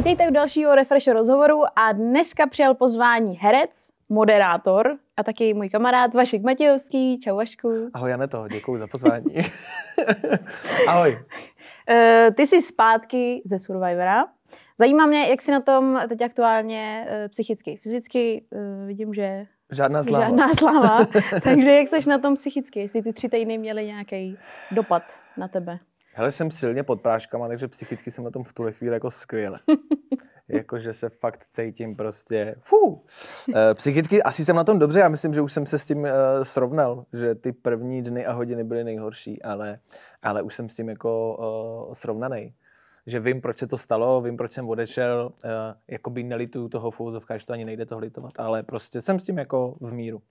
Vítejte 0.00 0.28
u 0.28 0.32
dalšího 0.32 0.74
Refresh 0.74 1.08
rozhovoru 1.08 1.62
a 1.76 1.92
dneska 1.92 2.46
přijal 2.46 2.74
pozvání 2.74 3.36
herec, 3.36 3.70
moderátor 4.08 4.98
a 5.16 5.22
taky 5.22 5.54
můj 5.54 5.68
kamarád 5.68 6.14
Vašek 6.14 6.42
Matějovský. 6.42 7.20
Čau 7.20 7.36
Vašku. 7.36 7.90
Ahoj 7.94 8.10
Janeto, 8.10 8.48
děkuji 8.48 8.78
za 8.78 8.86
pozvání. 8.86 9.24
Ahoj. 10.88 11.12
Uh, 11.90 12.34
ty 12.34 12.46
jsi 12.46 12.62
zpátky 12.62 13.42
ze 13.44 13.58
Survivora. 13.58 14.24
Zajímá 14.78 15.06
mě, 15.06 15.28
jak 15.28 15.42
jsi 15.42 15.50
na 15.50 15.60
tom 15.60 16.00
teď 16.08 16.22
aktuálně 16.22 17.06
uh, 17.08 17.28
psychicky, 17.28 17.80
fyzicky. 17.82 18.44
Uh, 18.50 18.86
vidím, 18.86 19.14
že 19.14 19.46
Žádná 19.72 20.02
sláva. 20.02 20.24
žádná 20.24 20.48
sláva. 20.58 20.98
Takže 21.44 21.72
jak 21.72 21.88
jsi 21.88 22.08
na 22.08 22.18
tom 22.18 22.34
psychicky? 22.34 22.80
Jestli 22.80 23.02
ty 23.02 23.12
tři 23.12 23.28
týdny 23.28 23.58
měly 23.58 23.86
nějaký 23.86 24.38
dopad 24.70 25.02
na 25.36 25.48
tebe? 25.48 25.78
Hele, 26.14 26.32
jsem 26.32 26.50
silně 26.50 26.82
pod 26.82 27.00
práškama, 27.02 27.48
takže 27.48 27.68
psychicky 27.68 28.10
jsem 28.10 28.24
na 28.24 28.30
tom 28.30 28.44
v 28.44 28.52
tuhle 28.52 28.72
chvíli 28.72 28.94
jako 28.94 29.10
skvěle. 29.10 29.60
Jakože 30.48 30.92
se 30.92 31.08
fakt 31.08 31.46
cítím 31.50 31.96
prostě, 31.96 32.54
fú. 32.60 33.04
E, 33.54 33.74
psychicky 33.74 34.22
asi 34.22 34.44
jsem 34.44 34.56
na 34.56 34.64
tom 34.64 34.78
dobře, 34.78 35.00
já 35.00 35.08
myslím, 35.08 35.34
že 35.34 35.40
už 35.40 35.52
jsem 35.52 35.66
se 35.66 35.78
s 35.78 35.84
tím 35.84 36.06
e, 36.06 36.12
srovnal, 36.42 37.04
že 37.12 37.34
ty 37.34 37.52
první 37.52 38.02
dny 38.02 38.26
a 38.26 38.32
hodiny 38.32 38.64
byly 38.64 38.84
nejhorší, 38.84 39.42
ale, 39.42 39.78
ale 40.22 40.42
už 40.42 40.54
jsem 40.54 40.68
s 40.68 40.76
tím 40.76 40.88
jako 40.88 41.38
e, 41.90 41.94
srovnaný. 41.94 42.54
Že 43.06 43.20
vím, 43.20 43.40
proč 43.40 43.56
se 43.56 43.66
to 43.66 43.76
stalo, 43.76 44.20
vím, 44.20 44.36
proč 44.36 44.52
jsem 44.52 44.68
odešel, 44.68 45.32
e, 45.44 45.48
jakoby 45.88 46.22
nelituju 46.22 46.68
toho 46.68 46.90
v 46.90 47.00
že 47.36 47.46
to 47.46 47.52
ani 47.52 47.64
nejde 47.64 47.86
to 47.86 47.98
litovat, 47.98 48.32
ale 48.40 48.62
prostě 48.62 49.00
jsem 49.00 49.18
s 49.18 49.24
tím 49.24 49.38
jako 49.38 49.76
v 49.80 49.92
míru. 49.92 50.22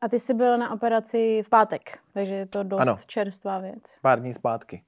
A 0.00 0.08
ty 0.08 0.18
jsi 0.18 0.34
byl 0.34 0.58
na 0.58 0.72
operaci 0.72 1.42
v 1.42 1.48
pátek, 1.48 1.98
takže 2.14 2.34
je 2.34 2.46
to 2.46 2.62
dost 2.62 2.80
Ano. 2.80 2.96
čerstvá 3.06 3.58
věc. 3.58 3.82
Pár 4.02 4.20
dní 4.20 4.34
zpátky. 4.34 4.82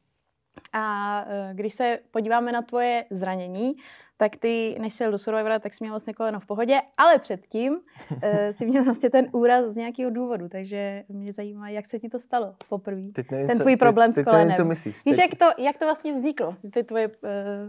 A 0.73 1.25
eh, 1.29 1.51
když 1.55 1.75
se 1.75 1.99
podíváme 2.11 2.53
na 2.53 2.63
tvoje 2.63 3.05
zranění, 3.11 3.73
tak 4.17 4.37
ty, 4.37 4.77
než 4.81 4.93
jsi 4.95 5.03
jel 5.03 5.13
do 5.13 5.19
Survivora, 5.19 5.59
tak 5.59 5.75
jsi 5.75 5.85
měl 5.85 5.93
vlastně 5.93 6.15
koleno 6.15 6.41
v 6.41 6.47
pohodě, 6.47 6.81
ale 6.97 7.19
předtím 7.19 7.73
uh, 7.73 8.19
si 8.51 8.67
měl 8.67 8.85
vlastně 8.85 9.11
ten 9.11 9.27
úraz 9.33 9.65
z 9.65 9.77
nějakého 9.77 10.11
důvodu, 10.11 10.49
takže 10.49 11.03
mě 11.09 11.33
zajímá, 11.33 11.69
jak 11.69 11.87
se 11.87 11.99
ti 11.99 12.09
to 12.09 12.21
stalo 12.21 12.55
poprvé. 12.69 13.03
Teď 13.15 13.27
Ten 13.27 13.51
co- 13.51 13.59
tvůj 13.59 13.73
teď- 13.73 13.79
problém 13.81 14.13
s 14.13 14.15
teď 14.15 14.25
kolenem. 14.25 14.49
nevím, 14.49 14.57
co 14.57 14.65
myslíš. 14.65 14.95
Víš, 15.07 15.17
Teď- 15.17 15.19
jak 15.19 15.35
to, 15.57 15.63
jak 15.63 15.79
to 15.79 15.85
vlastně 15.85 16.13
vzniklo, 16.13 16.55
ty 16.73 16.85
tvoje 16.85 17.09
uh, 17.09 17.15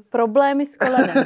problémy 0.10 0.66
s 0.66 0.76
kolenem? 0.76 1.26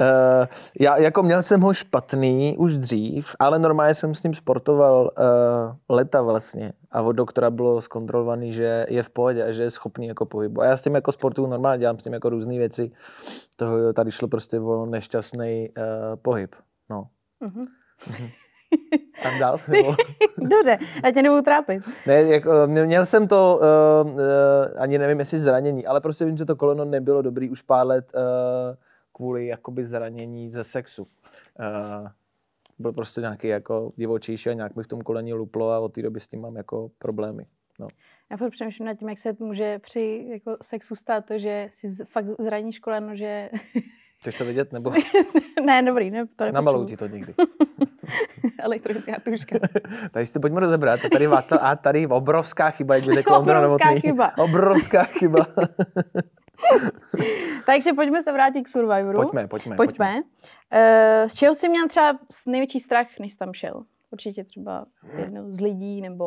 Uh, 0.00 0.46
já 0.80 0.96
jako 0.98 1.22
měl 1.22 1.42
jsem 1.42 1.60
ho 1.60 1.74
špatný 1.74 2.56
už 2.58 2.78
dřív, 2.78 3.36
ale 3.38 3.58
normálně 3.58 3.94
jsem 3.94 4.14
s 4.14 4.22
ním 4.22 4.34
sportoval 4.34 5.10
uh, 5.18 5.96
leta 5.96 6.22
vlastně 6.22 6.72
a 6.92 7.02
od 7.02 7.12
doktora 7.12 7.50
bylo 7.50 7.80
zkontrolovaný, 7.82 8.52
že 8.52 8.86
je 8.88 9.02
v 9.02 9.08
pohodě 9.10 9.44
a 9.44 9.52
že 9.52 9.62
je 9.62 9.70
schopný 9.70 10.06
jako 10.06 10.26
pohybu. 10.26 10.60
A 10.60 10.64
já 10.64 10.76
s 10.76 10.82
tím 10.82 10.94
jako 10.94 11.12
sportu 11.12 11.46
normálně 11.46 11.80
dělám 11.80 11.98
s 11.98 12.04
tím 12.04 12.12
jako 12.12 12.28
různé 12.28 12.58
věci. 12.58 12.90
Toho 13.66 13.92
tady 13.92 14.10
šlo 14.10 14.28
prostě 14.28 14.60
o 14.60 14.86
nešťastný 14.86 15.68
uh, 15.78 15.84
pohyb. 16.22 16.54
No. 16.90 17.08
Mhm. 17.40 17.64
A 19.24 19.38
dál? 19.38 19.58
Nebo? 19.68 19.94
Dobře, 20.38 20.78
já 21.04 21.10
tě 21.12 21.22
nebudu 21.22 21.42
trápit. 21.42 21.82
Ne, 22.06 22.22
jako, 22.22 22.50
mě- 22.66 22.84
měl 22.84 23.06
jsem 23.06 23.28
to, 23.28 23.60
uh, 24.04 24.10
uh, 24.10 24.20
ani 24.78 24.98
nevím, 24.98 25.18
jestli 25.18 25.38
zranění, 25.38 25.86
ale 25.86 26.00
prostě 26.00 26.24
vím, 26.24 26.36
že 26.36 26.44
to 26.44 26.56
koleno 26.56 26.84
nebylo 26.84 27.22
dobrý 27.22 27.50
už 27.50 27.62
pár 27.62 27.86
let 27.86 28.12
uh, 28.14 28.20
kvůli 29.12 29.46
jakoby 29.46 29.84
zranění 29.84 30.50
ze 30.52 30.64
sexu. 30.64 31.02
Uh, 31.02 32.08
byl 32.78 32.92
prostě 32.92 33.20
nějaký 33.20 33.48
jako 33.48 33.92
divočejší 33.96 34.50
a 34.50 34.52
nějak 34.52 34.76
mi 34.76 34.82
v 34.82 34.86
tom 34.88 35.00
koleni 35.00 35.34
luplo 35.34 35.70
a 35.70 35.78
od 35.78 35.92
té 35.92 36.02
doby 36.02 36.20
s 36.20 36.28
tím 36.28 36.40
mám 36.40 36.56
jako 36.56 36.90
problémy. 36.98 37.46
No. 37.78 37.86
Já 38.30 38.36
furt 38.36 38.50
přemýšlím 38.50 38.86
nad 38.86 38.94
tím, 38.94 39.08
jak 39.08 39.18
se 39.18 39.36
může 39.38 39.78
při 39.78 40.26
jako, 40.28 40.56
sexu 40.62 40.96
stát 40.96 41.26
to, 41.26 41.38
že 41.38 41.68
si 41.72 41.88
z- 41.90 42.04
fakt 42.08 42.26
zraníš 42.38 42.78
koleno, 42.78 43.16
že... 43.16 43.50
Chceš 44.18 44.34
to 44.34 44.44
vidět? 44.44 44.72
Nebo 44.72 44.92
ne, 45.66 45.82
dobrý, 45.82 46.10
ne, 46.10 46.26
to 46.26 46.52
namalou 46.52 46.84
ti 46.84 46.96
to 46.96 47.06
někdy. 47.06 47.34
Elektronická 48.58 49.12
tuška. 49.24 49.58
Tady 50.10 50.26
si 50.26 50.32
to 50.32 50.40
pojďme 50.40 50.60
rozebrat. 50.60 51.00
A 51.04 51.08
tady 51.08 51.26
Václav, 51.26 51.60
a 51.62 51.76
tady 51.76 52.06
obrovská 52.06 52.70
chyba, 52.70 52.94
jak 52.94 53.04
by 53.04 53.14
řekl 53.14 53.34
Ondra 53.34 53.60
Obrovská 53.60 53.88
chyba. 54.00 54.38
Obrovská 54.38 55.04
chyba. 55.04 55.46
Takže 57.66 57.92
pojďme 57.92 58.22
se 58.22 58.32
vrátit 58.32 58.62
k 58.62 58.68
Survivoru. 58.68 59.22
pojďme, 59.22 59.48
pojďme. 59.48 59.76
Pojďme. 59.76 60.14
Uh, 60.14 61.28
z 61.28 61.34
čeho 61.34 61.54
jsi 61.54 61.68
měl 61.68 61.88
třeba 61.88 62.18
největší 62.46 62.80
strach, 62.80 63.06
než 63.20 63.32
jsi 63.32 63.38
tam 63.38 63.54
šel? 63.54 63.82
Určitě 64.10 64.44
třeba 64.44 64.86
jednou 65.18 65.54
z 65.54 65.60
lidí 65.60 66.00
nebo 66.00 66.26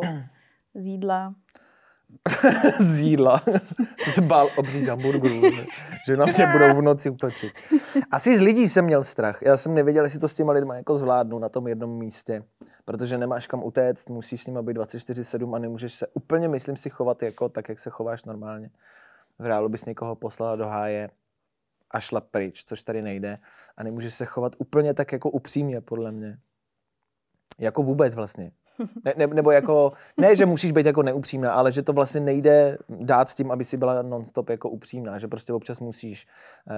z 0.75 0.87
jídla. 0.87 1.33
z 2.79 2.99
jídla. 2.99 3.41
Jsem 3.99 4.13
se 4.13 4.21
bál 4.21 4.49
obřít 4.57 4.87
hamburgerů, 4.87 5.41
že 6.07 6.17
na 6.17 6.25
mě 6.25 6.47
budou 6.47 6.73
v 6.73 6.81
noci 6.81 7.09
útočit. 7.09 7.53
Asi 8.11 8.37
z 8.37 8.41
lidí 8.41 8.69
jsem 8.69 8.85
měl 8.85 9.03
strach. 9.03 9.41
Já 9.41 9.57
jsem 9.57 9.73
nevěděl, 9.73 10.03
jestli 10.03 10.19
to 10.19 10.27
s 10.27 10.33
těma 10.33 10.53
lidma 10.53 10.75
jako 10.75 10.97
zvládnu 10.97 11.39
na 11.39 11.49
tom 11.49 11.67
jednom 11.67 11.97
místě, 11.97 12.43
protože 12.85 13.17
nemáš 13.17 13.47
kam 13.47 13.63
utéct, 13.63 14.09
musíš 14.09 14.41
s 14.41 14.47
nima 14.47 14.61
být 14.61 14.77
24-7 14.77 15.55
a 15.55 15.59
nemůžeš 15.59 15.93
se 15.93 16.07
úplně, 16.07 16.47
myslím 16.47 16.75
si, 16.75 16.89
chovat 16.89 17.23
jako 17.23 17.49
tak, 17.49 17.69
jak 17.69 17.79
se 17.79 17.89
chováš 17.89 18.25
normálně. 18.25 18.69
V 19.39 19.45
reálu 19.45 19.69
bys 19.69 19.85
někoho 19.85 20.15
poslala 20.15 20.55
do 20.55 20.67
háje 20.67 21.09
a 21.91 21.99
šla 21.99 22.21
pryč, 22.21 22.63
což 22.63 22.83
tady 22.83 23.01
nejde. 23.01 23.37
A 23.77 23.83
nemůžeš 23.83 24.13
se 24.13 24.25
chovat 24.25 24.55
úplně 24.57 24.93
tak 24.93 25.11
jako 25.11 25.29
upřímně, 25.29 25.81
podle 25.81 26.11
mě. 26.11 26.37
Jako 27.59 27.83
vůbec 27.83 28.15
vlastně. 28.15 28.51
Ne, 29.05 29.13
ne, 29.17 29.27
nebo 29.27 29.51
jako, 29.51 29.93
ne, 30.17 30.35
že 30.35 30.45
musíš 30.45 30.71
být 30.71 30.85
jako 30.85 31.03
neupřímná, 31.03 31.53
ale 31.53 31.71
že 31.71 31.81
to 31.81 31.93
vlastně 31.93 32.21
nejde 32.21 32.77
dát 32.89 33.29
s 33.29 33.35
tím, 33.35 33.51
aby 33.51 33.63
si 33.63 33.77
byla 33.77 34.01
nonstop 34.01 34.49
jako 34.49 34.69
upřímná, 34.69 35.17
že 35.17 35.27
prostě 35.27 35.53
občas 35.53 35.79
musíš 35.79 36.27
uh, 36.67 36.73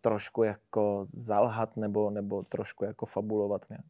trošku 0.00 0.42
jako 0.42 1.00
zalhat 1.04 1.76
nebo, 1.76 2.10
nebo 2.10 2.42
trošku 2.42 2.84
jako 2.84 3.06
fabulovat 3.06 3.70
nějak. 3.70 3.84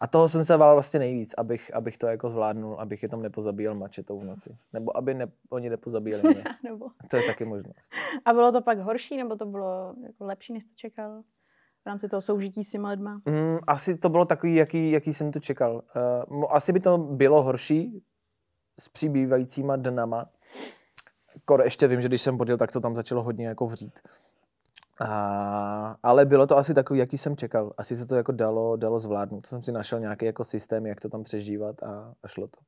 A 0.00 0.06
toho 0.06 0.28
jsem 0.28 0.44
se 0.44 0.58
bál 0.58 0.74
vlastně 0.74 0.98
nejvíc, 0.98 1.34
abych, 1.38 1.74
abych 1.74 1.98
to 1.98 2.06
jako 2.06 2.30
zvládnul, 2.30 2.80
abych 2.80 3.02
je 3.02 3.08
tam 3.08 3.22
nepozabíjel 3.22 3.74
mačetou 3.74 4.20
v 4.20 4.24
noci. 4.24 4.56
Nebo 4.72 4.96
aby 4.96 5.14
ne, 5.14 5.26
oni 5.50 5.70
nepozabíjeli 5.70 6.22
mě. 6.22 6.44
Nebo... 6.64 6.86
To 7.10 7.16
je 7.16 7.22
taky 7.22 7.44
možnost. 7.44 7.90
A 8.24 8.32
bylo 8.32 8.52
to 8.52 8.62
pak 8.62 8.78
horší, 8.78 9.16
nebo 9.16 9.36
to 9.36 9.46
bylo 9.46 9.94
jako 10.06 10.24
lepší, 10.24 10.52
než 10.52 10.66
to 10.66 10.72
čekal? 10.74 11.22
V 11.82 11.86
rámci 11.86 12.08
toho 12.08 12.20
soužití 12.20 12.64
s 12.64 12.70
těma 12.70 12.88
lidma? 12.88 13.20
Mm, 13.24 13.58
asi 13.66 13.96
to 13.96 14.08
bylo 14.08 14.24
takový, 14.24 14.54
jaký, 14.54 14.90
jaký 14.90 15.14
jsem 15.14 15.32
to 15.32 15.40
čekal. 15.40 15.82
Uh, 16.30 16.44
asi 16.50 16.72
by 16.72 16.80
to 16.80 16.98
bylo 16.98 17.42
horší 17.42 18.02
s 18.80 18.88
přibývajícíma 18.88 19.76
dnama. 19.76 20.26
Kor 21.44 21.62
ještě 21.64 21.88
vím, 21.88 22.00
že 22.00 22.08
když 22.08 22.22
jsem 22.22 22.38
podjel, 22.38 22.58
tak 22.58 22.72
to 22.72 22.80
tam 22.80 22.96
začalo 22.96 23.22
hodně 23.22 23.46
jako 23.46 23.66
vřít. 23.66 24.00
A, 25.00 25.96
ale 26.02 26.26
bylo 26.26 26.46
to 26.46 26.56
asi 26.56 26.74
takový, 26.74 26.98
jaký 26.98 27.18
jsem 27.18 27.36
čekal. 27.36 27.72
Asi 27.78 27.96
se 27.96 28.06
to 28.06 28.16
jako 28.16 28.32
dalo, 28.32 28.76
dalo 28.76 28.98
zvládnout. 28.98 29.40
To 29.40 29.48
jsem 29.48 29.62
si 29.62 29.72
našel 29.72 30.00
nějaký 30.00 30.24
jako 30.24 30.44
systém, 30.44 30.86
jak 30.86 31.00
to 31.00 31.08
tam 31.08 31.22
přežívat 31.22 31.82
a, 31.82 32.14
a 32.22 32.28
šlo 32.28 32.46
to. 32.46 32.60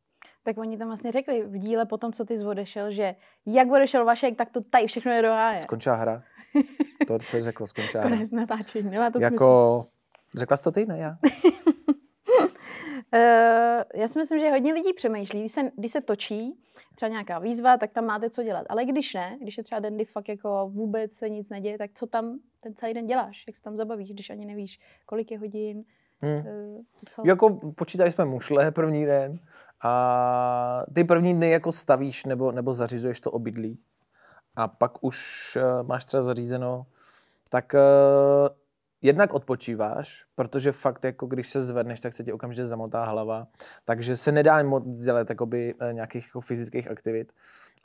Tak 0.45 0.59
oni 0.59 0.79
tam 0.79 0.89
vlastně 0.89 1.13
řekli 1.13 1.43
v 1.47 1.59
díle 1.59 1.87
po 1.87 1.99
tom, 1.99 2.13
co 2.13 2.25
ty 2.25 2.39
jsi 2.39 2.45
odešel, 2.45 2.93
že 2.93 3.15
jak 3.47 3.71
odešel 3.71 4.05
Vašek, 4.05 4.37
tak 4.37 4.51
to 4.51 4.61
tady 4.61 4.87
všechno 4.87 5.13
je 5.13 5.23
do 5.23 5.29
háje. 5.29 5.61
Skončila 5.61 5.97
hra. 5.97 6.23
To 7.07 7.19
se 7.21 7.41
řeklo, 7.41 7.67
hra. 7.95 8.03
Konec 8.03 8.31
natáčení, 8.31 8.91
nemá 8.91 9.11
to 9.11 9.21
smysl. 9.21 9.33
Jako, 9.33 9.87
řekla 10.37 10.57
jsi 10.57 10.63
to 10.63 10.73
ty, 10.73 10.87
ne 10.87 10.99
já? 10.99 11.19
Uh, 13.15 13.83
já 14.01 14.09
si 14.09 14.19
myslím, 14.19 14.41
že 14.41 14.51
hodně 14.51 14.73
lidí 14.73 14.93
přemýšlí, 14.93 15.41
když 15.41 15.53
se, 15.53 15.61
když 15.77 15.93
se 15.93 16.01
točí 16.01 16.55
třeba 16.95 17.09
nějaká 17.09 17.39
výzva, 17.39 17.77
tak 17.77 17.93
tam 17.93 18.07
máte 18.07 18.31
co 18.31 18.43
dělat. 18.43 18.67
Ale 18.69 18.85
když 18.85 19.15
ne, 19.15 19.39
když 19.43 19.59
je 19.59 19.65
třeba 19.65 19.79
den, 19.79 19.95
kdy 19.95 20.05
fakt 20.05 20.29
jako 20.29 20.71
vůbec 20.73 21.13
se 21.13 21.29
nic 21.29 21.51
neděje, 21.51 21.79
tak 21.79 21.91
co 21.95 22.07
tam 22.07 22.39
ten 22.61 22.75
celý 22.75 22.95
den 22.95 23.07
děláš? 23.07 23.45
Jak 23.47 23.57
se 23.57 23.63
tam 23.63 23.77
zabavíš, 23.77 24.13
když 24.13 24.31
ani 24.31 24.47
nevíš, 24.47 24.81
kolik 25.07 25.31
je 25.31 25.39
hodin? 25.39 25.85
Hmm. 26.21 26.37
Uh, 26.37 26.83
co? 27.09 27.23
Jako 27.25 27.61
počítali 27.75 28.13
jsme 28.13 28.25
mušle 28.25 28.71
první 28.71 29.05
den 29.05 29.39
a 29.83 30.85
ty 30.95 31.05
první 31.05 31.35
dny 31.35 31.51
jako 31.51 31.73
stavíš 31.73 32.25
nebo, 32.25 32.53
nebo 32.53 32.73
zařizuješ 32.73 33.21
to 33.21 33.31
obydlí 33.31 33.79
a 34.57 34.69
pak 34.69 35.05
už 35.05 35.59
uh, 35.61 35.87
máš 35.87 36.05
třeba 36.05 36.23
zařízeno, 36.23 36.87
tak 37.51 37.75
uh, 37.75 38.49
jednak 39.03 39.35
odpočíváš, 39.35 40.25
protože 40.35 40.73
fakt 40.73 41.05
jako 41.05 41.27
když 41.27 41.51
se 41.51 41.63
zvedneš, 41.63 42.01
tak 42.01 42.13
se 42.13 42.25
ti 42.25 42.33
okamžitě 42.33 42.67
zamotá 42.67 43.05
hlava, 43.05 43.47
takže 43.85 44.17
se 44.17 44.33
nedá 44.33 44.63
moc 44.63 44.85
dělat 44.85 45.31
jakoby, 45.31 45.75
eh, 45.81 45.93
nějakých 45.93 46.27
jako 46.27 46.41
fyzických 46.41 46.91
aktivit. 46.91 47.33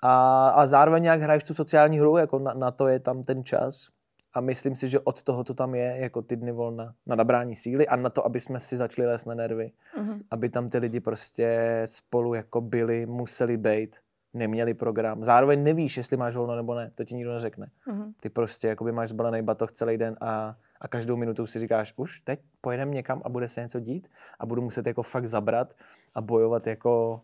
A, 0.03 0.47
a 0.49 0.65
zároveň 0.65 1.03
nějak 1.03 1.21
hraješ 1.21 1.43
tu 1.43 1.53
sociální 1.53 1.99
hru, 1.99 2.17
jako 2.17 2.39
na, 2.39 2.53
na 2.53 2.71
to 2.71 2.87
je 2.87 2.99
tam 2.99 3.21
ten 3.23 3.43
čas. 3.43 3.87
A 4.33 4.41
myslím 4.41 4.75
si, 4.75 4.87
že 4.87 4.99
od 4.99 5.23
toho 5.23 5.43
to 5.43 5.53
tam 5.53 5.75
je, 5.75 5.97
jako 5.97 6.21
ty 6.21 6.35
dny 6.35 6.51
volna, 6.51 6.93
na 7.05 7.15
nabrání 7.15 7.55
síly 7.55 7.87
a 7.87 7.95
na 7.95 8.09
to, 8.09 8.25
aby 8.25 8.39
jsme 8.39 8.59
si 8.59 8.77
začali 8.77 9.07
lézt 9.07 9.25
na 9.25 9.33
nervy. 9.33 9.71
Mhm. 9.97 10.19
Aby 10.31 10.49
tam 10.49 10.69
ty 10.69 10.77
lidi 10.77 10.99
prostě 10.99 11.81
spolu 11.85 12.33
jako 12.33 12.61
byli, 12.61 13.05
museli 13.05 13.57
být, 13.57 13.95
neměli 14.37 14.73
program. 14.73 15.23
Zároveň 15.23 15.63
nevíš, 15.63 15.97
jestli 15.97 16.17
máš 16.17 16.35
volno 16.35 16.55
nebo 16.55 16.75
ne, 16.75 16.91
to 16.95 17.03
ti 17.03 17.15
nikdo 17.15 17.33
neřekne. 17.33 17.69
Mhm. 17.87 18.13
Ty 18.19 18.29
prostě 18.29 18.67
jakoby 18.67 18.91
máš 18.91 19.09
zbalený 19.09 19.41
batoh 19.41 19.71
celý 19.71 19.97
den 19.97 20.17
a, 20.21 20.55
a 20.81 20.87
každou 20.87 21.15
minutu 21.15 21.47
si 21.47 21.59
říkáš, 21.59 21.93
už 21.95 22.21
teď 22.21 22.39
pojedeme 22.61 22.91
někam 22.91 23.21
a 23.25 23.29
bude 23.29 23.47
se 23.47 23.61
něco 23.61 23.79
dít 23.79 24.07
a 24.39 24.45
budu 24.45 24.61
muset 24.61 24.87
jako 24.87 25.03
fakt 25.03 25.27
zabrat 25.27 25.73
a 26.15 26.21
bojovat 26.21 26.67
jako 26.67 27.21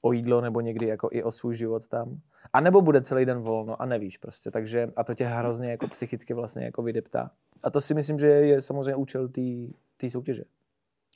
o 0.00 0.12
jídlo 0.12 0.40
nebo 0.40 0.60
někdy 0.60 0.86
jako 0.86 1.08
i 1.12 1.22
o 1.22 1.30
svůj 1.30 1.54
život 1.54 1.88
tam. 1.88 2.20
A 2.52 2.60
nebo 2.60 2.80
bude 2.80 3.00
celý 3.00 3.24
den 3.24 3.38
volno 3.38 3.82
a 3.82 3.86
nevíš 3.86 4.16
prostě. 4.16 4.50
Takže 4.50 4.92
a 4.96 5.04
to 5.04 5.14
tě 5.14 5.24
hrozně 5.24 5.70
jako 5.70 5.88
psychicky 5.88 6.34
vlastně 6.34 6.64
jako 6.64 6.82
vydeptá. 6.82 7.30
A 7.62 7.70
to 7.70 7.80
si 7.80 7.94
myslím, 7.94 8.18
že 8.18 8.26
je 8.26 8.60
samozřejmě 8.60 8.94
účel 8.94 9.28
té 9.96 10.10
soutěže. 10.10 10.42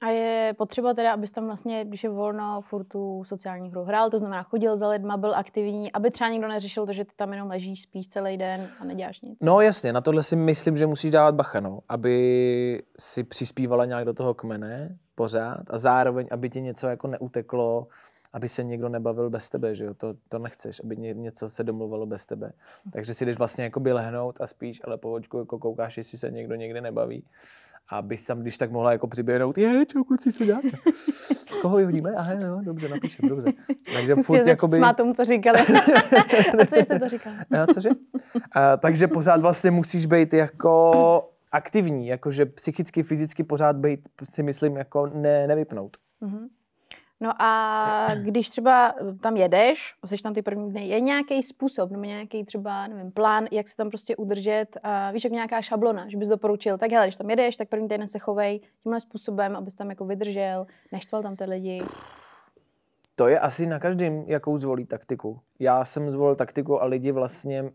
A 0.02 0.08
je 0.08 0.54
potřeba 0.58 0.94
teda, 0.94 1.12
abys 1.12 1.30
tam 1.30 1.46
vlastně, 1.46 1.84
když 1.84 2.04
je 2.04 2.10
volno, 2.10 2.60
furt 2.60 2.84
tu 2.84 3.22
sociální 3.26 3.70
hru 3.70 3.84
hrál, 3.84 4.10
to 4.10 4.18
znamená 4.18 4.42
chodil 4.42 4.76
za 4.76 4.88
lidma, 4.88 5.16
byl 5.16 5.34
aktivní, 5.34 5.92
aby 5.92 6.10
třeba 6.10 6.30
nikdo 6.30 6.48
neřešil 6.48 6.86
to, 6.86 6.92
že 6.92 7.04
ty 7.04 7.12
tam 7.16 7.32
jenom 7.32 7.48
ležíš, 7.48 7.82
spíš 7.82 8.08
celý 8.08 8.36
den 8.36 8.68
a 8.80 8.84
neděláš 8.84 9.20
nic. 9.20 9.38
No 9.42 9.60
jasně, 9.60 9.92
na 9.92 10.00
tohle 10.00 10.22
si 10.22 10.36
myslím, 10.36 10.76
že 10.76 10.86
musíš 10.86 11.10
dávat 11.10 11.34
bacha, 11.34 11.60
no, 11.60 11.78
aby 11.88 12.82
si 12.98 13.24
přispívala 13.24 13.84
nějak 13.84 14.04
do 14.04 14.14
toho 14.14 14.34
kmene 14.34 14.98
pořád 15.14 15.62
a 15.70 15.78
zároveň, 15.78 16.26
aby 16.30 16.50
ti 16.50 16.60
něco 16.60 16.86
jako 16.86 17.08
neuteklo, 17.08 17.86
aby 18.34 18.48
se 18.48 18.64
někdo 18.64 18.88
nebavil 18.88 19.30
bez 19.30 19.50
tebe, 19.50 19.74
že 19.74 19.84
jo? 19.84 19.94
To, 19.94 20.14
to 20.28 20.38
nechceš, 20.38 20.80
aby 20.84 20.96
ně, 20.96 21.14
něco 21.14 21.48
se 21.48 21.64
domluvalo 21.64 22.06
bez 22.06 22.26
tebe. 22.26 22.52
Takže 22.92 23.14
si 23.14 23.26
jdeš 23.26 23.38
vlastně 23.38 23.64
jako 23.64 23.80
by 23.80 23.92
lehnout 23.92 24.40
a 24.40 24.46
spíš, 24.46 24.80
ale 24.84 24.98
po 24.98 25.12
očku 25.12 25.38
jako 25.38 25.58
koukáš, 25.58 25.96
jestli 25.96 26.18
se 26.18 26.30
někdo 26.30 26.54
někde 26.54 26.80
nebaví. 26.80 27.24
A 27.88 28.02
bys 28.02 28.26
tam, 28.26 28.40
když 28.40 28.58
tak 28.58 28.70
mohla 28.70 28.92
jako 28.92 29.06
přiběhnout, 29.06 29.58
je, 29.58 29.86
čau 29.86 30.04
kluci, 30.04 30.32
co 30.32 30.44
děláte? 30.44 30.68
Koho 31.62 31.76
vyhodíme? 31.76 32.14
Aha, 32.16 32.32
jo, 32.32 32.60
dobře, 32.62 32.88
napíšem, 32.88 33.28
dobře. 33.28 33.52
Takže 33.94 34.14
furt 34.14 34.46
jakoby... 34.46 34.78
Má 34.78 34.92
tomu, 34.92 35.14
co 35.14 35.24
říkali. 35.24 35.60
a 36.60 36.66
co 36.66 36.76
jste 36.76 36.98
to 36.98 37.08
říkal? 37.08 37.32
a 37.62 37.66
cože? 37.66 37.90
A, 38.52 38.76
takže 38.76 39.08
pořád 39.08 39.40
vlastně 39.40 39.70
musíš 39.70 40.06
být 40.06 40.34
jako 40.34 40.92
aktivní, 41.52 42.06
jakože 42.06 42.46
psychicky, 42.46 43.02
fyzicky 43.02 43.44
pořád 43.44 43.76
být, 43.76 44.08
si 44.22 44.42
myslím, 44.42 44.76
jako 44.76 45.06
ne, 45.06 45.46
nevypnout. 45.46 45.96
Mm-hmm. 46.22 46.48
No 47.20 47.42
a 47.42 48.06
když 48.14 48.50
třeba 48.50 48.94
tam 49.20 49.36
jedeš, 49.36 49.94
jsi 50.06 50.16
tam 50.22 50.34
ty 50.34 50.42
první 50.42 50.70
dny, 50.70 50.88
je 50.88 51.00
nějaký 51.00 51.42
způsob, 51.42 51.90
nebo 51.90 52.04
nějaký 52.04 52.44
třeba, 52.44 52.86
nevím, 52.86 53.12
plán, 53.12 53.46
jak 53.50 53.68
se 53.68 53.76
tam 53.76 53.88
prostě 53.88 54.16
udržet, 54.16 54.66
a 54.82 55.10
víš, 55.10 55.24
jak 55.24 55.32
nějaká 55.32 55.62
šablona, 55.62 56.08
že 56.08 56.16
bys 56.16 56.28
doporučil, 56.28 56.78
tak 56.78 56.90
hele, 56.90 57.06
když 57.06 57.16
tam 57.16 57.30
jedeš, 57.30 57.56
tak 57.56 57.68
první 57.68 57.88
týden 57.88 58.08
se 58.08 58.18
chovej 58.18 58.60
tímhle 58.82 59.00
způsobem, 59.00 59.56
abys 59.56 59.74
tam 59.74 59.90
jako 59.90 60.04
vydržel, 60.04 60.66
neštval 60.92 61.22
tam 61.22 61.36
ty 61.36 61.44
lidi. 61.44 61.80
To 63.16 63.28
je 63.28 63.38
asi 63.38 63.66
na 63.66 63.78
každém, 63.78 64.24
jakou 64.26 64.56
zvolí 64.56 64.84
taktiku. 64.84 65.40
Já 65.58 65.84
jsem 65.84 66.10
zvolil 66.10 66.34
taktiku 66.34 66.82
a 66.82 66.84
lidi 66.84 67.12
vlastně 67.12 67.70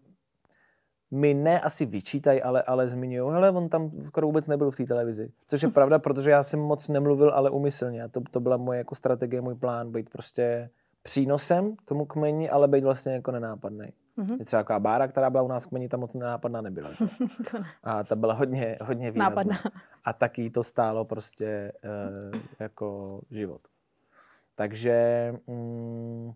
mi 1.11 1.33
ne 1.33 1.61
asi 1.61 1.85
vyčítají, 1.85 2.41
ale, 2.41 2.61
ale 2.61 2.87
zmiňují, 2.87 3.33
hele, 3.33 3.51
on 3.51 3.69
tam 3.69 3.91
skoro 3.99 4.27
vůbec 4.27 4.47
nebyl 4.47 4.71
v 4.71 4.75
té 4.75 4.85
televizi. 4.85 5.31
Což 5.47 5.61
je 5.61 5.69
pravda, 5.69 5.99
protože 5.99 6.31
já 6.31 6.43
jsem 6.43 6.59
moc 6.59 6.87
nemluvil, 6.87 7.31
ale 7.33 7.49
umyslně. 7.49 8.03
A 8.03 8.07
to, 8.07 8.21
to 8.31 8.39
byla 8.39 8.57
moje 8.57 8.77
jako 8.77 8.95
strategie, 8.95 9.41
můj 9.41 9.55
plán, 9.55 9.91
být 9.91 10.09
prostě 10.09 10.69
přínosem 11.03 11.75
tomu 11.85 12.05
kmeni, 12.05 12.49
ale 12.49 12.67
být 12.67 12.83
vlastně 12.83 13.13
jako 13.13 13.31
nenápadný. 13.31 13.87
Mm-hmm. 14.17 14.35
Je 14.39 14.45
třeba 14.45 14.63
taková 14.63 14.79
bára, 14.79 15.07
která 15.07 15.29
byla 15.29 15.43
u 15.43 15.47
nás 15.47 15.65
kmeni, 15.65 15.89
tam 15.89 15.99
moc 15.99 16.13
nenápadná 16.13 16.61
nebyla. 16.61 16.93
Že? 16.93 17.05
A 17.83 18.03
ta 18.03 18.15
byla 18.15 18.33
hodně, 18.33 18.77
hodně 18.81 19.11
výrazná. 19.11 19.29
Nápadná. 19.29 19.59
A 20.03 20.13
taky 20.13 20.49
to 20.49 20.63
stálo 20.63 21.05
prostě 21.05 21.45
e, 21.45 21.71
jako 22.59 23.19
život. 23.31 23.61
Takže 24.55 25.33
mm, 25.47 26.31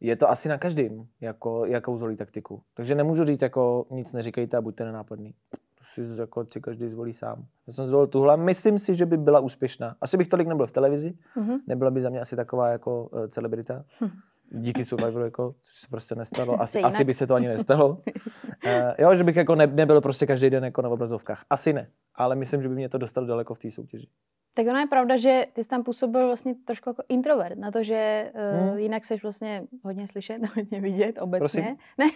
je 0.00 0.16
to 0.16 0.30
asi 0.30 0.48
na 0.48 0.58
každém, 0.58 1.06
jako, 1.20 1.66
jakou 1.66 1.96
zvolí 1.96 2.16
taktiku. 2.16 2.62
Takže 2.74 2.94
nemůžu 2.94 3.24
říct, 3.24 3.42
jako 3.42 3.86
nic 3.90 4.12
neříkejte 4.12 4.56
a 4.56 4.60
buďte 4.60 4.84
nenápadný. 4.84 5.34
To 5.50 5.84
si 5.84 6.20
jako 6.20 6.46
si 6.52 6.60
každý 6.60 6.88
zvolí 6.88 7.12
sám. 7.12 7.44
Já 7.66 7.72
jsem 7.72 7.86
zvolil 7.86 8.06
tuhle. 8.06 8.36
Myslím 8.36 8.78
si, 8.78 8.94
že 8.94 9.06
by 9.06 9.16
byla 9.16 9.40
úspěšná. 9.40 9.96
Asi 10.00 10.16
bych 10.16 10.28
tolik 10.28 10.48
nebyl 10.48 10.66
v 10.66 10.70
televizi. 10.70 11.14
Mm-hmm. 11.36 11.58
Nebyla 11.66 11.90
by 11.90 12.00
za 12.00 12.10
mě 12.10 12.20
asi 12.20 12.36
taková 12.36 12.68
jako 12.68 13.04
uh, 13.04 13.26
celebrita. 13.26 13.84
Hm. 14.00 14.10
Díky 14.50 14.84
Survivoru, 14.84 15.24
jako, 15.24 15.54
což 15.62 15.74
se 15.74 15.86
prostě 15.90 16.14
nestalo. 16.14 16.62
Asi, 16.62 16.82
asi 16.82 17.04
by 17.04 17.14
se 17.14 17.26
to 17.26 17.34
ani 17.34 17.48
nestalo. 17.48 17.88
uh, 17.88 18.02
jo, 18.98 19.14
že 19.14 19.24
bych 19.24 19.36
jako 19.36 19.54
ne, 19.54 19.66
nebyl 19.66 20.00
prostě 20.00 20.26
každý 20.26 20.50
den 20.50 20.64
jako 20.64 20.82
na 20.82 20.88
obrazovkách. 20.88 21.44
Asi 21.50 21.72
ne. 21.72 21.90
Ale 22.14 22.36
myslím, 22.36 22.62
že 22.62 22.68
by 22.68 22.74
mě 22.74 22.88
to 22.88 22.98
dostalo 22.98 23.26
daleko 23.26 23.54
v 23.54 23.58
té 23.58 23.70
soutěži. 23.70 24.08
Tak 24.54 24.66
ono 24.66 24.78
je 24.78 24.86
pravda, 24.86 25.16
že 25.16 25.46
ty 25.52 25.62
jsi 25.62 25.68
tam 25.68 25.82
působil 25.82 26.26
vlastně 26.26 26.54
trošku 26.54 26.90
jako 26.90 27.02
introvert, 27.08 27.58
na 27.58 27.70
to, 27.70 27.82
že 27.82 28.32
uh, 28.34 28.68
hmm. 28.68 28.78
jinak 28.78 29.04
jsi 29.04 29.16
vlastně 29.22 29.62
hodně 29.82 30.08
slyšet, 30.08 30.38
hodně 30.56 30.80
vidět 30.80 31.18
obecně. 31.20 31.38
Prosím? 31.38 31.76
Ne, 31.98 32.10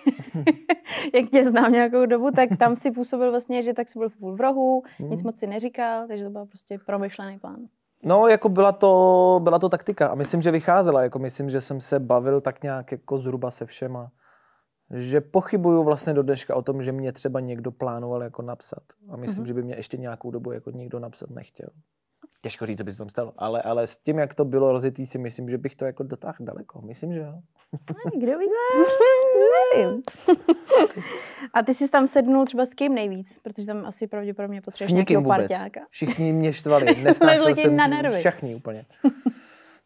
jak 1.15 1.31
tě 1.31 1.51
znám 1.51 1.73
nějakou 1.73 2.07
dobu, 2.07 2.31
tak 2.31 2.49
tam 2.59 2.77
si 2.77 2.91
působil 2.91 3.31
vlastně, 3.31 3.63
že 3.63 3.75
tak 3.75 3.89
jsi 3.89 3.99
byl 3.99 4.09
v 4.35 4.41
rohu, 4.41 4.83
hmm. 4.99 5.11
nic 5.11 5.23
moc 5.23 5.39
si 5.39 5.47
neříkal, 5.47 6.09
takže 6.09 6.25
to 6.25 6.31
byl 6.31 6.47
prostě 6.47 6.79
promyšlený 6.87 7.39
plán. 7.39 7.67
No, 8.05 8.29
jako 8.29 8.49
byla 8.49 8.73
to, 8.73 9.41
byla 9.43 9.59
to 9.59 9.69
taktika 9.69 10.09
a 10.09 10.15
myslím, 10.15 10.43
že 10.43 10.51
vycházela. 10.51 11.03
Jako 11.03 11.19
myslím, 11.19 11.51
že 11.51 11.61
jsem 11.61 11.81
se 11.81 12.01
bavil 12.01 12.41
tak 12.41 12.63
nějak 12.63 12.93
jako 12.93 13.19
zhruba 13.19 13.51
se 13.51 13.67
všema. 13.67 14.11
Že 14.91 15.21
pochybuju 15.21 15.83
vlastně 15.83 16.15
do 16.15 16.23
dneška 16.23 16.55
o 16.55 16.63
tom, 16.63 16.83
že 16.83 16.93
mě 16.93 17.13
třeba 17.13 17.41
někdo 17.41 17.71
plánoval 17.71 18.23
jako 18.23 18.43
napsat. 18.43 18.83
A 19.11 19.17
myslím, 19.17 19.45
mm-hmm. 19.45 19.49
že 19.49 19.55
by 19.55 19.63
mě 19.63 19.77
ještě 19.77 19.97
nějakou 19.97 20.31
dobu 20.31 20.53
jako 20.53 20.71
nikdo 20.71 20.99
napsat 20.99 21.31
nechtěl 21.31 21.69
těžko 22.45 22.67
říct, 22.67 22.79
co 22.79 22.85
by 22.85 22.93
se 22.93 22.99
tam 22.99 23.09
stalo, 23.09 23.33
ale, 23.39 23.63
ale 23.63 23.87
s 23.87 23.99
tím, 23.99 24.19
jak 24.19 24.35
to 24.35 24.45
bylo 24.45 24.73
rozjetý, 24.73 25.07
si 25.07 25.19
myslím, 25.19 25.49
že 25.49 25.59
bych 25.59 25.77
to 25.77 25.85
jako 25.85 26.03
dotáhl 26.03 26.37
daleko. 26.41 26.83
Myslím, 26.83 27.13
že 27.13 27.21
jo. 27.21 27.35
Kdo 28.21 28.39
ví? 28.39 28.47
Nevím. 29.75 30.03
A 31.55 31.63
ty 31.63 31.75
jsi 31.75 31.89
tam 31.89 32.07
sednul 32.07 32.45
třeba 32.45 32.67
s 32.67 32.75
kým 32.75 32.95
nejvíc? 32.95 33.39
Protože 33.43 33.67
tam 33.67 33.87
asi 33.87 34.07
pravděpodobně 34.07 34.61
potřebuješ 34.65 34.91
S 34.91 34.95
nikým 34.95 35.23
vůbec. 35.23 35.49
Parťáka. 35.49 35.81
Všichni 35.89 36.33
mě 36.33 36.53
štvali. 36.53 36.97
Nesnášel 37.03 37.55
jsem 37.55 37.77
na 37.77 37.87
nervy. 37.87 38.19
všichni 38.19 38.55
úplně. 38.55 38.85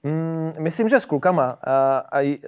Mm, 0.03 0.53
myslím, 0.59 0.89
že 0.89 1.01
s 1.01 1.05
klukama. 1.05 1.59
A, 1.65 1.99
a, 2.13 2.41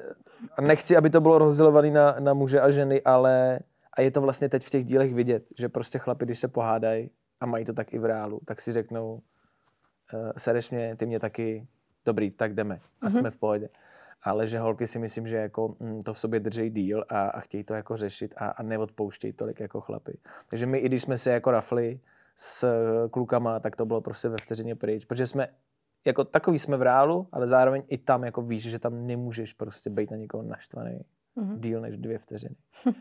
a 0.57 0.63
nechci, 0.63 0.97
aby 0.97 1.11
to 1.11 1.21
bylo 1.21 1.39
rozdělované 1.39 1.91
na, 1.91 2.17
na 2.19 2.35
muže 2.35 2.61
a 2.61 2.71
ženy, 2.71 3.03
ale 3.03 3.61
a 3.97 4.01
je 4.01 4.11
to 4.11 4.21
vlastně 4.21 4.49
teď 4.49 4.65
v 4.65 4.71
těch 4.71 4.85
dílech 4.85 5.15
vidět, 5.15 5.45
že 5.59 5.69
prostě 5.69 5.99
chlapi, 5.99 6.25
když 6.25 6.39
se 6.39 6.49
pohádají 6.49 7.11
a 7.41 7.47
mají 7.47 7.65
to 7.65 7.73
tak 7.73 7.95
i 7.95 7.99
v 7.99 8.05
reálu, 8.05 8.41
tak 8.45 8.61
si 8.61 8.73
řeknou, 8.73 9.21
sereš 10.37 10.71
mě, 10.71 10.97
ty 10.97 11.07
mě 11.07 11.21
taky, 11.21 11.67
dobrý, 12.05 12.31
tak 12.31 12.55
jdeme 12.55 12.81
a 13.01 13.07
mm-hmm. 13.07 13.21
jsme 13.21 13.31
v 13.31 13.37
pohodě. 13.37 13.69
Ale 14.23 14.47
že 14.47 14.59
holky 14.59 14.87
si 14.87 14.99
myslím, 14.99 15.27
že 15.27 15.37
jako 15.37 15.77
mm, 15.81 16.03
to 16.03 16.13
v 16.13 16.19
sobě 16.19 16.41
drží 16.41 16.71
díl 16.71 17.05
a, 17.09 17.21
a 17.21 17.41
chtějí 17.41 17.65
to 17.65 17.75
jako 17.75 17.97
řešit 17.97 18.35
a, 18.37 18.47
a 18.47 18.63
neodpouštějí 18.63 19.33
tolik 19.33 19.61
jako 19.61 19.81
chlapy. 19.81 20.19
Takže 20.49 20.67
my, 20.67 20.79
i 20.79 20.87
když 20.87 21.03
jsme 21.03 21.19
se 21.19 21.31
jako 21.31 21.51
rafli 21.51 22.01
s 22.37 22.67
klukama, 23.11 23.61
tak 23.61 23.77
to 23.77 23.87
bylo 23.87 24.01
prostě 24.01 24.29
ve 24.29 24.37
vteřině 24.37 24.77
pryč, 24.77 25.05
protože 25.05 25.27
jsme 25.27 25.49
jako 26.05 26.25
takový 26.25 26.59
jsme 26.59 26.77
v 26.77 26.83
reálu, 26.83 27.29
ale 27.33 27.47
zároveň 27.49 27.83
i 27.87 27.99
tam 27.99 28.25
jako 28.25 28.43
víš, 28.43 28.63
že 28.63 28.79
tam 28.79 29.07
nemůžeš 29.07 29.53
prostě 29.53 29.91
být 29.91 30.11
na 30.11 30.17
někoho 30.17 30.43
naštvaný 30.43 31.01
mm-hmm. 31.37 31.59
díl 31.59 31.81
než 31.81 31.97
dvě 31.97 32.19
vteřiny. 32.19 32.57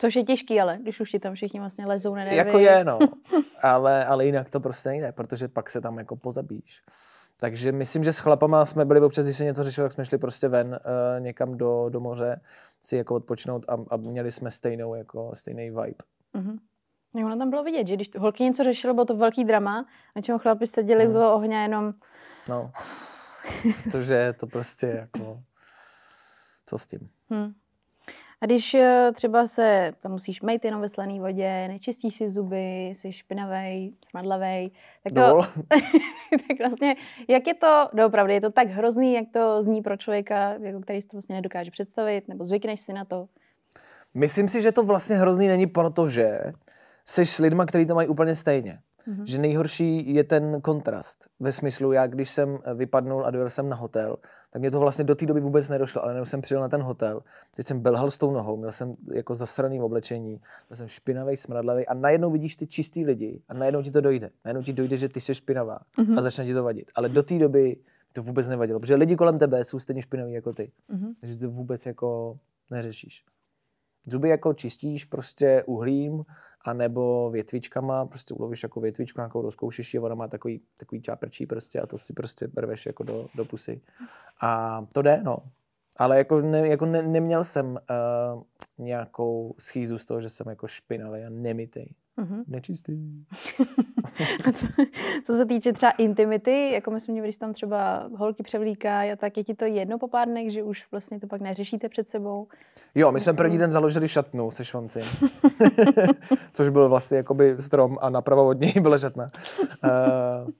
Což 0.00 0.16
je 0.16 0.24
těžký, 0.24 0.60
ale 0.60 0.78
když 0.82 1.00
už 1.00 1.10
ti 1.10 1.18
tam 1.18 1.34
všichni 1.34 1.60
vlastně 1.60 1.86
lezou 1.86 2.14
na 2.14 2.24
nervy. 2.24 2.36
Jako 2.36 2.58
je, 2.58 2.84
no. 2.84 2.98
ale, 3.62 4.06
ale 4.06 4.26
jinak 4.26 4.50
to 4.50 4.60
prostě 4.60 4.88
nejde, 4.88 5.12
protože 5.12 5.48
pak 5.48 5.70
se 5.70 5.80
tam 5.80 5.98
jako 5.98 6.16
pozabíš. 6.16 6.82
Takže 7.40 7.72
myslím, 7.72 8.04
že 8.04 8.12
s 8.12 8.18
chlapama 8.18 8.66
jsme 8.66 8.84
byli 8.84 9.00
občas, 9.00 9.24
když 9.24 9.36
se 9.36 9.44
něco 9.44 9.64
řešilo, 9.64 9.84
tak 9.84 9.92
jsme 9.92 10.04
šli 10.04 10.18
prostě 10.18 10.48
ven 10.48 10.68
uh, 10.68 11.20
někam 11.24 11.58
do, 11.58 11.88
do 11.88 12.00
moře 12.00 12.40
si 12.80 12.96
jako 12.96 13.14
odpočinout 13.14 13.64
a, 13.68 13.76
a 13.90 13.96
měli 13.96 14.30
jsme 14.30 14.50
stejnou, 14.50 14.94
jako 14.94 15.30
stejný 15.34 15.70
vibe. 15.70 16.04
Mm-hmm. 16.34 17.26
ono 17.26 17.38
tam 17.38 17.50
bylo 17.50 17.64
vidět, 17.64 17.86
že 17.86 17.94
když 17.94 18.10
holky 18.18 18.44
něco 18.44 18.64
řešilo, 18.64 18.94
bylo 18.94 19.06
to 19.06 19.16
velký 19.16 19.44
drama 19.44 19.86
a 20.14 20.20
čemu 20.20 20.38
chlapi 20.38 20.66
seděli 20.66 21.04
mm. 21.04 21.10
u 21.10 21.14
toho 21.14 21.34
ohně 21.34 21.62
jenom... 21.62 21.94
No, 22.48 22.70
protože 23.84 24.32
to 24.32 24.46
prostě 24.46 24.86
jako... 24.86 25.42
Co 26.66 26.78
s 26.78 26.86
tím? 26.86 27.08
Hmm. 27.30 27.52
A 28.40 28.46
když 28.46 28.74
eh, 28.74 29.10
třeba 29.14 29.46
se 29.46 29.92
tam 30.00 30.12
musíš 30.12 30.42
mít 30.42 30.64
jenom 30.64 30.80
ve 30.80 30.88
slané 30.88 31.20
vodě, 31.20 31.68
nečistíš 31.68 32.14
si 32.14 32.28
zuby, 32.28 32.86
jsi 32.86 33.12
špinavý, 33.12 33.94
smradlavý, 34.08 34.72
tak 35.02 35.12
to, 35.12 35.42
tak 36.48 36.68
vlastně, 36.68 36.96
jak 37.28 37.46
je 37.46 37.54
to, 37.54 37.88
doopravdy, 37.92 38.34
je 38.34 38.40
to 38.40 38.50
tak 38.50 38.68
hrozný, 38.68 39.14
jak 39.14 39.24
to 39.32 39.62
zní 39.62 39.82
pro 39.82 39.96
člověka, 39.96 40.54
jako 40.60 40.80
který 40.80 41.02
si 41.02 41.08
to 41.08 41.16
vlastně 41.16 41.34
nedokáže 41.34 41.70
představit, 41.70 42.28
nebo 42.28 42.44
zvykneš 42.44 42.80
si 42.80 42.92
na 42.92 43.04
to? 43.04 43.28
Myslím 44.14 44.48
si, 44.48 44.62
že 44.62 44.72
to 44.72 44.82
vlastně 44.82 45.16
hrozný 45.16 45.48
není, 45.48 45.66
protože 45.66 46.40
jsi 47.04 47.26
s 47.26 47.38
lidma, 47.38 47.66
kteří 47.66 47.86
to 47.86 47.94
mají 47.94 48.08
úplně 48.08 48.36
stejně. 48.36 48.78
Mm-hmm. 49.06 49.24
Že 49.24 49.38
nejhorší 49.38 50.14
je 50.14 50.24
ten 50.24 50.60
kontrast. 50.60 51.28
Ve 51.40 51.52
smyslu, 51.52 51.92
já 51.92 52.06
když 52.06 52.30
jsem 52.30 52.58
vypadnul 52.74 53.26
a 53.26 53.30
dojel 53.30 53.50
jsem 53.50 53.68
na 53.68 53.76
hotel, 53.76 54.16
tak 54.50 54.60
mě 54.60 54.70
to 54.70 54.80
vlastně 54.80 55.04
do 55.04 55.14
té 55.14 55.26
doby 55.26 55.40
vůbec 55.40 55.68
nedošlo, 55.68 56.04
ale 56.04 56.16
když 56.16 56.28
jsem 56.28 56.40
přijel 56.40 56.60
na 56.60 56.68
ten 56.68 56.82
hotel, 56.82 57.20
teď 57.56 57.66
jsem 57.66 57.80
belhal 57.80 58.10
s 58.10 58.18
tou 58.18 58.30
nohou, 58.30 58.56
měl 58.56 58.72
jsem 58.72 58.94
jako 59.14 59.34
zasraný 59.34 59.78
v 59.78 59.82
oblečení, 59.82 60.40
byl 60.68 60.76
jsem 60.76 60.88
špinavý, 60.88 61.36
smradlavý 61.36 61.86
a 61.86 61.94
najednou 61.94 62.30
vidíš 62.30 62.56
ty 62.56 62.66
čistý 62.66 63.04
lidi 63.04 63.42
a 63.48 63.54
najednou 63.54 63.82
ti 63.82 63.90
to 63.90 64.00
dojde. 64.00 64.30
Najednou 64.44 64.62
ti 64.62 64.72
dojde, 64.72 64.96
že 64.96 65.08
ty 65.08 65.20
jsi 65.20 65.34
špinavá 65.34 65.78
mm-hmm. 65.98 66.18
a 66.18 66.22
začne 66.22 66.44
ti 66.44 66.54
to 66.54 66.64
vadit. 66.64 66.90
Ale 66.94 67.08
do 67.08 67.22
té 67.22 67.38
doby 67.38 67.76
to 68.12 68.22
vůbec 68.22 68.48
nevadilo, 68.48 68.80
protože 68.80 68.94
lidi 68.94 69.16
kolem 69.16 69.38
tebe 69.38 69.64
jsou 69.64 69.78
stejně 69.78 70.02
špinaví 70.02 70.32
jako 70.32 70.52
ty. 70.52 70.72
Mm-hmm. 70.90 71.14
Takže 71.20 71.36
to 71.36 71.50
vůbec 71.50 71.86
jako 71.86 72.38
neřešíš. 72.70 73.24
Zuby 74.06 74.28
jako 74.28 74.54
čistíš 74.54 75.04
prostě 75.04 75.62
uhlím, 75.66 76.24
anebo 76.70 77.30
větvičkama, 77.30 78.06
prostě 78.06 78.34
ulovíš 78.34 78.62
jako 78.62 78.80
větvičku, 78.80 79.20
nějakou 79.20 79.42
rozkoušeš 79.42 79.94
a 79.94 80.00
ona 80.00 80.14
má 80.14 80.28
takový, 80.28 80.60
takový 80.78 81.02
čáprčí 81.02 81.46
prostě 81.46 81.80
a 81.80 81.86
to 81.86 81.98
si 81.98 82.12
prostě 82.12 82.48
berveš 82.48 82.86
jako 82.86 83.02
do, 83.02 83.28
do 83.34 83.44
pusy. 83.44 83.80
A 84.40 84.82
to 84.92 85.02
jde, 85.02 85.20
no. 85.22 85.38
Ale 85.96 86.18
jako, 86.18 86.40
ne, 86.40 86.68
jako 86.68 86.86
ne, 86.86 87.02
neměl 87.02 87.44
jsem 87.44 87.66
uh, 87.66 88.42
nějakou 88.78 89.54
schýzu 89.58 89.98
z 89.98 90.04
toho, 90.04 90.20
že 90.20 90.28
jsem 90.28 90.48
jako 90.48 90.66
špinavý 90.66 91.24
a 91.24 91.30
nemitej. 91.30 91.94
Mhm. 92.18 92.44
Nečistý. 92.46 93.24
A 94.48 94.52
co, 94.52 94.66
co 95.24 95.32
se 95.36 95.46
týče 95.46 95.72
třeba 95.72 95.90
intimity, 95.90 96.72
jako 96.72 96.90
myslím, 96.90 97.16
že 97.16 97.22
když 97.22 97.36
tam 97.36 97.52
třeba 97.52 98.08
holky 98.16 98.42
převlíká, 98.42 99.16
tak 99.16 99.36
je 99.36 99.44
ti 99.44 99.54
to 99.54 99.64
jedno 99.64 99.98
po 99.98 100.08
pár 100.08 100.28
dnech, 100.28 100.52
že 100.52 100.62
už 100.62 100.86
vlastně 100.90 101.20
to 101.20 101.26
pak 101.26 101.40
neřešíte 101.40 101.88
před 101.88 102.08
sebou. 102.08 102.48
Jo, 102.94 103.12
my 103.12 103.20
jsme 103.20 103.32
první 103.32 103.58
den 103.58 103.70
založili 103.70 104.08
šatnu 104.08 104.50
se 104.50 104.64
švanci, 104.64 105.00
což 106.52 106.68
byl 106.68 106.88
vlastně 106.88 107.16
jakoby 107.16 107.56
strom 107.62 107.98
a 108.00 108.10
napravo 108.10 108.48
od 108.48 108.60
něj 108.60 108.72
byla 108.80 108.98
šatna. 108.98 109.26
Uh, 109.84 110.50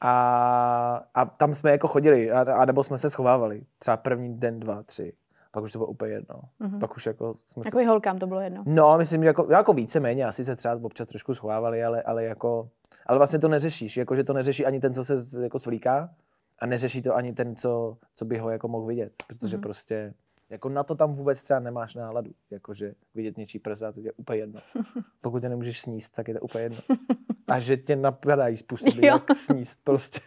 a, 0.00 1.04
a 1.14 1.24
tam 1.24 1.54
jsme 1.54 1.70
jako 1.70 1.88
chodili, 1.88 2.30
a, 2.30 2.40
a 2.40 2.64
nebo 2.64 2.84
jsme 2.84 2.98
se 2.98 3.10
schovávali. 3.10 3.62
Třeba 3.78 3.96
první 3.96 4.38
den, 4.38 4.60
dva, 4.60 4.82
tři. 4.82 5.12
Pak 5.52 5.64
už 5.64 5.72
to 5.72 5.78
bylo 5.78 5.86
úplně 5.86 6.12
jedno. 6.12 6.40
Mm-hmm. 6.60 6.78
Pak 6.78 6.96
už 6.96 7.06
jako 7.06 7.34
jsme 7.46 7.64
se... 7.64 7.68
Jako 7.68 7.80
i 7.80 7.84
holkám 7.84 8.18
to 8.18 8.26
bylo 8.26 8.40
jedno. 8.40 8.62
No, 8.66 8.98
myslím, 8.98 9.22
že 9.22 9.26
jako, 9.26 9.46
jako 9.50 9.72
víceméně, 9.72 10.24
asi 10.24 10.44
se 10.44 10.56
třeba 10.56 10.78
občas 10.82 11.06
trošku 11.06 11.34
schovávali, 11.34 11.84
ale, 11.84 12.02
ale 12.02 12.24
jako, 12.24 12.68
ale 13.06 13.18
vlastně 13.18 13.38
to 13.38 13.48
neřešíš, 13.48 13.96
jako, 13.96 14.16
že 14.16 14.24
to 14.24 14.32
neřeší 14.32 14.66
ani 14.66 14.80
ten, 14.80 14.94
co 14.94 15.04
se 15.04 15.42
jako 15.42 15.58
svlíká 15.58 16.10
a 16.58 16.66
neřeší 16.66 17.02
to 17.02 17.14
ani 17.14 17.32
ten, 17.32 17.56
co, 17.56 17.96
co 18.14 18.24
by 18.24 18.38
ho 18.38 18.50
jako 18.50 18.68
mohl 18.68 18.86
vidět, 18.86 19.12
protože 19.26 19.56
mm-hmm. 19.56 19.60
prostě 19.60 20.14
jako 20.52 20.68
na 20.68 20.82
to 20.82 20.94
tam 20.94 21.14
vůbec 21.14 21.42
třeba 21.42 21.60
nemáš 21.60 21.94
náladu, 21.94 22.30
jakože 22.50 22.94
vidět 23.14 23.38
něčí 23.38 23.58
prsa, 23.58 23.92
to 23.92 24.00
je 24.00 24.12
úplně 24.12 24.40
jedno. 24.40 24.60
Pokud 25.20 25.40
tě 25.40 25.48
nemůžeš 25.48 25.80
sníst, 25.80 26.14
tak 26.14 26.28
je 26.28 26.34
to 26.34 26.40
úplně 26.40 26.64
jedno. 26.64 26.78
A 27.48 27.60
že 27.60 27.76
tě 27.76 27.96
napadají 27.96 28.56
způsoby, 28.56 29.06
Jo. 29.06 29.14
jak 29.14 29.36
sníst 29.36 29.78
prostě 29.84 30.20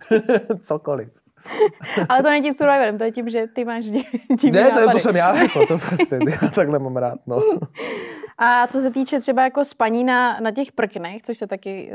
cokoliv. 0.60 1.25
Ale 2.08 2.22
to 2.22 2.28
není 2.30 2.42
tím 2.42 2.54
survivorem, 2.54 2.98
to 2.98 3.04
je 3.04 3.12
tím, 3.12 3.28
že 3.28 3.46
ty 3.46 3.64
máš 3.64 3.84
divný 4.40 4.50
Ne, 4.50 4.70
to, 4.70 4.80
je- 4.80 4.88
to 4.88 4.98
jsem 4.98 5.16
já, 5.16 5.36
jako, 5.36 5.66
to 5.66 5.78
prostě, 5.88 6.18
já 6.42 6.48
takhle 6.48 6.78
mám 6.78 6.96
rád, 6.96 7.18
no. 7.26 7.40
A 8.38 8.66
co 8.66 8.80
se 8.80 8.90
týče 8.90 9.20
třeba 9.20 9.42
jako 9.42 9.64
spaní 9.64 10.04
na, 10.04 10.40
na 10.40 10.50
těch 10.50 10.72
prknech, 10.72 11.22
což 11.22 11.38
se 11.38 11.46
taky 11.46 11.90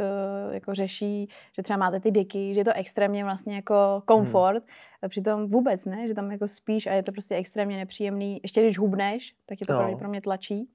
uh, 0.48 0.54
jako 0.54 0.76
řeší, 0.76 1.30
že 1.56 1.64
třeba 1.64 1.78
máte 1.78 2.00
ty 2.00 2.12
deky, 2.12 2.54
že 2.54 2.60
je 2.60 2.66
to 2.66 2.72
extrémně 2.76 3.24
vlastně 3.24 3.56
jako 3.56 4.02
komfort, 4.06 4.64
hmm. 4.64 4.74
Přitom 5.10 5.48
vůbec 5.48 5.86
ne, 5.86 6.08
že 6.08 6.14
tam 6.14 6.32
jako 6.32 6.48
spíš 6.48 6.88
a 6.88 6.94
je 6.94 7.04
to 7.04 7.12
prostě 7.12 7.36
extrémně 7.36 7.78
nepříjemný. 7.78 8.40
Ještě 8.44 8.64
když 8.64 8.78
hubneš, 8.80 9.34
tak 9.46 9.62
je 9.62 9.68
to 9.68 9.74
No. 9.74 9.98
pro 9.98 10.10
mě 10.10 10.22
tlačí. 10.22 10.70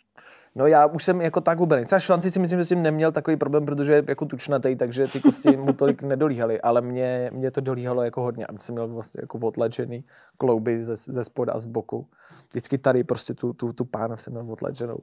No 0.54 0.66
já 0.66 0.86
už 0.86 1.04
jsem 1.04 1.20
jako 1.20 1.40
tak 1.40 1.58
hubený. 1.58 1.84
Třeba 1.84 1.98
švanci 1.98 2.30
si 2.30 2.40
myslím, 2.40 2.58
že 2.60 2.64
s 2.64 2.68
tím 2.68 2.82
neměl 2.82 3.12
takový 3.12 3.36
problém, 3.36 3.66
protože 3.66 3.92
je 3.92 4.04
jako 4.08 4.24
tučnatý, 4.26 4.76
takže 4.76 5.06
ty 5.06 5.20
kosti 5.20 5.56
mu 5.56 5.72
tolik 5.72 6.02
nedolíhaly, 6.02 6.60
ale 6.60 6.80
mě, 6.80 7.30
mě 7.32 7.50
to 7.50 7.60
dolíhalo 7.60 8.02
jako 8.02 8.22
hodně. 8.22 8.46
A 8.46 8.56
jsem 8.56 8.74
měl 8.74 8.88
vlastně 8.88 9.20
jako 9.20 9.38
otlačený 9.38 10.04
klouby 10.38 10.82
ze, 10.84 10.96
ze 10.96 11.24
spoda 11.24 11.52
a 11.52 11.58
z 11.58 11.66
boku. 11.66 12.06
Vždycky 12.50 12.78
tady 12.78 13.04
prostě 13.04 13.34
tu, 13.34 13.52
tu, 13.52 13.72
tu 13.72 13.84
pánev 13.84 14.20
jsem 14.20 14.32
měl 14.32 14.52
otlačenou. 14.52 14.98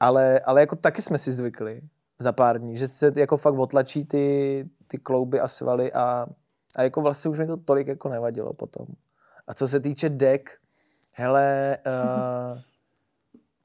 Ale, 0.00 0.40
ale 0.40 0.60
jako 0.60 0.76
taky 0.76 1.02
jsme 1.02 1.18
si 1.18 1.32
zvykli 1.32 1.80
za 2.18 2.32
pár 2.32 2.58
dní, 2.60 2.76
že 2.76 2.88
se 2.88 3.12
jako 3.16 3.36
fakt 3.36 3.58
otlačí 3.58 4.04
ty, 4.04 4.64
ty 4.86 4.98
klouby 4.98 5.40
a 5.40 5.48
svaly 5.48 5.92
a, 5.92 6.26
a 6.76 6.82
jako 6.82 7.00
vlastně 7.00 7.30
už 7.30 7.38
mi 7.38 7.46
to 7.46 7.56
tolik 7.56 7.86
jako 7.86 8.08
nevadilo 8.08 8.52
potom. 8.52 8.86
A 9.46 9.54
co 9.54 9.68
se 9.68 9.80
týče 9.80 10.08
dek, 10.08 10.50
hele, 11.14 11.78
uh, 11.86 12.58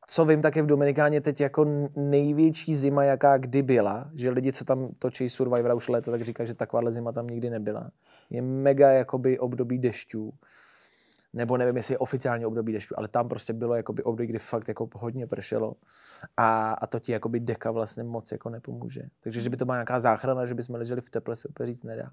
co 0.08 0.26
vím, 0.26 0.42
tak 0.42 0.56
je 0.56 0.64
v 0.64 0.68
Dominikáně 0.68 1.22
teď 1.22 1.42
jako 1.42 1.90
největší 1.96 2.76
zima, 2.76 3.04
jaká 3.04 3.38
kdy 3.38 3.64
byla, 3.64 4.10
že 4.16 4.30
lidi, 4.30 4.54
co 4.54 4.66
tam 4.66 4.90
točí 5.00 5.30
Survivora 5.30 5.74
už 5.74 5.90
léta, 5.90 6.12
tak 6.12 6.22
říkají, 6.22 6.48
že 6.48 6.54
takováhle 6.54 6.92
zima 6.92 7.12
tam 7.12 7.28
nikdy 7.28 7.50
nebyla. 7.50 7.92
Je 8.30 8.42
mega 8.42 8.92
jakoby 8.92 9.40
období 9.40 9.80
dešťů, 9.80 10.34
nebo 11.34 11.58
nevím, 11.58 11.78
jestli 11.78 11.94
je 11.94 11.98
oficiálně 11.98 12.48
období 12.48 12.74
dešťů, 12.74 12.94
ale 12.98 13.08
tam 13.08 13.30
prostě 13.30 13.54
bylo 13.54 13.76
jakoby 13.76 14.04
období, 14.04 14.28
kdy 14.28 14.40
fakt 14.40 14.68
jako 14.68 14.90
hodně 14.96 15.28
pršelo 15.28 15.76
a, 16.38 16.72
a 16.72 16.88
to 16.88 17.00
ti 17.00 17.12
jakoby 17.12 17.40
deka 17.40 17.72
vlastně 17.72 18.04
moc 18.04 18.32
jako 18.32 18.50
nepomůže. 18.50 19.02
Takže, 19.24 19.42
že 19.42 19.50
by 19.50 19.58
to 19.58 19.66
byla 19.66 19.76
nějaká 19.76 20.00
záchrana, 20.00 20.46
že 20.46 20.54
bychom 20.54 20.76
leželi 20.76 21.02
v 21.02 21.10
teple, 21.10 21.36
se 21.36 21.48
úplně 21.48 21.68
říct 21.68 21.84
nedá. 21.84 22.10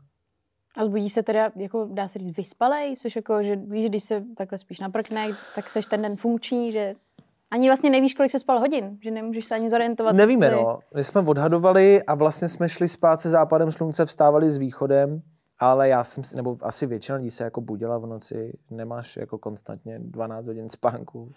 A 0.77 0.85
zbudí 0.85 1.11
se 1.11 1.23
teda, 1.23 1.51
jako 1.57 1.89
dá 1.93 2.09
se 2.09 2.19
říct, 2.19 2.37
vyspalej, 2.37 2.97
což 2.97 3.17
jako, 3.17 3.43
že 3.43 3.57
víš, 3.57 3.83
že 3.83 3.89
když 3.89 4.05
se 4.05 4.23
takhle 4.37 4.59
spíš 4.59 4.81
na 4.81 4.89
prknech, 4.89 5.53
tak 5.55 5.69
seš 5.69 5.87
ten 5.87 6.03
den 6.03 6.17
funkční, 6.17 6.73
že 6.73 6.95
ani 7.51 7.69
vlastně 7.69 7.91
nevíš, 7.91 8.15
kolik 8.15 8.31
se 8.33 8.39
spal 8.39 8.59
hodin, 8.61 8.99
že 9.03 9.11
nemůžeš 9.11 9.45
se 9.45 9.55
ani 9.55 9.71
zorientovat. 9.71 10.15
Nevíme, 10.17 10.47
jestli- 10.47 10.63
no. 10.63 10.79
My 10.95 11.05
jsme 11.05 11.21
odhadovali 11.21 12.03
a 12.03 12.15
vlastně 12.15 12.49
jsme 12.49 12.69
šli 12.69 12.89
spát 12.89 13.21
se 13.21 13.29
západem 13.31 13.73
slunce, 13.73 14.07
vstávali 14.07 14.51
s 14.51 14.57
východem, 14.59 15.23
ale 15.59 15.89
já 15.89 16.05
jsem 16.05 16.25
si, 16.25 16.37
nebo 16.37 16.57
asi 16.63 16.87
většina 16.87 17.17
lidí 17.19 17.31
se 17.31 17.45
jako 17.45 17.61
budila 17.61 17.99
v 17.99 18.07
noci, 18.07 18.59
nemáš 18.71 19.17
jako 19.17 19.39
konstantně 19.39 19.99
12 19.99 20.47
hodin 20.47 20.69
spánku, 20.69 21.33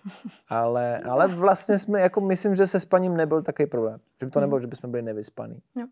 ale, 0.50 0.98
ale 1.00 1.28
vlastně 1.28 1.80
jsme, 1.80 2.02
jako 2.02 2.22
myslím, 2.22 2.56
že 2.56 2.68
se 2.68 2.80
spaním 2.80 3.18
nebyl 3.18 3.42
takový 3.42 3.66
problém. 3.70 4.00
Že 4.20 4.26
by 4.26 4.32
to 4.32 4.40
nebylo, 4.40 4.60
že 4.60 4.68
bychom 4.68 4.92
byli 4.92 5.04
nevyspaný. 5.04 5.62
Jo. 5.76 5.86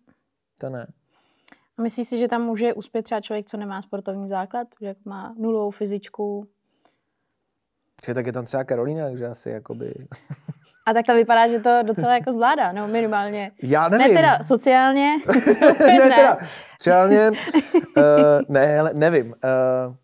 To 0.59 0.69
ne. 0.69 0.87
A 1.77 1.81
myslíš 1.81 2.07
si, 2.07 2.17
že 2.17 2.27
tam 2.27 2.41
může 2.41 2.73
uspět 2.73 3.03
třeba 3.03 3.21
člověk, 3.21 3.45
co 3.45 3.57
nemá 3.57 3.81
sportovní 3.81 4.27
základ, 4.27 4.67
že 4.81 4.87
jako 4.87 4.99
má 5.05 5.35
nulovou 5.37 5.71
fyzičku? 5.71 6.47
Tak 8.13 8.25
je 8.25 8.33
tam 8.33 8.45
třeba 8.45 8.63
Karolína, 8.63 9.05
takže 9.05 9.25
asi 9.25 9.49
jakoby... 9.49 9.93
A 10.85 10.93
tak 10.93 11.05
to 11.05 11.13
vypadá, 11.13 11.47
že 11.47 11.59
to 11.59 11.79
docela 11.83 12.13
jako 12.13 12.31
zvládá, 12.31 12.71
no 12.71 12.87
minimálně. 12.87 13.51
Já 13.61 13.89
nevím. 13.89 14.07
Ne 14.15 14.21
teda 14.21 14.43
sociálně. 14.43 15.17
ne, 15.79 16.09
teda, 16.15 16.37
sociálně, 16.71 17.31
uh, 17.97 18.03
ne, 18.49 18.65
hele, 18.65 18.91
nevím. 18.93 19.27
Uh, 19.27 19.95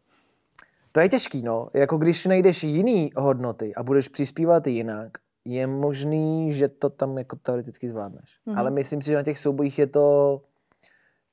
to 0.91 0.99
je 0.99 1.09
těžký, 1.09 1.41
no. 1.41 1.67
Jako 1.73 1.97
když 1.97 2.25
najdeš 2.25 2.63
jiný 2.63 3.11
hodnoty 3.15 3.75
a 3.75 3.83
budeš 3.83 4.07
přispívat 4.07 4.67
jinak, 4.67 5.11
je 5.45 5.67
možný, 5.67 6.51
že 6.51 6.67
to 6.67 6.89
tam 6.89 7.17
jako 7.17 7.35
teoreticky 7.35 7.89
zvládneš. 7.89 8.39
Mm. 8.45 8.57
Ale 8.57 8.71
myslím 8.71 9.01
si, 9.01 9.09
že 9.09 9.15
na 9.15 9.23
těch 9.23 9.39
soubojích 9.39 9.79
je 9.79 9.88
to 9.88 10.41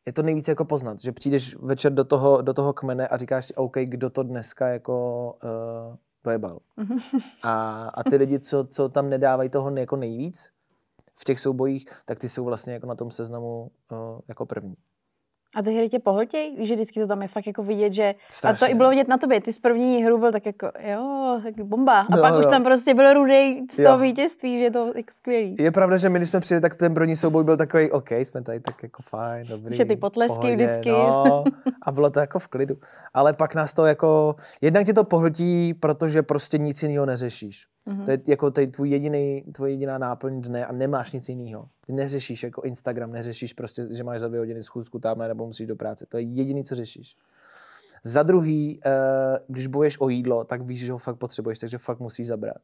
je 0.06 0.12
to 0.12 0.22
nejvíce 0.22 0.50
jako 0.50 0.64
poznat, 0.64 1.00
že 1.00 1.12
přijdeš 1.12 1.56
večer 1.56 1.92
do 1.94 2.04
toho, 2.04 2.42
do 2.42 2.54
toho 2.54 2.72
kmene 2.72 3.08
a 3.08 3.16
říkáš 3.16 3.46
si, 3.46 3.54
OK, 3.54 3.76
kdo 3.84 4.10
to 4.10 4.22
dneska 4.22 4.68
jako 4.68 5.36
uh, 5.44 5.96
dojebal. 6.24 6.58
A, 7.42 7.84
a 7.94 8.02
ty 8.02 8.16
lidi, 8.16 8.38
co, 8.38 8.64
co 8.64 8.88
tam 8.88 9.10
nedávají 9.10 9.50
toho 9.50 9.76
jako 9.76 9.96
nejvíc 9.96 10.50
v 11.16 11.24
těch 11.24 11.40
soubojích, 11.40 11.86
tak 12.04 12.18
ty 12.18 12.28
jsou 12.28 12.44
vlastně 12.44 12.72
jako 12.72 12.86
na 12.86 12.94
tom 12.94 13.10
seznamu 13.10 13.70
uh, 13.92 14.20
jako 14.28 14.46
první. 14.46 14.76
A 15.56 15.62
ty 15.62 15.74
hry 15.76 15.88
tě 15.88 15.98
pohltěj, 15.98 16.56
Víš, 16.58 16.68
že 16.68 16.74
vždycky 16.74 17.00
to 17.00 17.06
tam 17.06 17.22
je 17.22 17.28
fakt 17.28 17.46
jako 17.46 17.62
vidět, 17.62 17.92
že... 17.92 18.14
A 18.28 18.32
Strašně. 18.32 18.66
to 18.66 18.72
i 18.72 18.74
bylo 18.74 18.90
vidět 18.90 19.08
na 19.08 19.18
tobě, 19.18 19.40
ty 19.40 19.52
z 19.52 19.58
první 19.58 20.04
hry 20.04 20.18
byl 20.18 20.32
tak 20.32 20.46
jako, 20.46 20.70
jo, 20.92 21.40
tak 21.42 21.54
bomba. 21.64 22.00
A 22.00 22.16
No, 22.16 22.22
pak 22.22 22.38
už 22.38 22.44
no. 22.44 22.50
tam 22.50 22.64
prostě 22.64 22.94
byl 22.94 23.14
rudej 23.14 23.66
z 23.70 23.78
Jo. 23.78 23.88
toho 23.90 23.98
vítězství, 24.02 24.58
že 24.58 24.64
je 24.64 24.70
to 24.70 24.86
jako 24.86 25.12
skvělý. 25.12 25.54
Je 25.58 25.70
pravda, 25.70 25.96
že 25.96 26.08
my, 26.08 26.18
když 26.18 26.28
jsme 26.28 26.40
přijeli, 26.40 26.62
tak 26.62 26.74
ten 26.76 26.94
první 26.94 27.16
souboj 27.16 27.44
byl 27.44 27.56
takový, 27.56 27.90
OK, 27.90 28.10
jsme 28.10 28.42
tady 28.42 28.60
tak 28.60 28.82
jako 28.82 29.02
fajn, 29.02 29.46
dobrý. 29.48 29.76
Že 29.76 29.84
ty 29.84 29.96
potlesky 29.96 30.36
pohodě, 30.36 30.54
vždycky. 30.66 30.90
No, 30.90 31.44
a 31.82 31.92
bylo 31.92 32.10
to 32.10 32.20
jako 32.20 32.38
v 32.38 32.48
klidu. 32.48 32.76
Ale 33.14 33.32
pak 33.32 33.54
nás 33.54 33.72
to 33.72 33.86
jako, 33.86 34.34
jednak 34.62 34.86
tě 34.86 34.92
to 34.92 35.04
pohltí, 35.04 35.74
protože 35.74 36.22
prostě 36.22 36.58
nic 36.58 36.82
jiného 36.82 37.06
neřešíš. 37.06 37.66
Mm-hmm. 37.86 38.04
To 38.04 38.10
je 38.10 38.18
jako 38.26 38.50
tady 38.50 38.66
tvůj 38.66 38.90
jediný, 38.90 39.44
tvoje 39.52 39.72
jediná 39.72 39.98
náplň 39.98 40.40
dne 40.40 40.66
a 40.66 40.72
nemáš 40.72 41.12
nic 41.12 41.28
jiného. 41.28 41.68
Ty 41.86 41.92
neřešíš 41.92 42.42
jako 42.42 42.62
Instagram, 42.62 43.12
neřešíš 43.12 43.52
prostě, 43.52 43.86
že 43.90 44.04
máš 44.04 44.20
za 44.20 44.28
dvě 44.28 44.40
hodiny 44.40 44.62
schůzku 44.62 44.98
tam 44.98 45.18
nebo 45.18 45.46
musíš 45.46 45.66
do 45.66 45.76
práce. 45.76 46.06
To 46.08 46.16
je 46.16 46.22
jediný, 46.22 46.64
co 46.64 46.74
řešíš. 46.74 47.16
Za 48.04 48.22
druhý, 48.22 48.80
eh, 48.86 48.90
když 49.48 49.66
bojuješ 49.66 50.00
o 50.00 50.08
jídlo, 50.08 50.44
tak 50.44 50.62
víš, 50.62 50.80
že 50.80 50.92
ho 50.92 50.98
fakt 50.98 51.16
potřebuješ, 51.16 51.58
takže 51.58 51.78
fakt 51.78 52.00
musíš 52.00 52.26
zabrat. 52.26 52.62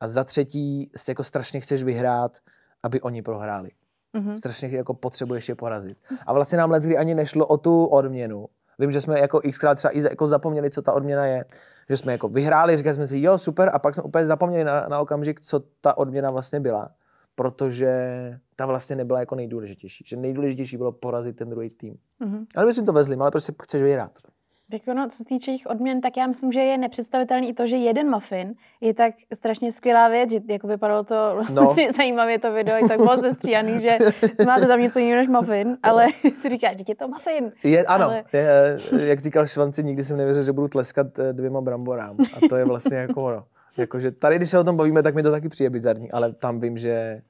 A 0.00 0.08
za 0.08 0.24
třetí, 0.24 0.90
jako 1.08 1.24
strašně 1.24 1.60
chceš 1.60 1.82
vyhrát, 1.82 2.38
aby 2.82 3.00
oni 3.00 3.22
prohráli. 3.22 3.70
Mm-hmm. 4.14 4.32
Strašně 4.32 4.68
jako 4.68 4.94
potřebuješ 4.94 5.48
je 5.48 5.54
porazit. 5.54 5.98
A 6.26 6.32
vlastně 6.32 6.58
nám 6.58 6.70
leckdy 6.70 6.96
ani 6.96 7.14
nešlo 7.14 7.46
o 7.46 7.56
tu 7.56 7.84
odměnu. 7.84 8.46
Vím, 8.78 8.92
že 8.92 9.00
jsme 9.00 9.20
jako 9.20 9.40
xkrát 9.50 9.78
třeba 9.78 9.96
i 9.96 10.02
jako 10.02 10.26
zapomněli, 10.26 10.70
co 10.70 10.82
ta 10.82 10.92
odměna 10.92 11.26
je. 11.26 11.44
Že 11.88 11.96
jsme 11.96 12.12
jako 12.12 12.28
vyhráli, 12.28 12.76
říkali 12.76 12.94
jsme 12.94 13.06
si, 13.06 13.20
jo, 13.20 13.38
super, 13.38 13.70
a 13.72 13.78
pak 13.78 13.94
jsme 13.94 14.02
úplně 14.02 14.26
zapomněli 14.26 14.64
na, 14.64 14.86
na 14.88 15.00
okamžik, 15.00 15.40
co 15.40 15.62
ta 15.80 15.98
odměna 15.98 16.30
vlastně 16.30 16.60
byla. 16.60 16.90
Protože 17.34 17.90
ta 18.56 18.66
vlastně 18.66 18.96
nebyla 18.96 19.20
jako 19.20 19.34
nejdůležitější. 19.34 20.04
Že 20.06 20.16
nejdůležitější 20.16 20.76
bylo 20.76 20.92
porazit 20.92 21.36
ten 21.36 21.50
druhý 21.50 21.70
tým. 21.70 21.94
Mm-hmm. 22.20 22.46
Ale 22.56 22.66
my 22.66 22.72
jsme 22.74 22.82
to 22.82 22.92
vezli, 22.92 23.16
ale 23.16 23.30
prostě 23.30 23.52
chceš 23.62 23.82
vyhrát. 23.82 24.18
Tak 24.70 24.80
ono, 24.88 25.08
co 25.08 25.16
se 25.16 25.24
týče 25.24 25.50
jejich 25.50 25.66
odměn, 25.66 26.00
tak 26.00 26.16
já 26.16 26.26
myslím, 26.26 26.52
že 26.52 26.60
je 26.60 26.78
nepředstavitelný 26.78 27.48
i 27.48 27.54
to, 27.54 27.66
že 27.66 27.76
jeden 27.76 28.10
muffin 28.10 28.54
je 28.80 28.94
tak 28.94 29.14
strašně 29.34 29.72
skvělá 29.72 30.08
věc, 30.08 30.30
že 30.30 30.38
jako 30.48 30.66
vypadalo 30.66 31.04
to 31.04 31.14
No. 31.54 31.62
no. 31.64 31.74
zajímavě 31.96 32.38
to 32.38 32.52
video, 32.52 32.84
i 32.84 32.88
tak 32.88 32.96
bylo 32.96 33.16
sestříhaný, 33.18 33.80
že 33.80 33.98
máte 34.46 34.66
tam 34.66 34.80
něco 34.80 34.98
jiného 34.98 35.16
než 35.18 35.28
muffin, 35.28 35.76
ale 35.82 36.06
si 36.40 36.48
říkáš, 36.48 36.76
že 36.78 36.84
je 36.88 36.94
to 36.94 37.08
muffin. 37.08 37.52
Je, 37.64 37.84
ano, 37.84 38.04
Ale- 38.04 38.24
je, 38.32 38.78
jak 39.06 39.20
říkal 39.20 39.46
Švanci, 39.46 39.84
nikdy 39.84 40.04
jsem 40.04 40.16
nevěřil, 40.16 40.42
že 40.42 40.52
budu 40.52 40.68
tleskat 40.68 41.18
eh, 41.18 41.32
dvěma 41.32 41.60
bramborám. 41.60 42.16
A 42.20 42.48
to 42.48 42.56
je 42.56 42.64
vlastně 42.64 42.96
jako 42.96 43.22
ono. 43.22 43.44
Jakože 43.76 44.10
tady, 44.10 44.36
když 44.36 44.50
se 44.50 44.58
o 44.58 44.64
tom 44.64 44.76
bavíme, 44.76 45.02
tak 45.02 45.14
mi 45.14 45.22
to 45.22 45.30
taky 45.30 45.48
přijde 45.48 45.70
bizarní, 45.70 46.10
ale 46.12 46.32
tam 46.32 46.60
vím, 46.60 46.78
že 46.78 47.20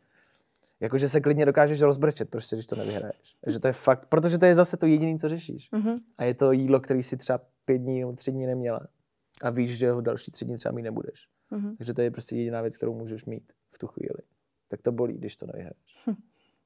jakože 0.80 1.08
se 1.08 1.20
klidně 1.20 1.46
dokážeš 1.46 1.80
rozbrečet, 1.80 2.30
prostě, 2.30 2.56
když 2.56 2.66
to 2.66 2.76
nevyhraješ. 2.76 3.36
Že 3.46 3.58
to 3.58 3.66
je 3.66 3.72
fakt, 3.72 4.06
protože 4.06 4.38
to 4.38 4.46
je 4.46 4.54
zase 4.54 4.76
to 4.76 4.86
jediné, 4.86 5.18
co 5.18 5.28
řešíš. 5.28 5.72
Mm-hmm. 5.72 5.96
A 6.18 6.24
je 6.24 6.34
to 6.34 6.52
jídlo, 6.52 6.80
který 6.80 7.02
si 7.02 7.16
třeba 7.16 7.40
pět 7.64 7.78
dní 7.78 8.00
nebo 8.00 8.12
tři 8.12 8.32
dní 8.32 8.46
neměla. 8.46 8.80
A 9.42 9.50
víš, 9.50 9.78
že 9.78 9.90
ho 9.90 10.00
další 10.00 10.30
tři 10.30 10.44
dny 10.44 10.56
třeba 10.56 10.72
mít 10.72 10.82
nebudeš. 10.82 11.28
Mhm. 11.50 11.76
Takže 11.76 11.94
to 11.94 12.02
je 12.02 12.10
prostě 12.10 12.36
jediná 12.36 12.60
věc, 12.60 12.76
kterou 12.76 12.94
můžeš 12.94 13.24
mít 13.24 13.52
v 13.74 13.78
tu 13.78 13.86
chvíli. 13.86 14.22
Tak 14.68 14.82
to 14.82 14.92
bolí, 14.92 15.14
když 15.14 15.36
to 15.36 15.46
nevyhraješ. 15.46 16.06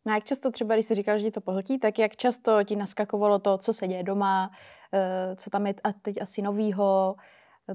No 0.07 0.12
a 0.12 0.14
jak 0.14 0.25
často 0.25 0.50
třeba, 0.50 0.75
když 0.75 0.87
jsi 0.87 0.95
říkal, 0.95 1.19
že 1.19 1.25
ti 1.25 1.31
to 1.31 1.40
pohltí, 1.40 1.79
tak 1.79 1.99
jak 1.99 2.17
často 2.17 2.64
ti 2.64 2.76
naskakovalo 2.76 3.38
to, 3.38 3.59
co 3.59 3.73
se 3.73 3.88
děje 3.88 4.02
doma, 4.02 4.50
eh, 4.95 5.37
co 5.37 5.50
tam 5.50 5.67
je 5.67 5.75
a 5.85 5.93
teď 5.93 6.23
asi 6.23 6.43
novýho, 6.43 7.17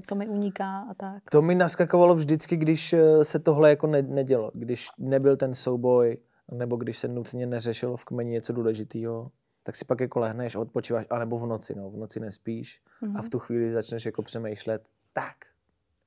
co 0.00 0.14
mi 0.14 0.28
uniká 0.28 0.86
a 0.90 0.94
tak. 0.94 1.22
To 1.30 1.42
mi 1.42 1.54
naskakovalo 1.54 2.14
vždycky, 2.14 2.56
když 2.56 2.92
eh, 2.92 3.24
se 3.24 3.38
tohle 3.38 3.70
jako 3.70 3.86
ne- 3.86 4.02
nedělo. 4.02 4.50
Když 4.54 4.88
nebyl 4.98 5.36
ten 5.36 5.54
souboj, 5.54 6.16
nebo 6.52 6.76
když 6.76 6.98
se 6.98 7.08
nutně 7.08 7.46
neřešilo 7.46 7.96
v 7.96 8.04
kmeni 8.04 8.30
něco 8.30 8.52
důležitého, 8.52 9.30
tak 9.62 9.76
si 9.76 9.84
pak 9.84 10.00
jako 10.00 10.18
lehneš 10.18 10.54
a 10.56 10.60
odpočíváš, 10.60 11.06
anebo 11.10 11.38
v 11.38 11.46
noci, 11.46 11.74
no, 11.74 11.90
v 11.90 11.96
noci 11.96 12.20
nespíš 12.20 12.80
Mhm. 13.02 13.16
a 13.16 13.22
v 13.22 13.28
tu 13.28 13.38
chvíli 13.38 13.72
začneš 13.72 14.06
jako 14.06 14.22
přemýšlet, 14.22 14.88
tak, 15.12 15.36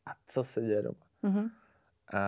a 0.05 0.11
co 0.27 0.43
se 0.43 0.61
děje 0.61 0.81
doma? 0.81 0.95
Mhm. 1.23 1.49
A, 2.13 2.19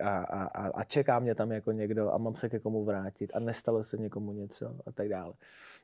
a, 0.00 0.18
a, 0.18 0.42
a, 0.44 0.68
a- 0.68 0.84
čeká 0.84 1.18
mě 1.18 1.34
tam 1.34 1.52
jako 1.52 1.72
někdo 1.72 2.12
a 2.12 2.18
mám 2.18 2.34
se 2.34 2.48
ke 2.48 2.58
komu 2.58 2.84
vrátit 2.84 3.32
a 3.34 3.38
nestalo 3.40 3.82
se 3.82 3.96
někomu 3.96 4.32
něco 4.32 4.76
a 4.86 4.92
tak 4.92 5.08
dále. 5.08 5.32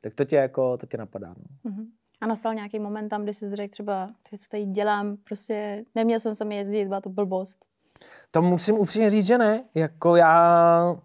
Tak 0.02 0.14
to 0.14 0.24
tě 0.24 0.36
jako, 0.36 0.76
to 0.76 0.86
tě 0.86 0.96
napadá, 0.96 1.28
no. 1.28 1.70
Mhm. 1.70 1.86
A 2.22 2.26
nastal 2.26 2.54
nějaký 2.54 2.78
moment 2.78 3.08
tam, 3.08 3.22
kdy 3.22 3.34
jsi 3.34 3.56
řekl 3.56 3.72
třeba, 3.72 4.10
že 4.30 4.36
tady 4.50 4.64
dělám, 4.64 5.16
prostě 5.16 5.84
neměl 5.94 6.20
jsem 6.20 6.34
sem 6.34 6.52
jezdit, 6.52 6.84
byla 6.84 7.00
to 7.00 7.10
blbost. 7.10 7.58
To 8.30 8.42
musím 8.42 8.78
upřímně 8.78 9.10
říct, 9.10 9.26
že 9.26 9.38
ne. 9.38 9.64
Jako 9.74 10.16
já 10.16 10.96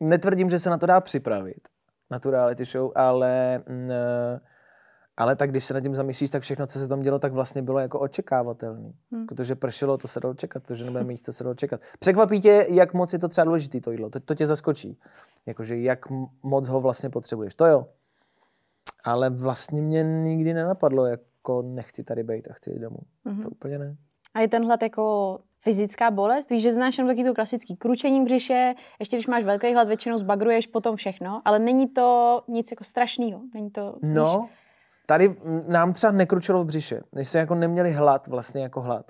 netvrdím, 0.00 0.50
že 0.50 0.58
se 0.58 0.70
na 0.70 0.78
to 0.78 0.86
dá 0.86 1.00
připravit, 1.00 1.68
na 2.10 2.18
tu 2.18 2.30
reality 2.30 2.64
show, 2.64 2.92
ale, 2.94 3.62
mm, 3.68 3.90
eh, 3.90 4.40
ale 5.16 5.36
tak 5.36 5.50
když 5.50 5.64
se 5.64 5.74
nad 5.74 5.80
tím 5.80 5.94
zamyslíš, 5.94 6.30
tak 6.30 6.42
všechno, 6.42 6.66
co 6.66 6.78
se 6.78 6.88
tam 6.88 7.00
dělo, 7.00 7.18
tak 7.18 7.32
vlastně 7.32 7.62
bylo 7.62 7.78
jako 7.78 8.00
očekávatelné. 8.00 8.92
Hmm. 9.12 9.26
Protože 9.26 9.54
pršelo, 9.54 9.98
to 9.98 10.08
se 10.08 10.20
dalo 10.20 10.34
čekat, 10.34 10.62
protože 10.62 10.84
nebude 10.84 11.04
mít, 11.04 11.24
to 11.24 11.32
se 11.32 11.44
dalo 11.44 11.54
čekat. 11.54 11.80
Překvapí 11.98 12.40
tě, 12.40 12.66
jak 12.68 12.94
moc 12.94 13.12
je 13.12 13.18
to 13.18 13.28
třeba 13.28 13.44
důležité 13.44 13.80
to 13.80 13.90
jídlo. 13.90 14.10
To, 14.10 14.20
to 14.20 14.34
tě 14.34 14.46
zaskočí. 14.46 15.00
Jakože 15.46 15.76
jak 15.76 15.98
moc 16.42 16.68
ho 16.68 16.80
vlastně 16.80 17.10
potřebuješ. 17.10 17.54
To 17.54 17.66
jo. 17.66 17.86
Ale 19.08 19.30
vlastně 19.30 19.82
mě 19.82 20.02
nikdy 20.02 20.54
nenapadlo, 20.54 21.06
jako 21.06 21.62
nechci 21.62 22.04
tady 22.04 22.22
být 22.22 22.48
a 22.50 22.52
chci 22.52 22.70
jít 22.70 22.78
domů. 22.78 22.98
Mhm. 23.24 23.42
To 23.42 23.48
úplně 23.48 23.78
ne. 23.78 23.96
A 24.34 24.40
je 24.40 24.48
tenhle 24.48 24.78
jako 24.82 25.38
fyzická 25.60 26.10
bolest? 26.10 26.50
Víš, 26.50 26.62
že 26.62 26.72
znáš 26.72 26.98
jenom 26.98 27.16
taky 27.16 27.24
to 27.24 27.34
klasický 27.34 27.76
kručení 27.76 28.24
břiše, 28.24 28.74
ještě 29.00 29.16
když 29.16 29.26
máš 29.26 29.44
velký 29.44 29.72
hlad, 29.72 29.88
většinou 29.88 30.18
zbagruješ 30.18 30.66
potom 30.66 30.96
všechno, 30.96 31.42
ale 31.44 31.58
není 31.58 31.88
to 31.88 32.42
nic 32.48 32.70
jako 32.70 32.84
strašného. 32.84 33.40
Není 33.54 33.70
to, 33.70 33.98
víš, 34.02 34.12
No, 34.14 34.48
tady 35.06 35.28
mm, 35.28 35.64
nám 35.68 35.92
třeba 35.92 36.12
nekručilo 36.12 36.62
v 36.62 36.66
břiše. 36.66 37.02
My 37.14 37.24
jsme 37.24 37.40
jako 37.40 37.54
neměli 37.54 37.92
hlad, 37.92 38.26
vlastně 38.26 38.62
jako 38.62 38.80
hlad. 38.80 39.06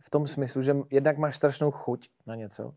V 0.00 0.10
tom 0.10 0.26
smyslu, 0.26 0.62
že 0.62 0.76
jednak 0.90 1.18
máš 1.18 1.36
strašnou 1.36 1.70
chuť 1.70 2.08
na 2.26 2.34
něco, 2.34 2.74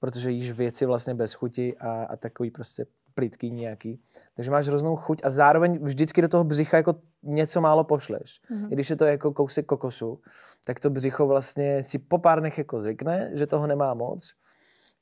protože 0.00 0.30
jíš 0.30 0.50
věci 0.50 0.86
vlastně 0.86 1.14
bez 1.14 1.34
chuti 1.34 1.76
a, 1.76 2.04
a 2.04 2.16
takový 2.16 2.50
prostě 2.50 2.86
plitký 3.18 3.50
nějaký. 3.50 4.00
Takže 4.34 4.50
máš 4.50 4.68
hroznou 4.68 4.96
chuť 4.96 5.20
a 5.24 5.30
zároveň 5.30 5.78
vždycky 5.82 6.22
do 6.22 6.28
toho 6.28 6.44
břicha 6.44 6.76
jako 6.76 6.94
něco 7.22 7.60
málo 7.60 7.84
pošleš. 7.84 8.40
Mhm. 8.50 8.66
I 8.66 8.74
když 8.74 8.90
je 8.90 8.96
to 8.96 9.04
jako 9.04 9.32
kousek 9.32 9.66
kokosu, 9.66 10.20
tak 10.64 10.80
to 10.80 10.90
břicho 10.90 11.26
vlastně 11.26 11.82
si 11.82 11.98
po 11.98 12.18
pár 12.18 12.40
dnech 12.40 12.58
jako 12.58 12.80
zvykne, 12.80 13.30
že 13.34 13.46
toho 13.46 13.66
nemá 13.66 13.94
moc 13.94 14.34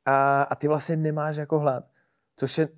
a, 0.04 0.42
a 0.42 0.54
ty 0.54 0.68
vlastně 0.68 0.96
nemáš 0.96 1.36
jako 1.36 1.58
hlad. 1.58 1.84
Což 2.36 2.58
je 2.58 2.68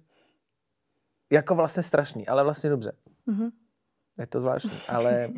jako 1.31 1.55
vlastně 1.55 1.83
strašný, 1.83 2.29
ale 2.29 2.45
vlastně 2.45 2.71
dobře. 2.71 2.93
Mhm. 3.27 3.49
Je 4.19 4.27
to 4.27 4.41
zvláštní, 4.41 4.79
ale, 4.89 5.29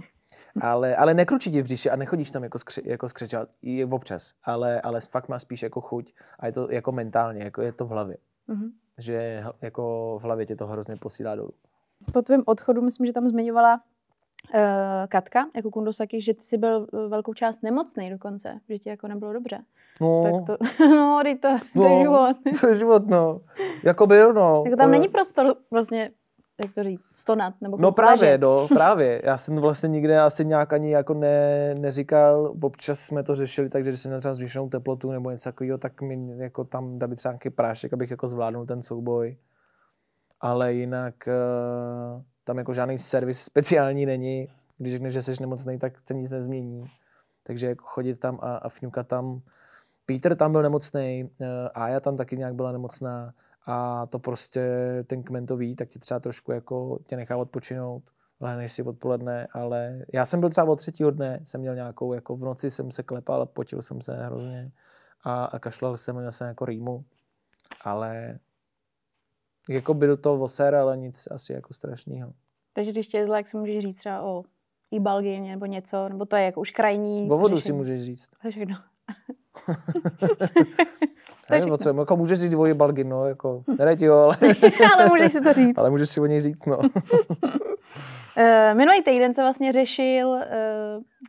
ale, 0.60 0.96
ale 0.96 1.14
nekručí 1.14 1.50
ti 1.50 1.60
v 1.60 1.64
břiše 1.64 1.90
a 1.90 1.96
nechodíš 1.96 2.30
tam 2.30 2.44
jako, 2.44 2.58
skři, 2.58 2.82
jako 2.84 3.08
skřečat, 3.08 3.48
i 3.62 3.84
občas, 3.84 4.32
ale, 4.44 4.80
ale 4.80 5.00
fakt 5.00 5.28
má 5.28 5.38
spíš 5.38 5.62
jako 5.62 5.80
chuť 5.80 6.14
a 6.38 6.46
je 6.46 6.52
to 6.52 6.70
jako 6.70 6.92
mentálně, 6.92 7.44
jako 7.44 7.62
je 7.62 7.72
to 7.72 7.86
v 7.86 7.88
hlavě, 7.88 8.16
Mhm. 8.48 8.70
Že 9.00 9.42
jako 9.62 10.16
v 10.20 10.24
hlavě 10.24 10.46
tě 10.46 10.56
to 10.56 10.66
hrozně 10.66 10.96
posílá 10.96 11.34
dolů. 11.34 11.50
Po 12.12 12.22
tvém 12.22 12.42
odchodu, 12.46 12.82
myslím, 12.82 13.06
že 13.06 13.12
tam 13.12 13.28
zmiňovala 13.28 13.74
uh, 14.54 14.60
Katka, 15.08 15.46
jako 15.56 15.70
Kundosaki, 15.70 16.20
že 16.20 16.34
ty 16.34 16.42
jsi 16.42 16.58
byl 16.58 16.86
eh, 16.94 17.08
velkou 17.08 17.34
část 17.34 17.62
nemocný 17.62 18.10
dokonce, 18.10 18.60
že 18.68 18.78
ti 18.78 18.88
jako 18.88 19.08
nebylo 19.08 19.32
dobře. 19.32 19.58
No, 20.00 20.22
Tak 20.22 20.46
to, 20.46 20.84
no, 20.88 21.22
to, 21.40 21.48
to 21.76 21.88
je 21.88 22.00
život. 22.00 22.36
to 22.60 22.66
je 22.68 22.74
život, 22.74 23.06
no. 23.06 23.40
Jako 23.84 24.06
byl, 24.06 24.34
no. 24.34 24.62
Jako 24.66 24.76
tam 24.76 24.88
Eh, 24.88 24.92
není 24.92 25.08
prostor 25.08 25.56
vlastně, 25.70 26.10
jak 26.60 26.74
to 26.74 26.82
říct, 26.82 27.06
stonat 27.14 27.54
nebo 27.60 27.76
No 27.76 27.92
právě, 27.92 28.38
no, 28.38 28.68
právě. 28.74 29.22
Já 29.24 29.38
jsem 29.38 29.56
vlastně 29.56 29.88
nikde 29.88 30.20
asi 30.20 30.44
nějak 30.44 30.72
ani 30.72 30.90
jako 30.90 31.14
ne, 31.14 31.74
neříkal, 31.74 32.54
občas 32.62 33.00
jsme 33.00 33.22
to 33.22 33.36
řešili, 33.36 33.68
takže 33.68 33.90
když 33.90 34.00
jsem 34.00 34.10
měl 34.10 34.20
třeba 34.20 34.34
zvýšenou 34.34 34.68
teplotu 34.68 35.12
nebo 35.12 35.30
něco 35.30 35.44
takového, 35.44 35.78
tak 35.78 36.02
mi 36.02 36.36
jako 36.36 36.64
tam 36.64 36.98
dali 36.98 37.16
třeba 37.16 37.32
nějaký 37.32 37.50
prášek, 37.50 37.92
abych 37.92 38.10
jako 38.10 38.28
zvládnul 38.28 38.66
ten 38.66 38.82
souboj. 38.82 39.36
Ale 40.40 40.72
jinak 40.72 41.28
eh, 41.28 42.22
tam 42.44 42.58
jako 42.58 42.74
žádný 42.74 42.98
servis 42.98 43.40
speciální 43.40 44.06
není. 44.06 44.48
Když 44.78 44.92
řekneš, 44.92 45.14
že 45.14 45.22
jsi 45.22 45.32
nemocný, 45.40 45.78
tak 45.78 45.92
se 46.08 46.14
nic 46.14 46.30
nezmění. 46.30 46.84
Takže 47.42 47.66
jako 47.66 47.84
chodit 47.84 48.20
tam 48.20 48.38
a, 48.42 48.56
a 48.56 48.68
fňukat 48.68 49.06
tam. 49.06 49.40
Peter 50.06 50.36
tam 50.36 50.52
byl 50.52 50.62
nemocný, 50.62 51.30
Aja 51.74 52.00
tam 52.00 52.16
taky 52.16 52.36
nějak 52.36 52.54
byla 52.54 52.72
nemocná 52.72 53.32
a 53.72 54.06
to 54.06 54.18
prostě 54.18 54.68
ten 55.06 55.22
kmen 55.22 55.46
to 55.46 55.56
ví, 55.56 55.76
tak 55.76 55.88
ti 55.88 55.98
třeba 55.98 56.20
trošku 56.20 56.52
jako 56.52 56.98
tě 57.06 57.16
nechá 57.16 57.36
odpočinout, 57.36 58.02
lehneš 58.40 58.72
si 58.72 58.82
odpoledne, 58.82 59.46
ale 59.52 60.04
já 60.12 60.24
jsem 60.26 60.40
byl 60.40 60.48
třeba 60.48 60.70
od 60.70 60.76
třetího 60.76 61.10
dne, 61.10 61.40
jsem 61.44 61.60
měl 61.60 61.74
nějakou, 61.74 62.12
jako 62.12 62.36
v 62.36 62.44
noci 62.44 62.70
jsem 62.70 62.90
se 62.90 63.02
klepal, 63.02 63.46
potil 63.46 63.82
jsem 63.82 64.00
se 64.00 64.24
hrozně 64.26 64.72
a, 65.22 65.44
a 65.44 65.58
kašlal 65.58 65.96
jsem, 65.96 66.16
měl 66.16 66.32
jsem 66.32 66.48
jako 66.48 66.64
rýmu, 66.64 67.04
ale 67.80 68.38
jako 69.68 69.94
byl 69.94 70.16
to 70.16 70.36
voser, 70.36 70.74
ale 70.74 70.96
nic 70.96 71.28
asi 71.30 71.52
jako 71.52 71.74
strašného. 71.74 72.32
Takže 72.72 72.90
když 72.90 73.08
tě 73.08 73.18
je 73.18 73.26
zle, 73.26 73.36
jak 73.36 73.48
si 73.48 73.56
můžeš 73.56 73.78
říct 73.78 73.98
třeba 73.98 74.22
o 74.22 74.44
ibalgině 74.90 75.50
nebo 75.50 75.66
něco, 75.66 76.08
nebo 76.08 76.24
to 76.24 76.36
je 76.36 76.44
jako 76.44 76.60
už 76.60 76.70
krajní 76.70 77.30
O 77.30 77.36
vodu 77.36 77.56
si 77.56 77.60
řešení. 77.62 77.78
můžeš 77.78 78.02
říct. 78.02 78.30
Všechno. 78.50 78.76
Nevím, 81.50 81.72
o 81.72 81.76
co, 81.76 81.98
jako 81.98 82.16
můžeš 82.16 82.38
říct 82.38 82.50
dvojí 82.52 82.74
balgin, 82.74 83.08
no, 83.08 83.26
jako, 83.26 83.62
nedej 83.78 83.96
ti 83.96 84.06
ho, 84.06 84.22
ale, 84.22 84.36
Ale 84.94 85.08
můžeš 85.08 85.32
si 85.32 85.40
to 85.40 85.52
říct. 85.52 85.78
ale 85.78 85.90
můžeš 85.90 86.08
si 86.10 86.20
o 86.20 86.26
něj 86.26 86.40
říct, 86.40 86.66
no. 86.66 86.78
Uh, 86.78 88.74
minulý 88.74 89.02
týden 89.02 89.34
se 89.34 89.42
vlastně 89.42 89.72
řešil 89.72 90.28
uh, 90.28 90.40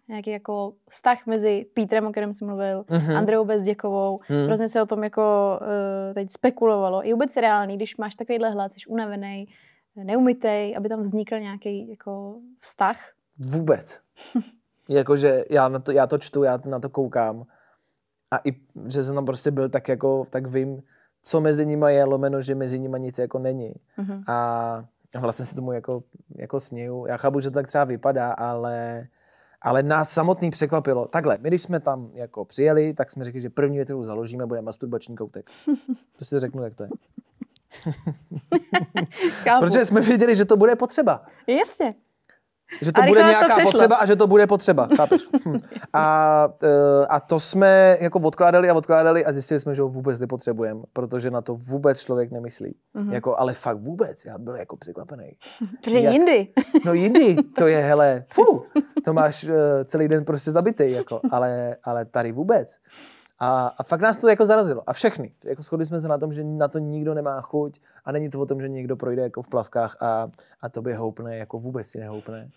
nějaký 0.09 0.29
jako 0.31 0.73
vztah 0.89 1.25
mezi 1.25 1.65
Pítrem, 1.73 2.05
o 2.07 2.11
kterém 2.11 2.33
jsem 2.33 2.47
mluvil, 2.47 2.85
Mhm. 2.89 3.15
Andreou 3.17 3.45
Bezděkovou. 3.45 4.19
Hmm. 4.23 4.45
Hrozně 4.45 4.69
se 4.69 4.81
o 4.81 4.85
tom 4.85 5.03
jako 5.03 5.57
uh, 5.61 6.13
teď 6.13 6.29
spekulovalo. 6.29 7.01
Je 7.03 7.13
vůbec 7.13 7.35
reálný, 7.35 7.75
když 7.75 7.97
máš 7.97 8.15
takovýhle 8.15 8.49
hlad, 8.49 8.71
jsi 8.73 8.79
unavený, 8.87 9.47
neumytej, 9.95 10.77
aby 10.77 10.89
tam 10.89 11.01
vznikl 11.01 11.39
nějaký 11.39 11.89
jako 11.89 12.35
vztah. 12.59 12.97
Vůbec. 13.39 13.99
Jakože 14.89 15.43
já, 15.49 15.69
na 15.69 15.79
to, 15.79 15.91
já 15.91 16.07
to 16.07 16.17
čtu, 16.17 16.43
já 16.43 16.59
na 16.65 16.79
to 16.79 16.89
koukám. 16.89 17.43
A 18.31 18.37
i, 18.43 18.51
že 18.87 19.03
jsem 19.03 19.15
tam 19.15 19.25
prostě 19.25 19.51
byl, 19.51 19.69
tak 19.69 19.87
jako, 19.87 20.27
tak 20.29 20.47
vím, 20.47 20.83
co 21.23 21.41
mezi 21.41 21.65
nima 21.65 21.89
je, 21.89 22.03
lomeno, 22.03 22.41
že 22.41 22.55
mezi 22.55 22.79
nima 22.79 22.97
nic 22.97 23.19
jako 23.19 23.39
není. 23.39 23.73
Mhm. 23.97 24.23
A 24.27 24.83
vlastně 25.19 25.45
si 25.45 25.55
tomu 25.55 25.71
jako, 25.71 26.03
jako 26.35 26.59
směju. 26.59 27.05
Já 27.05 27.17
chápu, 27.17 27.39
že 27.39 27.49
to 27.49 27.53
tak 27.53 27.67
třeba 27.67 27.83
vypadá, 27.83 28.31
ale, 28.31 29.07
ale 29.61 29.83
nás 29.83 30.09
samotný 30.09 30.49
překvapilo. 30.49 31.07
Takhle, 31.07 31.37
my 31.41 31.49
když 31.49 31.61
jsme 31.61 31.79
tam 31.79 32.09
jako 32.13 32.45
přijeli, 32.45 32.93
tak 32.93 33.11
jsme 33.11 33.23
řekli, 33.23 33.41
že 33.41 33.49
první 33.49 33.77
věc, 33.77 33.85
kterou 33.85 34.03
založíme, 34.03 34.45
bude 34.45 34.61
masturbační 34.61 35.15
koutek. 35.15 35.49
To 36.17 36.25
si 36.25 36.39
řeknu, 36.39 36.63
jak 36.63 36.75
to 36.75 36.83
je. 36.83 36.89
Protože 39.59 39.85
jsme 39.85 40.01
věděli, 40.01 40.35
že 40.35 40.45
to 40.45 40.57
bude 40.57 40.75
potřeba. 40.75 41.25
Jasně. 41.47 41.95
Že 42.81 42.91
to 42.91 43.01
A 43.01 43.05
bude 43.05 43.21
to 43.21 43.27
nějaká 43.27 43.53
přešlo. 43.53 43.71
potřeba 43.71 43.95
a 43.95 44.05
že 44.05 44.15
to 44.15 44.27
bude 44.27 44.47
potřeba, 44.47 44.87
chápeš? 44.97 45.21
Hm. 45.47 45.59
A, 45.93 46.47
eh, 46.63 47.05
a 47.09 47.19
to 47.19 47.39
jsme 47.39 47.97
jako 48.01 48.19
odkládali 48.19 48.69
a 48.69 48.73
odkládali 48.73 49.25
a 49.25 49.31
zjistili 49.31 49.59
jsme, 49.59 49.75
že 49.75 49.81
ho 49.81 49.89
vůbec 49.89 50.19
nepotřebujeme, 50.19 50.81
protože 50.93 51.31
na 51.31 51.41
to 51.41 51.55
vůbec 51.55 52.01
člověk 52.01 52.31
nemyslí. 52.31 52.75
Mhm. 52.93 53.13
Jako, 53.13 53.39
ale 53.39 53.53
fakt 53.53 53.77
vůbec, 53.77 54.25
já 54.25 54.37
byl 54.37 54.55
jako 54.55 54.77
překvapený. 54.77 55.29
Protože 55.83 55.99
Jak- 55.99 56.13
jindy. 56.13 56.47
No 56.85 56.93
jindy, 56.93 57.35
to 57.57 57.67
je, 57.67 57.77
hele, 57.77 58.23
fu, 58.33 58.63
to 59.05 59.13
máš 59.13 59.43
uh, 59.43 59.51
celý 59.85 60.07
den 60.07 60.25
prostě 60.25 60.51
zabitý, 60.51 60.91
jako, 60.91 61.19
ale, 61.31 61.75
ale 61.83 62.05
tady 62.05 62.31
vůbec. 62.31 62.77
A, 63.43 63.67
a 63.77 63.83
fakt 63.83 64.01
nás 64.01 64.17
to 64.17 64.27
jako 64.27 64.45
zarazilo. 64.45 64.89
A 64.89 64.93
všechny. 64.93 65.33
Jako 65.43 65.63
shodli 65.63 65.85
jsme 65.85 66.01
se 66.01 66.07
na 66.07 66.17
tom, 66.17 66.33
že 66.33 66.43
na 66.43 66.67
to 66.67 66.79
nikdo 66.79 67.13
nemá 67.13 67.41
chuť 67.41 67.81
a 68.05 68.11
není 68.11 68.29
to 68.29 68.39
o 68.39 68.45
tom, 68.45 68.61
že 68.61 68.69
někdo 68.69 68.95
projde 68.95 69.21
jako 69.21 69.41
v 69.41 69.47
plavkách 69.47 69.97
a, 70.01 70.29
a 70.61 70.69
tobě 70.69 70.97
houpne, 70.97 71.37
jako 71.37 71.59
vůbec 71.59 71.91
ti 71.91 71.99
nehoupne. 71.99 72.49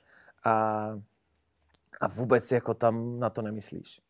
A, 0.45 0.89
a 2.01 2.09
vůbec 2.09 2.53
jako 2.53 2.75
tam 2.75 3.19
na 3.21 3.31
to 3.31 3.43
nemyslíš. 3.43 4.01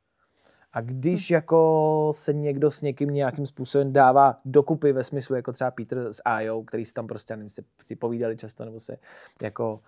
A 0.73 0.81
když 0.81 1.31
jako 1.31 2.11
se 2.15 2.33
někdo 2.33 2.71
s 2.71 2.83
někým 2.83 3.11
nějakým 3.11 3.47
způsobem 3.47 3.93
dává 3.93 4.41
dokupy 4.45 4.93
ve 4.93 5.05
smyslu, 5.05 5.37
jako 5.37 5.53
třeba 5.53 5.71
Peter 5.71 6.13
s 6.13 6.23
Ajou, 6.25 6.65
který 6.65 6.85
si 6.85 6.93
tam 6.93 7.07
prostě, 7.07 7.37
nevím, 7.37 7.51
si, 7.51 7.65
si 7.81 7.97
povídali 7.97 8.37
často, 8.37 8.65
nebo 8.65 8.81
se 8.81 8.97
jako 9.43 9.81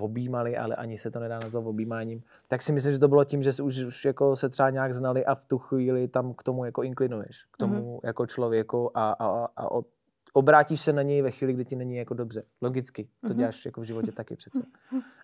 objímali, 0.00 0.56
ale 0.56 0.76
ani 0.76 0.98
se 0.98 1.10
to 1.10 1.20
nedá 1.20 1.38
nazvat 1.38 1.66
objímáním, 1.66 2.22
tak 2.48 2.62
si 2.62 2.72
myslím, 2.72 2.92
že 2.92 2.98
to 2.98 3.08
bylo 3.08 3.24
tím, 3.24 3.42
že 3.42 3.50
už, 3.62 3.78
už 3.78 4.04
jako 4.04 4.36
se 4.36 4.48
třeba 4.48 4.70
nějak 4.70 4.92
znali 4.92 5.24
a 5.24 5.34
v 5.34 5.44
tu 5.44 5.58
chvíli 5.58 6.08
tam 6.08 6.34
k 6.34 6.42
tomu 6.42 6.64
jako 6.64 6.82
inklinuješ, 6.82 7.44
k 7.50 7.56
tomu 7.56 7.74
mm-hmm. 7.74 8.06
jako 8.06 8.26
člověku 8.26 8.98
a, 8.98 9.12
a, 9.12 9.48
a 9.56 9.70
od, 9.70 9.86
obrátíš 10.32 10.80
se 10.80 10.92
na 10.92 11.02
něj 11.02 11.22
ve 11.22 11.30
chvíli, 11.30 11.52
kdy 11.52 11.64
ti 11.64 11.76
není 11.76 11.96
jako 11.96 12.14
dobře. 12.14 12.42
Logicky, 12.62 13.08
to 13.20 13.26
mm-hmm. 13.26 13.36
děláš 13.36 13.64
jako 13.64 13.80
v 13.80 13.84
životě 13.84 14.12
taky 14.12 14.36
přece. 14.36 14.62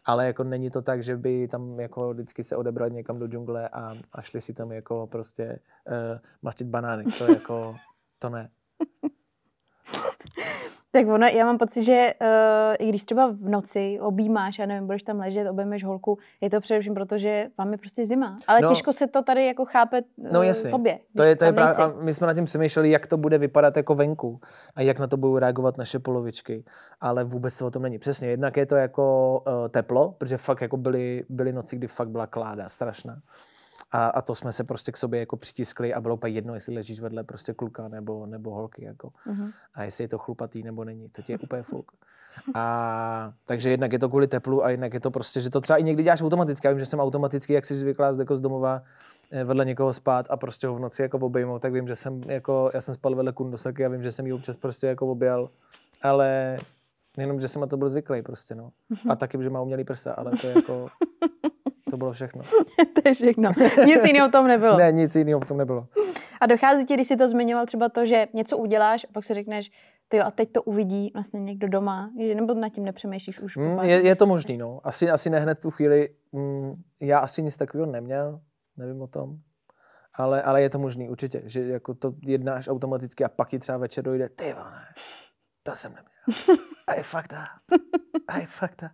Ale 0.05 0.27
jako 0.27 0.45
není 0.45 0.71
to 0.71 0.83
tak, 0.83 1.03
že 1.03 1.17
by 1.17 1.49
tam 1.49 1.81
jako 1.81 2.15
vždycky 2.15 2.45
se 2.45 2.57
odebrali 2.57 2.91
někam 2.91 3.19
do 3.19 3.27
džungle 3.27 3.69
a, 3.69 3.95
a 4.13 4.23
šli 4.23 4.41
si 4.41 4.55
tam 4.55 4.73
jako 4.73 5.07
prostě 5.07 5.59
uh, 5.89 6.19
mastit 6.43 6.67
banány. 6.67 7.05
To 7.19 7.33
jako, 7.33 7.77
to 8.19 8.29
ne. 8.29 8.51
Tak 10.93 11.07
ono, 11.07 11.27
já 11.27 11.45
mám 11.45 11.59
pocit, 11.59 11.85
že 11.85 12.15
uh, 12.21 12.27
i 12.79 12.89
když 12.89 13.05
třeba 13.05 13.27
v 13.27 13.49
noci 13.49 13.99
objímáš, 14.01 14.59
a 14.59 14.67
nevím, 14.67 14.87
budeš 14.87 15.03
tam 15.03 15.19
ležet, 15.19 15.49
obejmeš 15.49 15.85
holku, 15.85 16.19
je 16.41 16.51
to 16.51 16.61
především 16.61 16.95
proto, 16.95 17.19
že 17.19 17.47
vám 17.59 17.73
je 17.73 17.79
prostě 17.79 18.07
zima. 18.07 18.37
Ale 18.47 18.61
no, 18.61 18.69
těžko 18.69 18.93
se 18.93 19.07
to 19.07 19.23
tady 19.23 19.47
jako 19.47 19.65
chápe 19.65 20.03
uh, 20.17 20.33
no, 20.33 20.43
jasně. 20.43 20.71
tobě. 20.71 20.99
To 21.17 21.23
je, 21.23 21.37
to 21.37 21.45
je 21.45 21.53
právě, 21.53 21.77
a 21.77 21.93
my 22.01 22.15
jsme 22.15 22.27
na 22.27 22.35
tím 22.35 22.45
přemýšleli, 22.45 22.91
jak 22.91 23.07
to 23.07 23.17
bude 23.17 23.39
vypadat 23.39 23.77
jako 23.77 23.95
venku 23.95 24.41
a 24.75 24.83
jak 24.83 24.99
na 24.99 25.07
to 25.07 25.17
budou 25.17 25.39
reagovat 25.39 25.79
naše 25.79 25.99
polovičky. 25.99 26.65
Ale 27.01 27.25
vůbec 27.25 27.59
to 27.59 27.67
o 27.67 27.71
tom 27.71 27.83
není. 27.83 27.99
Přesně, 27.99 28.29
jednak 28.29 28.57
je 28.57 28.67
to 28.67 28.77
jako 28.77 29.37
uh, 29.47 29.69
teplo, 29.69 30.15
protože 30.19 30.37
fakt 30.37 30.61
jako 30.61 30.77
byly, 30.77 31.25
byly 31.29 31.53
noci, 31.53 31.77
kdy 31.77 31.87
fakt 31.87 32.09
byla 32.09 32.27
kláda, 32.27 32.69
strašná. 32.69 33.21
A, 33.93 34.09
a 34.09 34.23
to 34.23 34.35
jsme 34.35 34.53
se 34.53 34.65
prostě 34.65 34.93
k 34.93 34.97
sobě 34.97 35.21
jako 35.21 35.37
přitiskli 35.37 35.95
a 35.95 36.01
bylo 36.01 36.15
úplně 36.15 36.33
jedno, 36.33 36.55
jestli 36.55 36.75
ležíš 36.75 37.01
vedle 37.01 37.25
prostě 37.25 37.55
kluka 37.55 37.89
nebo, 37.89 38.27
nebo 38.27 38.55
holky. 38.55 38.85
Jako. 38.85 39.09
Uh-huh. 39.09 39.53
A 39.75 39.83
jestli 39.83 40.05
je 40.05 40.09
to 40.09 40.19
chlupatý 40.19 40.63
nebo 40.63 40.85
není, 40.85 41.09
to 41.09 41.23
ti 41.23 41.33
je 41.33 41.39
úplně 41.39 41.63
fuk. 41.63 41.93
A 42.55 43.33
takže 43.45 43.71
jednak 43.71 43.93
je 43.93 43.99
to 43.99 44.09
kvůli 44.09 44.27
teplu 44.27 44.65
a 44.65 44.71
jednak 44.71 44.95
je 44.95 45.01
to 45.01 45.11
prostě, 45.11 45.41
že 45.41 45.51
to 45.51 45.61
třeba 45.61 45.77
i 45.77 45.83
někdy 45.83 46.03
děláš 46.03 46.23
automaticky. 46.23 46.67
Já 46.67 46.73
vím, 46.73 46.79
že 46.79 46.87
jsem 46.87 47.01
automaticky, 47.01 47.53
jak 47.53 47.65
jsi 47.65 47.75
zvyklá 47.75 48.13
jako 48.19 48.37
z 48.37 48.41
domova 48.41 48.83
eh, 49.31 49.45
vedle 49.45 49.65
někoho 49.65 49.93
spát 49.93 50.27
a 50.31 50.37
prostě 50.37 50.67
ho 50.67 50.75
v 50.75 50.81
noci 50.81 51.03
jako 51.03 51.19
obejmout, 51.19 51.63
tak 51.63 51.73
vím, 51.73 51.89
že 51.89 51.97
jsem 51.97 52.21
jako, 52.27 52.71
já 52.75 52.81
jsem 52.81 52.95
spal 52.95 53.15
vedle 53.15 53.33
kundosaky 53.33 53.87
a 53.87 53.89
vím, 53.89 54.03
že 54.03 54.13
jsem 54.13 54.27
ji 54.27 54.33
občas 54.33 54.57
prostě 54.57 54.87
jako 54.87 55.07
objal, 55.07 55.51
ale 56.03 56.59
jenom, 57.19 57.41
že 57.41 57.49
jsem 57.49 57.61
na 57.61 57.67
to 57.67 57.77
byl 57.77 57.89
zvyklý 57.89 58.23
prostě, 58.23 58.55
no. 58.55 58.71
A 59.09 59.17
taky, 59.17 59.43
že 59.43 59.51
má 59.51 59.61
umělý 59.61 59.85
prsa, 59.85 60.13
ale 60.13 60.31
to 60.31 60.47
je 60.47 60.55
jako, 60.55 60.89
to 61.91 61.97
bylo 61.97 62.13
všechno. 62.13 62.43
to 62.95 63.09
je 63.09 63.15
všechno. 63.15 63.51
Nic 63.87 64.05
jiného 64.05 64.29
v 64.29 64.33
tom 64.33 64.47
nebylo. 64.47 64.79
ne, 64.79 64.93
nic 64.93 65.17
jiného 65.17 65.41
v 65.41 65.45
tom 65.45 65.59
nebylo. 65.59 65.87
A 66.41 66.47
dochází 66.47 66.85
ti, 66.85 66.95
když 66.95 67.09
jsi 67.09 67.17
to 67.17 67.29
zmiňoval, 67.29 67.67
třeba 67.67 67.89
to, 67.89 68.07
že 68.07 68.29
něco 68.33 68.59
uděláš 68.59 69.05
a 69.05 69.13
pak 69.13 69.25
si 69.25 69.35
řekneš, 69.35 69.71
ty 70.09 70.17
jo, 70.17 70.25
a 70.27 70.31
teď 70.31 70.53
to 70.53 70.63
uvidí 70.63 71.11
vlastně 71.15 71.41
někdo 71.41 71.69
doma, 71.69 72.11
nebo 72.35 72.55
nad 72.55 72.69
tím 72.69 72.85
nepřemýšlíš 72.85 73.41
už? 73.41 73.57
Mm, 73.57 73.79
je, 73.83 74.03
je, 74.03 74.17
to 74.17 74.27
možný, 74.27 74.57
no. 74.57 74.81
Asi, 74.85 75.11
asi 75.11 75.31
nehned 75.31 75.59
tu 75.59 75.71
chvíli. 75.71 76.09
Mm, 76.33 76.83
já 77.01 77.19
asi 77.19 77.43
nic 77.43 77.57
takového 77.57 77.93
neměl, 77.93 78.41
nevím 78.77 79.03
o 79.03 79.07
tom. 79.07 79.37
Ale, 80.15 80.43
ale 80.43 80.63
je 80.63 80.71
to 80.71 80.79
možný 80.79 81.09
určitě, 81.09 81.43
že 81.45 81.67
jako 81.67 81.95
to 81.95 82.13
jednáš 82.23 82.69
automaticky 82.69 83.25
a 83.25 83.29
pak 83.29 83.49
ti 83.49 83.59
třeba 83.59 83.79
večer 83.79 84.05
dojde, 84.05 84.29
ty 84.29 84.45
ne, 84.45 84.95
to 85.63 85.73
jsem 85.75 85.95
neměl. 85.95 86.11
A 86.87 86.95
je 86.95 87.03
fakt 87.03 87.33
A 88.29 88.39
je 88.39 88.47
fakt 88.47 88.85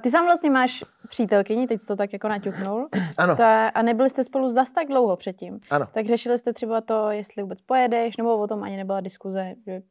ty 0.00 0.10
sám 0.10 0.24
vlastně 0.24 0.50
máš 0.50 0.84
přítelkyni, 1.08 1.66
teď 1.66 1.80
jsi 1.80 1.86
to 1.86 1.96
tak 1.96 2.12
jako 2.12 2.28
naťuknul. 2.28 2.88
Ano. 3.18 3.36
Ta, 3.36 3.68
a 3.68 3.82
nebyli 3.82 4.10
jste 4.10 4.24
spolu 4.24 4.48
zas 4.48 4.70
tak 4.70 4.88
dlouho 4.88 5.16
předtím. 5.16 5.58
Ano. 5.70 5.86
Tak 5.92 6.06
řešili 6.06 6.38
jste 6.38 6.52
třeba 6.52 6.80
to, 6.80 7.10
jestli 7.10 7.42
vůbec 7.42 7.60
pojedeš, 7.60 8.16
nebo 8.16 8.38
o 8.38 8.46
tom 8.46 8.62
ani 8.62 8.76
nebyla 8.76 9.00
diskuze, 9.00 9.54
že 9.66 9.82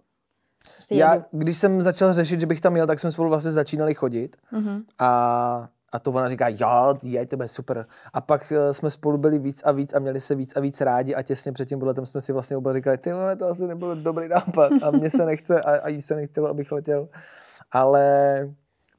Já, 0.91 1.13
jedu. 1.13 1.25
když 1.31 1.57
jsem 1.57 1.81
začal 1.81 2.13
řešit, 2.13 2.39
že 2.39 2.45
bych 2.45 2.61
tam 2.61 2.75
jel, 2.75 2.87
tak 2.87 2.99
jsme 2.99 3.11
spolu 3.11 3.29
vlastně 3.29 3.51
začínali 3.51 3.93
chodit. 3.93 4.37
Uh-huh. 4.53 4.83
A 4.99 5.69
a 5.91 5.99
to 5.99 6.11
ona 6.11 6.29
říká, 6.29 6.47
jo, 6.47 6.95
je, 7.03 7.25
to 7.25 7.35
bude 7.35 7.47
super. 7.47 7.85
A 8.13 8.21
pak 8.21 8.51
uh, 8.51 8.71
jsme 8.71 8.89
spolu 8.89 9.17
byli 9.17 9.39
víc 9.39 9.63
a 9.65 9.71
víc 9.71 9.93
a 9.93 9.99
měli 9.99 10.21
se 10.21 10.35
víc 10.35 10.55
a 10.55 10.59
víc 10.59 10.81
rádi 10.81 11.15
a 11.15 11.21
těsně 11.21 11.51
před 11.51 11.65
tím 11.65 11.81
letem 11.81 12.05
jsme 12.05 12.21
si 12.21 12.33
vlastně 12.33 12.57
oba 12.57 12.73
říkali, 12.73 12.97
ty 12.97 13.11
to 13.39 13.45
asi 13.45 13.67
nebyl 13.67 13.95
dobrý 13.95 14.27
nápad 14.27 14.71
a 14.83 14.91
mně 14.91 15.09
se 15.09 15.25
nechce 15.25 15.61
a, 15.61 15.71
a 15.81 15.87
jí 15.87 16.01
se 16.01 16.15
nechtělo, 16.15 16.49
abych 16.49 16.71
letěl. 16.71 17.07
Ale 17.71 18.39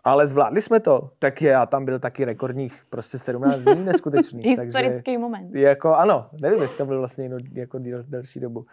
ale 0.08 0.26
zvládli 0.26 0.62
jsme 0.62 0.80
to. 0.80 1.10
Tak 1.18 1.42
já 1.42 1.66
tam 1.66 1.84
byl 1.84 1.98
taky 1.98 2.24
rekordních 2.24 2.84
prostě 2.90 3.18
17 3.18 3.62
dní 3.62 3.84
neskutečných. 3.84 4.46
Historický 4.46 5.02
takže, 5.04 5.18
moment. 5.18 5.54
Jako 5.54 5.94
ano, 5.94 6.30
nevím, 6.40 6.62
jestli 6.62 6.78
to 6.78 6.86
byl 6.86 6.98
vlastně 6.98 7.24
jenom 7.24 7.38
jako 7.52 7.78
díl, 7.78 8.04
delší 8.08 8.40
dobu. 8.40 8.66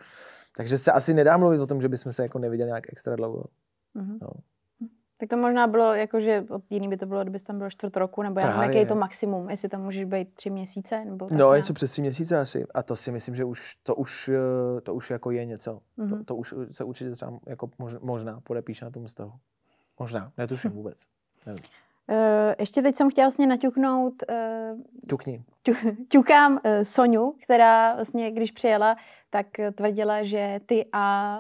Takže 0.58 0.78
se 0.78 0.92
asi 0.92 1.14
nedá 1.14 1.38
mluvit 1.38 1.60
o 1.60 1.68
tom, 1.68 1.82
že 1.82 1.90
bychom 1.90 2.14
se 2.14 2.24
jako 2.24 2.40
neviděli 2.40 2.68
nějak 2.68 2.84
extra 2.90 3.16
dlouho. 3.16 3.44
Mm-hmm. 3.96 4.18
No. 4.22 4.30
Tak 5.18 5.30
to 5.30 5.38
možná 5.38 5.68
bylo, 5.68 5.94
jako, 5.94 6.20
že 6.20 6.46
jiný 6.70 6.88
by 6.88 6.98
to 6.98 7.06
bylo, 7.06 7.22
kdyby 7.22 7.40
tam 7.40 7.58
bylo 7.58 7.70
čtvrt 7.70 7.98
roku, 7.98 8.22
nebo 8.22 8.40
já 8.40 8.48
nevím, 8.48 8.62
jaký 8.62 8.78
je 8.78 8.86
to 8.86 8.96
maximum, 8.96 9.50
jestli 9.50 9.70
tam 9.70 9.82
můžeš 9.82 10.06
být 10.06 10.34
tři 10.34 10.50
měsíce, 10.50 11.06
nebo 11.06 11.26
tak 11.26 11.38
No, 11.38 11.56
něco 11.56 11.74
přes 11.74 11.92
tři 11.92 12.02
měsíce 12.02 12.38
asi. 12.38 12.66
A 12.74 12.84
to 12.84 12.96
si 12.96 13.12
myslím, 13.12 13.36
že 13.36 13.44
už 13.44 13.76
to 13.76 13.96
už, 13.96 14.30
eh, 14.30 14.82
to 14.82 14.94
už 14.94 15.10
jako 15.10 15.32
je 15.32 15.46
něco. 15.46 15.82
Mm-hmm. 15.98 16.10
To, 16.10 16.16
mhm. 16.16 16.26
to, 16.26 16.36
už 16.36 16.54
se 16.72 16.84
určitě 16.84 17.12
třeba 17.12 17.40
jako 17.48 17.70
možná 18.02 18.40
podepíše 18.42 18.86
na 18.86 18.92
tom 18.92 19.06
vztahu. 19.06 19.32
Možná, 20.00 20.32
netuším 20.38 20.72
vůbec. 20.80 21.06
Uh, 21.48 22.54
ještě 22.60 22.82
teď 22.82 22.96
jsem 22.96 23.10
chtěla 23.10 23.26
vlastně 23.26 23.48
naťuknout... 23.48 24.14
Uh, 24.30 24.82
Ťukni. 25.10 25.44
ťukám 26.08 26.52
uh, 26.54 26.60
Soňu, 26.84 27.36
která 27.44 27.96
vlastně, 27.96 28.32
když 28.32 28.52
přijela, 28.52 28.96
tak 29.30 29.48
tvrdila, 29.76 30.24
že 30.24 30.60
ty 30.66 30.86
a 30.94 31.38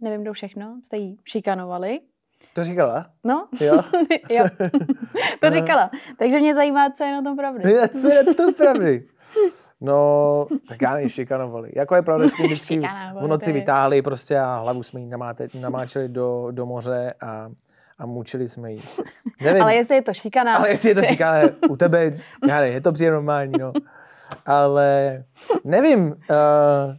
nevím, 0.00 0.22
kdo 0.22 0.32
všechno 0.32 0.80
jste 0.84 0.96
jí 0.96 1.18
šikanovali. 1.24 2.00
To 2.52 2.64
říkala? 2.64 3.06
No. 3.24 3.48
Jo? 3.60 3.82
jo. 4.30 4.44
to 5.40 5.50
říkala. 5.50 5.90
Takže 6.18 6.40
mě 6.40 6.54
zajímá, 6.54 6.90
co 6.90 7.04
je 7.04 7.12
na 7.12 7.22
tom 7.22 7.36
pravdy. 7.36 7.62
co 8.00 8.08
je 8.08 8.24
na 8.24 8.34
tom 8.34 8.54
pravdy? 8.54 9.08
No, 9.80 10.46
tak 10.68 10.82
já 10.82 10.94
nevím, 10.94 11.08
šikanovali. 11.08 11.72
Jako 11.76 11.94
je 11.94 12.02
pravda, 12.02 12.24
že 12.24 12.30
jsme 12.30 12.44
vždycky 12.44 12.80
v 13.20 13.26
noci 13.26 13.52
vytáhli 13.52 14.02
prostě 14.02 14.38
a 14.38 14.56
hlavu 14.56 14.82
jsme 14.82 15.00
jí 15.00 15.10
namáčeli 15.60 16.08
do, 16.08 16.48
do 16.50 16.66
moře 16.66 17.14
a 17.22 17.48
a 17.98 18.06
mučili 18.06 18.48
jsme 18.48 18.72
jí. 18.72 18.80
Nevím, 19.42 19.62
ale 19.62 19.74
jestli 19.74 19.94
je 19.94 20.02
to 20.02 20.14
šikana. 20.14 20.56
Ale 20.56 20.68
jestli 20.70 20.88
je 20.88 20.94
to 20.94 21.02
šikana, 21.02 21.48
u 21.70 21.76
tebe, 21.76 22.18
já 22.48 22.60
nevím, 22.60 22.74
je 22.74 22.80
to 22.80 22.92
přijde 22.92 23.10
normální, 23.10 23.52
no. 23.58 23.72
Ale 24.46 25.24
nevím, 25.64 26.06
uh, 26.06 26.96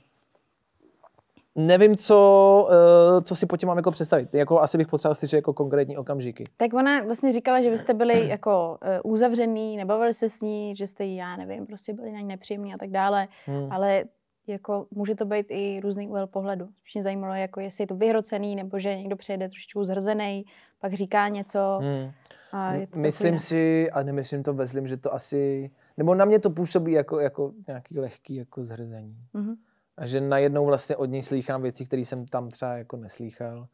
nevím, 1.56 1.98
co, 1.98 2.68
uh, 3.16 3.22
co 3.22 3.36
si 3.36 3.46
po 3.46 3.58
tím 3.58 3.68
mám 3.68 3.78
jako 3.78 3.92
představit. 3.92 4.34
Jako 4.34 4.62
asi 4.62 4.78
bych 4.78 4.88
potřeboval 4.88 5.16
slyšet 5.16 5.36
jako 5.36 5.54
konkrétní 5.54 5.98
okamžiky. 5.98 6.44
Tak 6.58 6.74
ona 6.74 7.02
vlastně 7.02 7.32
říkala, 7.32 7.62
že 7.62 7.70
vy 7.70 7.78
jste 7.78 7.94
byli 7.94 8.28
jako 8.28 8.78
uh, 9.04 9.12
uzavřený, 9.12 9.78
nebavili 9.78 10.14
se 10.14 10.30
s 10.30 10.42
ní, 10.42 10.76
že 10.76 10.88
jste 10.88 11.04
jí, 11.04 11.16
já 11.16 11.36
nevím, 11.36 11.66
prostě 11.66 11.94
byli 11.94 12.12
na 12.12 12.20
ní 12.20 12.28
nepříjemní 12.28 12.74
a 12.74 12.78
tak 12.78 12.90
dále, 12.90 13.28
hmm. 13.46 13.72
ale 13.72 14.04
jako 14.48 14.88
může 14.92 15.16
to 15.16 15.26
být 15.26 15.46
i 15.50 15.80
různý 15.80 16.08
úhel 16.08 16.28
pohledu. 16.28 16.70
Spíš 16.80 16.94
mě 16.94 17.04
zajímalo, 17.04 17.34
jako 17.34 17.60
jestli 17.60 17.82
je 17.82 17.88
to 17.88 17.96
vyhrocený, 17.96 18.56
nebo 18.56 18.80
že 18.80 18.98
někdo 18.98 19.16
přijede 19.16 19.50
trošičku 19.50 19.84
zhrzený, 19.84 20.46
pak 20.80 20.94
říká 20.94 21.28
něco. 21.28 21.80
Hmm. 21.82 22.12
A 22.52 22.74
je 22.74 22.88
to 22.88 23.00
myslím 23.00 23.40
si, 23.40 23.92
a 23.92 24.04
nemyslím 24.04 24.44
to 24.44 24.54
vezlim, 24.54 24.88
že 24.88 24.98
to 24.98 25.14
asi, 25.14 25.72
nebo 25.98 26.16
na 26.16 26.26
mě 26.26 26.40
to 26.40 26.50
působí 26.50 26.92
jako, 26.92 27.20
jako 27.20 27.54
nějaký 27.68 28.00
lehký 28.00 28.36
jako 28.36 28.66
zhrzení. 28.66 29.18
Mm-hmm. 29.36 29.56
A 29.98 30.06
že 30.06 30.22
najednou 30.22 30.66
vlastně 30.66 30.96
od 30.96 31.06
něj 31.06 31.24
slýchám 31.24 31.62
věci, 31.62 31.86
které 31.86 32.02
jsem 32.02 32.26
tam 32.26 32.50
třeba 32.50 32.78
jako 32.78 32.98
neslýchal. 32.98 33.68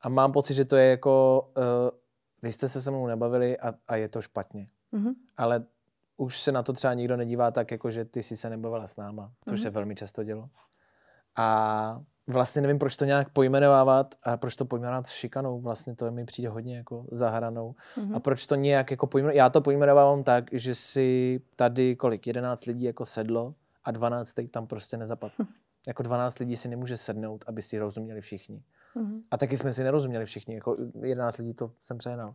A 0.00 0.08
mám 0.08 0.32
pocit, 0.32 0.54
že 0.54 0.64
to 0.64 0.76
je 0.76 0.90
jako, 0.90 1.42
uh, 1.56 1.64
vy 2.42 2.52
jste 2.52 2.68
se 2.68 2.82
se 2.82 2.90
mnou 2.90 3.06
nebavili 3.06 3.58
a, 3.58 3.74
a 3.88 3.96
je 3.96 4.08
to 4.08 4.22
špatně. 4.22 4.68
Mm-hmm. 4.92 5.14
Ale 5.36 5.64
už 6.18 6.40
se 6.40 6.52
na 6.52 6.62
to 6.62 6.72
třeba 6.72 6.94
nikdo 6.94 7.16
nedívá 7.16 7.50
tak, 7.50 7.70
jako 7.70 7.90
že 7.90 8.04
ty 8.04 8.22
jsi 8.22 8.36
se 8.36 8.50
nebavila 8.50 8.86
s 8.86 8.96
náma, 8.96 9.32
což 9.48 9.60
mm-hmm. 9.60 9.62
se 9.62 9.70
velmi 9.70 9.94
často 9.94 10.24
dělo. 10.24 10.48
A 11.36 12.00
vlastně 12.26 12.62
nevím, 12.62 12.78
proč 12.78 12.96
to 12.96 13.04
nějak 13.04 13.28
pojmenovávat 13.28 14.14
a 14.22 14.36
proč 14.36 14.56
to 14.56 14.64
pojmenovat 14.64 15.06
s 15.06 15.10
šikanou, 15.10 15.60
vlastně 15.60 15.96
to 15.96 16.10
mi 16.10 16.24
přijde 16.24 16.48
hodně 16.48 16.76
jako 16.76 17.06
zahranou. 17.10 17.74
Mm-hmm. 17.96 18.16
A 18.16 18.20
proč 18.20 18.46
to 18.46 18.54
nějak 18.54 18.90
jako 18.90 19.06
pojmenovat, 19.06 19.36
já 19.36 19.50
to 19.50 19.60
pojmenovávám 19.60 20.24
tak, 20.24 20.44
že 20.52 20.74
si 20.74 21.40
tady 21.56 21.96
kolik, 21.96 22.26
11 22.26 22.66
lidí 22.66 22.84
jako 22.84 23.04
sedlo 23.04 23.54
a 23.84 23.90
12 23.90 24.34
tam 24.50 24.66
prostě 24.66 24.96
nezapadlo. 24.96 25.44
Hm. 25.44 25.52
Jako 25.86 26.02
12 26.02 26.38
lidí 26.38 26.56
si 26.56 26.68
nemůže 26.68 26.96
sednout, 26.96 27.44
aby 27.46 27.62
si 27.62 27.78
rozuměli 27.78 28.20
všichni. 28.20 28.62
Mm-hmm. 28.96 29.20
A 29.30 29.36
taky 29.36 29.56
jsme 29.56 29.72
si 29.72 29.84
nerozuměli 29.84 30.24
všichni, 30.24 30.54
jako 30.54 30.74
11 31.02 31.38
lidí 31.38 31.54
to 31.54 31.72
jsem 31.82 31.98
přehnal 31.98 32.34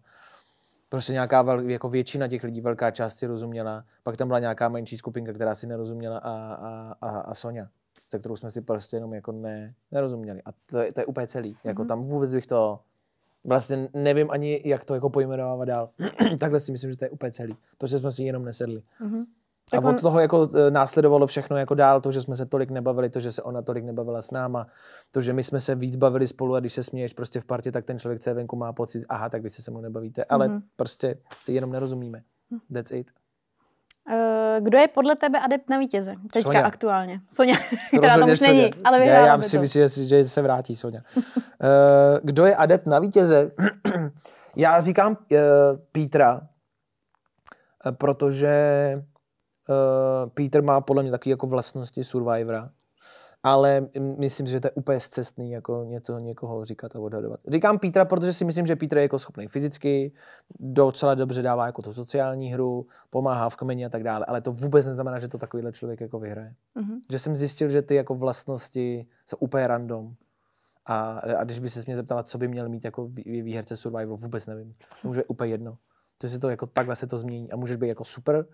prostě 0.93 1.13
nějaká 1.13 1.41
vel, 1.41 1.59
jako 1.59 1.89
většina 1.89 2.27
těch 2.27 2.43
lidí, 2.43 2.61
velká 2.61 2.91
část 2.91 3.15
si 3.15 3.25
rozuměla, 3.25 3.85
pak 4.03 4.17
tam 4.17 4.27
byla 4.27 4.39
nějaká 4.39 4.69
menší 4.69 4.97
skupinka, 4.97 5.33
která 5.33 5.55
si 5.55 5.67
nerozuměla 5.67 6.17
a, 6.17 6.31
a, 6.53 6.95
a, 7.01 7.19
a 7.19 7.33
Sonja, 7.33 7.67
se 8.07 8.19
kterou 8.19 8.35
jsme 8.35 8.51
si 8.51 8.61
prostě 8.61 8.95
jenom 8.97 9.13
jako 9.13 9.31
ne, 9.31 9.73
nerozuměli. 9.91 10.41
A 10.45 10.49
to 10.69 10.77
je, 10.77 10.93
to 10.93 11.01
je 11.01 11.05
úplně 11.05 11.27
celý. 11.27 11.53
Mm-hmm. 11.53 11.67
Jako 11.67 11.81
mhm. 11.81 11.87
tam 11.87 12.01
vůbec 12.01 12.33
bych 12.33 12.47
to, 12.47 12.79
vlastně 13.43 13.89
nevím 13.93 14.31
ani, 14.31 14.61
jak 14.65 14.85
to 14.85 14.93
jako 14.93 15.09
pojmenovávat 15.09 15.67
dál. 15.67 15.89
Takhle 16.39 16.59
si 16.59 16.71
myslím, 16.71 16.91
že 16.91 16.97
to 16.97 17.05
je 17.05 17.09
úplně 17.09 17.31
celý, 17.31 17.57
protože 17.77 17.99
jsme 17.99 18.11
si 18.11 18.23
jenom 18.23 18.45
nesedli. 18.45 18.83
Mm-hmm. 19.01 19.23
A 19.71 19.89
od 19.89 20.01
toho 20.01 20.19
jako 20.19 20.47
e, 20.55 20.71
následovalo 20.71 21.27
všechno 21.27 21.57
jako 21.57 21.75
dál, 21.75 22.01
to, 22.01 22.11
že 22.11 22.21
jsme 22.21 22.35
se 22.35 22.45
tolik 22.45 22.71
nebavili, 22.71 23.09
to, 23.09 23.19
že 23.19 23.31
se 23.31 23.41
ona 23.41 23.61
tolik 23.61 23.83
nebavila 23.83 24.21
s 24.21 24.31
náma, 24.31 24.67
to, 25.11 25.21
že 25.21 25.33
my 25.33 25.43
jsme 25.43 25.59
se 25.59 25.75
víc 25.75 25.95
bavili 25.95 26.27
spolu 26.27 26.55
a 26.55 26.59
když 26.59 26.73
se 26.73 26.83
směješ 26.83 27.13
prostě 27.13 27.39
v 27.39 27.45
partě, 27.45 27.71
tak 27.71 27.85
ten 27.85 27.99
člověk, 27.99 28.21
co 28.21 28.29
je 28.29 28.33
venku, 28.33 28.55
má 28.55 28.73
pocit, 28.73 29.05
aha, 29.09 29.29
tak 29.29 29.41
vy 29.43 29.49
se 29.49 29.61
se 29.61 29.71
mnou 29.71 29.81
nebavíte, 29.81 30.23
ale 30.23 30.47
mm-hmm. 30.47 30.61
prostě 30.75 31.15
si 31.43 31.53
jenom 31.53 31.71
nerozumíme. 31.71 32.21
That's 32.73 32.91
it. 32.91 33.11
Uh, 34.09 34.63
kdo 34.63 34.77
je 34.77 34.87
podle 34.87 35.15
tebe 35.15 35.39
adept 35.39 35.69
na 35.69 35.77
vítěze? 35.77 36.15
Teďka 36.33 36.49
Sonia. 36.49 36.65
aktuálně. 36.65 37.21
Sonia, 37.29 37.55
která 37.87 38.17
tam 38.17 38.29
už 38.29 38.39
Sonia. 38.39 38.53
není, 38.53 38.83
ale 38.83 38.99
vyhrála 38.99 39.27
Já, 39.27 39.33
já 39.33 39.41
si 39.41 39.59
myslím, 39.59 39.87
že 40.07 40.23
se 40.23 40.41
vrátí 40.41 40.75
Sonia. 40.75 41.01
uh, 41.17 41.23
kdo 42.23 42.45
je 42.45 42.55
adept 42.55 42.87
na 42.87 42.99
vítěze? 42.99 43.51
já 44.55 44.81
říkám 44.81 45.17
uh, 45.31 45.37
Pítra, 45.91 46.41
protože 47.97 48.53
uh, 49.69 50.29
Peter 50.29 50.63
má 50.63 50.81
podle 50.81 51.03
mě 51.03 51.11
taky 51.11 51.29
jako 51.29 51.47
vlastnosti 51.47 52.03
Survivora, 52.03 52.69
ale 53.43 53.87
myslím, 54.17 54.47
že 54.47 54.59
to 54.59 54.67
je 54.67 54.71
úplně 54.71 54.99
zcestný 54.99 55.51
jako 55.51 55.83
něco, 55.83 56.19
někoho 56.19 56.65
říkat 56.65 56.95
a 56.95 56.99
odhadovat. 56.99 57.39
Říkám 57.47 57.79
Petra, 57.79 58.05
protože 58.05 58.33
si 58.33 58.45
myslím, 58.45 58.65
že 58.65 58.75
Peter 58.75 58.97
je 58.97 59.01
jako 59.01 59.19
schopný 59.19 59.47
fyzicky, 59.47 60.11
docela 60.59 61.15
dobře 61.15 61.41
dává 61.41 61.65
jako 61.65 61.81
tu 61.81 61.93
sociální 61.93 62.53
hru, 62.53 62.87
pomáhá 63.09 63.49
v 63.49 63.55
kmeni 63.55 63.85
a 63.85 63.89
tak 63.89 64.03
dále, 64.03 64.25
ale 64.25 64.41
to 64.41 64.51
vůbec 64.51 64.87
neznamená, 64.87 65.19
že 65.19 65.27
to 65.27 65.37
takovýhle 65.37 65.71
člověk 65.71 66.01
jako 66.01 66.19
vyhraje. 66.19 66.53
Mm-hmm. 66.75 66.99
Že 67.11 67.19
jsem 67.19 67.35
zjistil, 67.35 67.69
že 67.69 67.81
ty 67.81 67.95
jako 67.95 68.15
vlastnosti 68.15 69.07
jsou 69.27 69.37
úplně 69.37 69.67
random. 69.67 70.13
A, 70.85 71.19
a 71.37 71.43
když 71.43 71.59
by 71.59 71.69
se 71.69 71.81
mě 71.85 71.95
zeptala, 71.95 72.23
co 72.23 72.37
by 72.37 72.47
měl 72.47 72.69
mít 72.69 72.85
jako 72.85 73.09
výherce 73.25 73.75
Survivor, 73.75 74.19
vůbec 74.19 74.47
nevím. 74.47 74.75
To 75.01 75.07
může 75.07 75.19
být 75.19 75.27
úplně 75.27 75.51
jedno. 75.51 75.77
To 76.17 76.27
si 76.27 76.39
to 76.39 76.49
jako 76.49 76.65
takhle 76.65 76.95
se 76.95 77.07
to 77.07 77.17
změní 77.17 77.51
a 77.51 77.55
můžeš 77.55 77.75
být 77.75 77.87
jako 77.87 78.03
super 78.03 78.45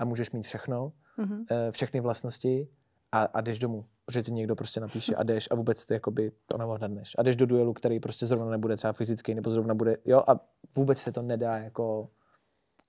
a 0.00 0.04
můžeš 0.04 0.30
mít 0.30 0.42
všechno, 0.42 0.92
mm-hmm. 1.18 1.70
všechny 1.70 2.00
vlastnosti 2.00 2.68
a, 3.12 3.22
a 3.22 3.40
jdeš 3.40 3.58
domů, 3.58 3.86
protože 4.06 4.22
ti 4.22 4.32
někdo 4.32 4.56
prostě 4.56 4.80
napíše 4.80 5.14
a 5.14 5.22
jdeš 5.22 5.48
a 5.50 5.54
vůbec 5.54 5.86
ty 5.86 5.94
jakoby 5.94 6.32
to 6.46 6.58
neodhadneš. 6.58 7.16
A 7.18 7.22
jdeš 7.22 7.36
do 7.36 7.46
duelu, 7.46 7.72
který 7.72 8.00
prostě 8.00 8.26
zrovna 8.26 8.50
nebude 8.50 8.76
třeba 8.76 8.92
fyzický, 8.92 9.34
nebo 9.34 9.50
zrovna 9.50 9.74
bude, 9.74 9.96
jo, 10.04 10.22
a 10.28 10.40
vůbec 10.76 10.98
se 10.98 11.12
to 11.12 11.22
nedá 11.22 11.58
jako, 11.58 12.10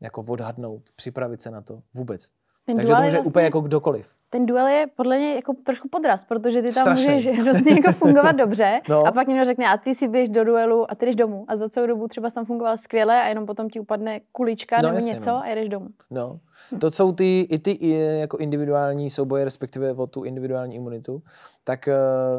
jako 0.01 0.21
odhadnout, 0.21 0.91
připravit 0.95 1.41
se 1.41 1.51
na 1.51 1.61
to, 1.61 1.83
vůbec. 1.93 2.33
Ten 2.65 2.75
Takže 2.75 2.93
to 2.93 3.01
může 3.01 3.11
vlastně, 3.11 3.29
úplně 3.29 3.45
jako 3.45 3.61
kdokoliv. 3.61 4.15
Ten 4.29 4.45
duel 4.45 4.67
je 4.67 4.87
podle 4.95 5.17
mě 5.17 5.35
jako 5.35 5.53
trošku 5.63 5.89
podraz, 5.89 6.23
protože 6.23 6.61
ty 6.61 6.73
tam 6.73 6.81
Strašný. 6.81 7.13
můžeš 7.13 7.37
hrozně 7.43 7.71
jako 7.71 7.91
fungovat 7.91 8.31
dobře 8.31 8.81
no. 8.89 9.07
a 9.07 9.11
pak 9.11 9.27
někdo 9.27 9.45
řekne, 9.45 9.67
a 9.67 9.77
ty 9.77 9.95
si 9.95 10.07
běž 10.07 10.29
do 10.29 10.43
duelu 10.43 10.91
a 10.91 10.95
ty 10.95 11.05
jdeš 11.05 11.15
domů. 11.15 11.45
A 11.47 11.55
za 11.55 11.69
celou 11.69 11.87
dobu 11.87 12.07
třeba 12.07 12.29
tam 12.29 12.45
fungoval 12.45 12.77
skvěle 12.77 13.21
a 13.21 13.27
jenom 13.27 13.45
potom 13.45 13.69
ti 13.69 13.79
upadne 13.79 14.19
kulička 14.31 14.77
no, 14.81 14.87
nebo 14.87 14.95
jasně, 14.95 15.13
něco 15.13 15.29
no. 15.29 15.43
a 15.43 15.47
jdeš 15.47 15.69
domů. 15.69 15.87
No, 16.11 16.39
to 16.79 16.91
jsou 16.91 17.11
ty, 17.11 17.47
i 17.49 17.59
ty 17.59 17.89
jako 18.19 18.37
individuální 18.37 19.09
souboje, 19.09 19.45
respektive 19.45 19.93
o 19.93 20.07
tu 20.07 20.23
individuální 20.23 20.75
imunitu, 20.75 21.21
tak, 21.63 21.87
eh, 21.87 21.93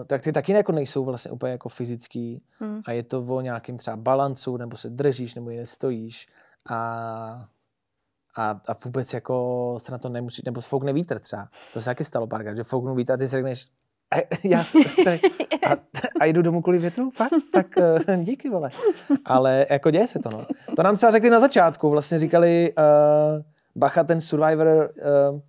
tak 0.07 0.23
ty 0.23 0.33
taky 0.33 0.53
jako 0.53 0.73
nejsou 0.73 1.05
vlastně 1.05 1.31
úplně 1.31 1.53
jako 1.53 1.69
fyzický 1.69 2.43
hmm. 2.61 2.81
a 2.87 2.93
je 2.93 3.03
to 3.03 3.25
o 3.29 3.41
nějakým 3.41 3.77
třeba 3.77 3.97
balancu, 3.97 4.57
nebo 4.57 4.77
se 4.77 4.91
držíš, 4.91 5.35
nebo 5.35 5.51
je 5.51 5.67
stojíš 5.67 6.27
a 6.71 7.47
a, 8.37 8.61
a 8.69 8.75
vůbec 8.85 9.15
jako 9.15 9.75
se 9.79 9.93
na 9.93 9.99
to 9.99 10.09
nemusí, 10.09 10.43
nebo 10.45 10.61
foukne 10.61 10.93
vítr 10.93 11.19
třeba. 11.19 11.49
To 11.73 11.81
se 11.81 11.85
taky 11.85 12.05
stalo 12.05 12.27
párkrát, 12.27 12.55
že 12.55 12.65
fouknu 12.65 12.95
vítr 12.95 13.13
a 13.13 13.17
ty 13.17 13.29
si 13.29 13.31
řekneš, 13.31 13.69
a, 14.13 14.17
já 14.45 14.65
tady, 15.05 15.21
a, 15.67 15.77
a, 16.21 16.25
jdu 16.25 16.43
domů 16.43 16.63
kvůli 16.63 16.79
větru? 16.79 17.11
Fakt? 17.11 17.33
Tak 17.53 17.67
uh, 18.09 18.17
díky, 18.25 18.51
vole. 18.51 18.71
Ale 19.25 19.67
jako 19.71 19.91
děje 19.91 20.07
se 20.07 20.19
to, 20.19 20.31
no. 20.31 20.47
To 20.77 20.83
nám 20.83 20.97
třeba 20.97 21.13
řekli 21.13 21.31
na 21.31 21.41
začátku, 21.41 21.91
vlastně 21.91 22.19
říkali 22.19 22.75
uh, 22.79 23.43
Bacha, 23.77 24.05
ten 24.05 24.21
Survivor, 24.21 24.93
uh, 25.31 25.41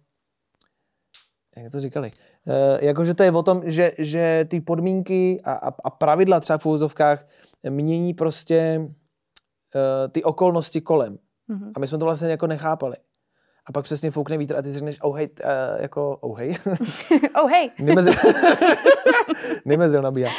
jak 1.58 1.72
to 1.72 1.80
říkali, 1.80 2.12
uh, 2.46 2.54
jakože 2.82 3.14
to 3.14 3.24
je 3.24 3.32
o 3.32 3.44
tom, 3.44 3.62
že, 3.66 3.92
že 3.98 4.46
ty 4.50 4.62
podmínky 4.62 5.42
a, 5.44 5.54
a, 5.54 5.74
a 5.84 5.90
pravidla 5.90 6.40
třeba 6.40 6.58
v 6.58 7.20
mění 7.70 8.14
prostě 8.14 8.80
uh, 8.80 10.12
ty 10.12 10.24
okolnosti 10.24 10.82
kolem. 10.82 11.18
Mm-hmm. 11.50 11.72
A 11.76 11.80
my 11.80 11.88
jsme 11.88 11.98
to 11.98 12.06
vlastně 12.06 12.30
jako 12.30 12.48
nechápali. 12.48 12.96
A 13.66 13.72
pak 13.72 13.84
přesně 13.84 14.12
foukne 14.12 14.38
vítr 14.38 14.56
a 14.56 14.62
ty 14.62 14.68
si 14.68 14.74
řekneš, 14.74 14.98
oh 15.02 15.18
hej, 15.18 15.30
uh, 15.44 15.82
jako, 15.82 16.18
oh 16.18 16.38
hej. 16.38 16.58
oh 17.44 17.50
hej. 17.50 17.72
Nemezil, 17.80 18.14
Nemezil 19.66 20.02
nabíjá. 20.02 20.30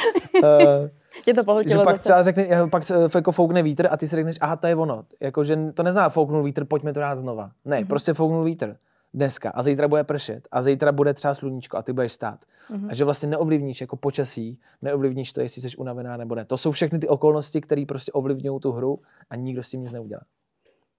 Uh, 0.43 0.89
Je 1.25 1.33
to 1.33 1.43
pohltilo 1.43 1.81
že 1.81 1.85
pak 1.85 1.99
třeba 1.99 2.23
řekne, 2.23 2.47
pak 2.69 2.83
jako 3.15 3.31
foukne 3.31 3.63
vítr 3.63 3.87
a 3.91 3.97
ty 3.97 4.07
si 4.07 4.15
řekneš, 4.15 4.37
aha, 4.41 4.55
to 4.55 4.67
je 4.67 4.75
ono. 4.75 5.05
Jako, 5.19 5.43
že 5.43 5.57
to 5.73 5.83
nezná 5.83 6.09
fouknul 6.09 6.43
vítr, 6.43 6.65
pojďme 6.65 6.93
to 6.93 6.99
dát 6.99 7.15
znova. 7.15 7.51
Ne, 7.65 7.79
mm-hmm. 7.79 7.87
prostě 7.87 8.13
fouknul 8.13 8.43
vítr 8.43 8.75
dneska 9.13 9.49
a 9.49 9.63
zítra 9.63 9.87
bude 9.87 10.03
pršet 10.03 10.47
a 10.51 10.61
zítra 10.61 10.91
bude 10.91 11.13
třeba 11.13 11.33
sluníčko 11.33 11.77
a 11.77 11.81
ty 11.81 11.93
budeš 11.93 12.11
stát. 12.11 12.39
Mm-hmm. 12.71 12.87
A 12.89 12.95
že 12.95 13.05
vlastně 13.05 13.29
neovlivníš 13.29 13.81
jako 13.81 13.95
počasí, 13.95 14.59
neovlivníš 14.81 15.31
to, 15.31 15.41
jestli 15.41 15.61
jsi 15.61 15.77
unavená 15.77 16.17
nebo 16.17 16.35
ne. 16.35 16.45
To 16.45 16.57
jsou 16.57 16.71
všechny 16.71 16.99
ty 16.99 17.07
okolnosti, 17.07 17.61
které 17.61 17.83
prostě 17.87 18.11
ovlivňují 18.11 18.59
tu 18.59 18.71
hru 18.71 18.99
a 19.29 19.35
nikdo 19.35 19.63
s 19.63 19.69
tím 19.69 19.81
nic 19.81 19.91
neudělá. 19.91 20.21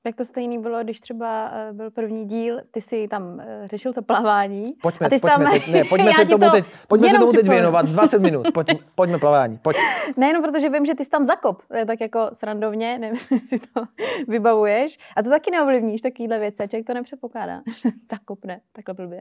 Tak 0.07 0.14
to 0.16 0.25
stejný 0.25 0.59
bylo, 0.59 0.85
když 0.85 1.01
třeba 1.01 1.51
eh, 1.53 1.73
byl 1.73 1.90
první 1.90 2.25
díl, 2.25 2.61
ty 2.71 2.81
si 2.81 3.09
tam 3.09 3.40
eh, 3.40 3.62
řešil 3.64 3.92
to 3.92 4.03
plavání. 4.03 4.73
Pojďme, 4.83 5.07
a 5.07 5.11
ty 5.11 5.19
pojďme, 5.19 5.45
tam... 5.45 5.53
teď, 5.53 5.69
ne, 5.69 5.85
pojďme 5.88 6.12
se 6.12 6.25
tomu 6.25 6.45
to 6.45 6.51
teď, 6.51 6.71
pojďme 6.88 7.09
se 7.09 7.19
tomu 7.19 7.33
teď 7.33 7.49
věnovat, 7.49 7.87
20 7.87 8.19
minut, 8.19 8.47
pojď, 8.55 8.66
pojďme 8.95 9.19
plavání, 9.19 9.59
pojď. 9.59 9.77
Nejenom 10.16 10.42
protože 10.42 10.69
vím, 10.69 10.87
že 10.87 10.95
ty 10.95 11.05
jsi 11.05 11.11
tam 11.11 11.25
zakop, 11.25 11.62
tak 11.87 12.01
jako 12.01 12.31
srandovně, 12.33 12.99
nevím, 12.99 13.19
si 13.49 13.59
to 13.75 13.85
vybavuješ. 14.29 14.99
A 15.16 15.23
to 15.23 15.31
taky 15.31 15.51
neovlivníš, 15.51 16.01
takovýhle 16.01 16.38
věci, 16.38 16.69
člověk 16.69 16.87
to 16.87 16.95
nepředpokládá. 16.95 17.62
Zakopne, 18.11 18.61
takhle 18.73 18.95
blbě. 18.95 19.21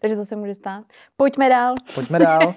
Takže 0.00 0.16
to 0.16 0.24
se 0.24 0.36
může 0.36 0.54
stát. 0.54 0.84
Pojďme 1.16 1.48
dál. 1.48 1.74
Pojďme 1.94 2.18
dál. 2.18 2.54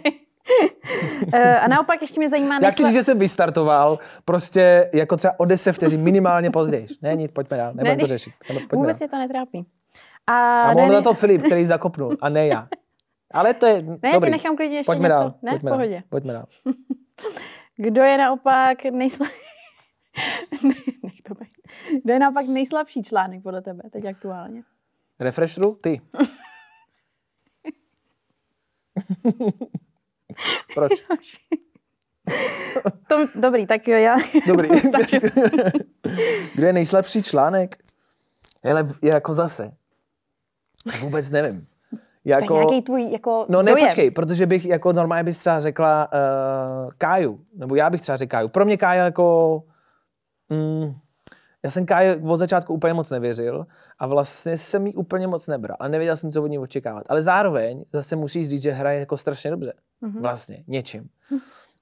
Eh, 1.33 1.59
a 1.59 1.67
naopak 1.67 2.01
ještě 2.01 2.19
mě 2.19 2.29
zajímá... 2.29 2.59
Já 2.61 2.71
chci 2.71 2.83
říct, 2.83 2.93
že 2.93 3.03
jsem 3.03 3.19
vystartoval 3.19 3.99
prostě 4.25 4.89
jako 4.93 5.17
třeba 5.17 5.39
o 5.39 5.45
10 5.45 5.73
vteřin 5.73 6.01
minimálně 6.01 6.51
později. 6.51 6.87
Ne, 7.01 7.15
nic, 7.15 7.31
pojďme 7.31 7.57
dál, 7.57 7.67
nebudeme 7.67 7.95
ne, 7.95 8.01
to 8.01 8.07
řešit. 8.07 8.33
Pojďme 8.47 8.67
Vůbec 8.77 8.99
mě 8.99 9.09
to 9.09 9.17
netrápí. 9.17 9.65
A, 10.27 10.61
a 10.61 10.73
mohl 10.73 10.93
na 10.93 11.01
to 11.01 11.13
Filip, 11.13 11.41
který 11.41 11.65
zakopnul, 11.65 12.17
a 12.21 12.29
ne 12.29 12.47
já. 12.47 12.67
Ale 13.33 13.53
to 13.53 13.65
je 13.65 13.81
Ne, 13.81 13.97
dobrý. 14.13 14.27
ty 14.27 14.31
nechám 14.31 14.55
klidně 14.55 14.77
ještě 14.77 14.89
pojďme 14.89 15.07
něco. 15.09 15.19
Dál, 15.19 15.33
ne, 15.41 15.51
pojďme 15.51 15.71
pohodě. 15.71 15.93
Dál, 15.93 16.03
pojďme 16.09 16.33
dál. 16.33 16.45
Kdo 17.77 18.01
je 18.01 18.17
naopak 18.17 18.83
nejslabší... 18.83 19.33
Kdo 22.03 22.13
je 22.13 22.19
naopak 22.19 22.45
nejslabší 22.47 23.03
článek 23.03 23.43
podle 23.43 23.61
tebe 23.61 23.83
teď 23.91 24.05
aktuálně? 24.05 24.63
Refreshru? 25.19 25.77
Ty. 25.81 26.01
Proč? 30.73 30.91
to, 33.07 33.27
dobrý, 33.35 33.67
tak 33.67 33.87
já... 33.87 34.15
Dobrý. 34.47 34.69
Kdo 36.55 36.67
je 36.67 36.73
nejslabší 36.73 37.23
článek? 37.23 37.77
Ale 38.71 38.83
jako 39.01 39.33
zase. 39.33 39.71
Vůbec 40.99 41.29
nevím. 41.31 41.67
Jako, 42.25 42.53
nějaký 42.53 42.81
tvůj 42.81 43.11
jako 43.11 43.45
No 43.49 43.63
ne, 43.63 43.71
dojem. 43.71 43.87
počkej, 43.87 44.11
protože 44.11 44.45
bych 44.45 44.65
jako 44.65 44.93
normálně 44.93 45.23
bys 45.23 45.37
třeba 45.37 45.59
řekla 45.59 46.09
uh, 46.13 46.91
Káju, 46.97 47.39
nebo 47.55 47.75
já 47.75 47.89
bych 47.89 48.01
třeba 48.01 48.17
řekl 48.17 48.29
Káju. 48.31 48.47
Pro 48.47 48.65
mě 48.65 48.77
Kája 48.77 49.03
jako... 49.03 49.63
Mm, 50.49 50.93
já 51.63 51.71
jsem 51.71 51.85
Káje 51.85 52.15
od 52.15 52.37
začátku 52.37 52.73
úplně 52.73 52.93
moc 52.93 53.09
nevěřil 53.09 53.65
a 53.99 54.07
vlastně 54.07 54.57
jsem 54.57 54.87
jí 54.87 54.95
úplně 54.95 55.27
moc 55.27 55.47
nebral 55.47 55.77
a 55.79 55.87
nevěděl 55.87 56.17
jsem, 56.17 56.31
co 56.31 56.43
od 56.43 56.47
ní 56.47 56.59
očekávat. 56.59 57.03
Ale 57.09 57.21
zároveň 57.21 57.85
zase 57.93 58.15
musíš 58.15 58.49
říct, 58.49 58.61
že 58.61 58.71
hraje 58.71 58.99
jako 58.99 59.17
strašně 59.17 59.51
dobře. 59.51 59.73
Mm-hmm. 60.03 60.21
Vlastně, 60.21 60.63
něčím. 60.67 61.09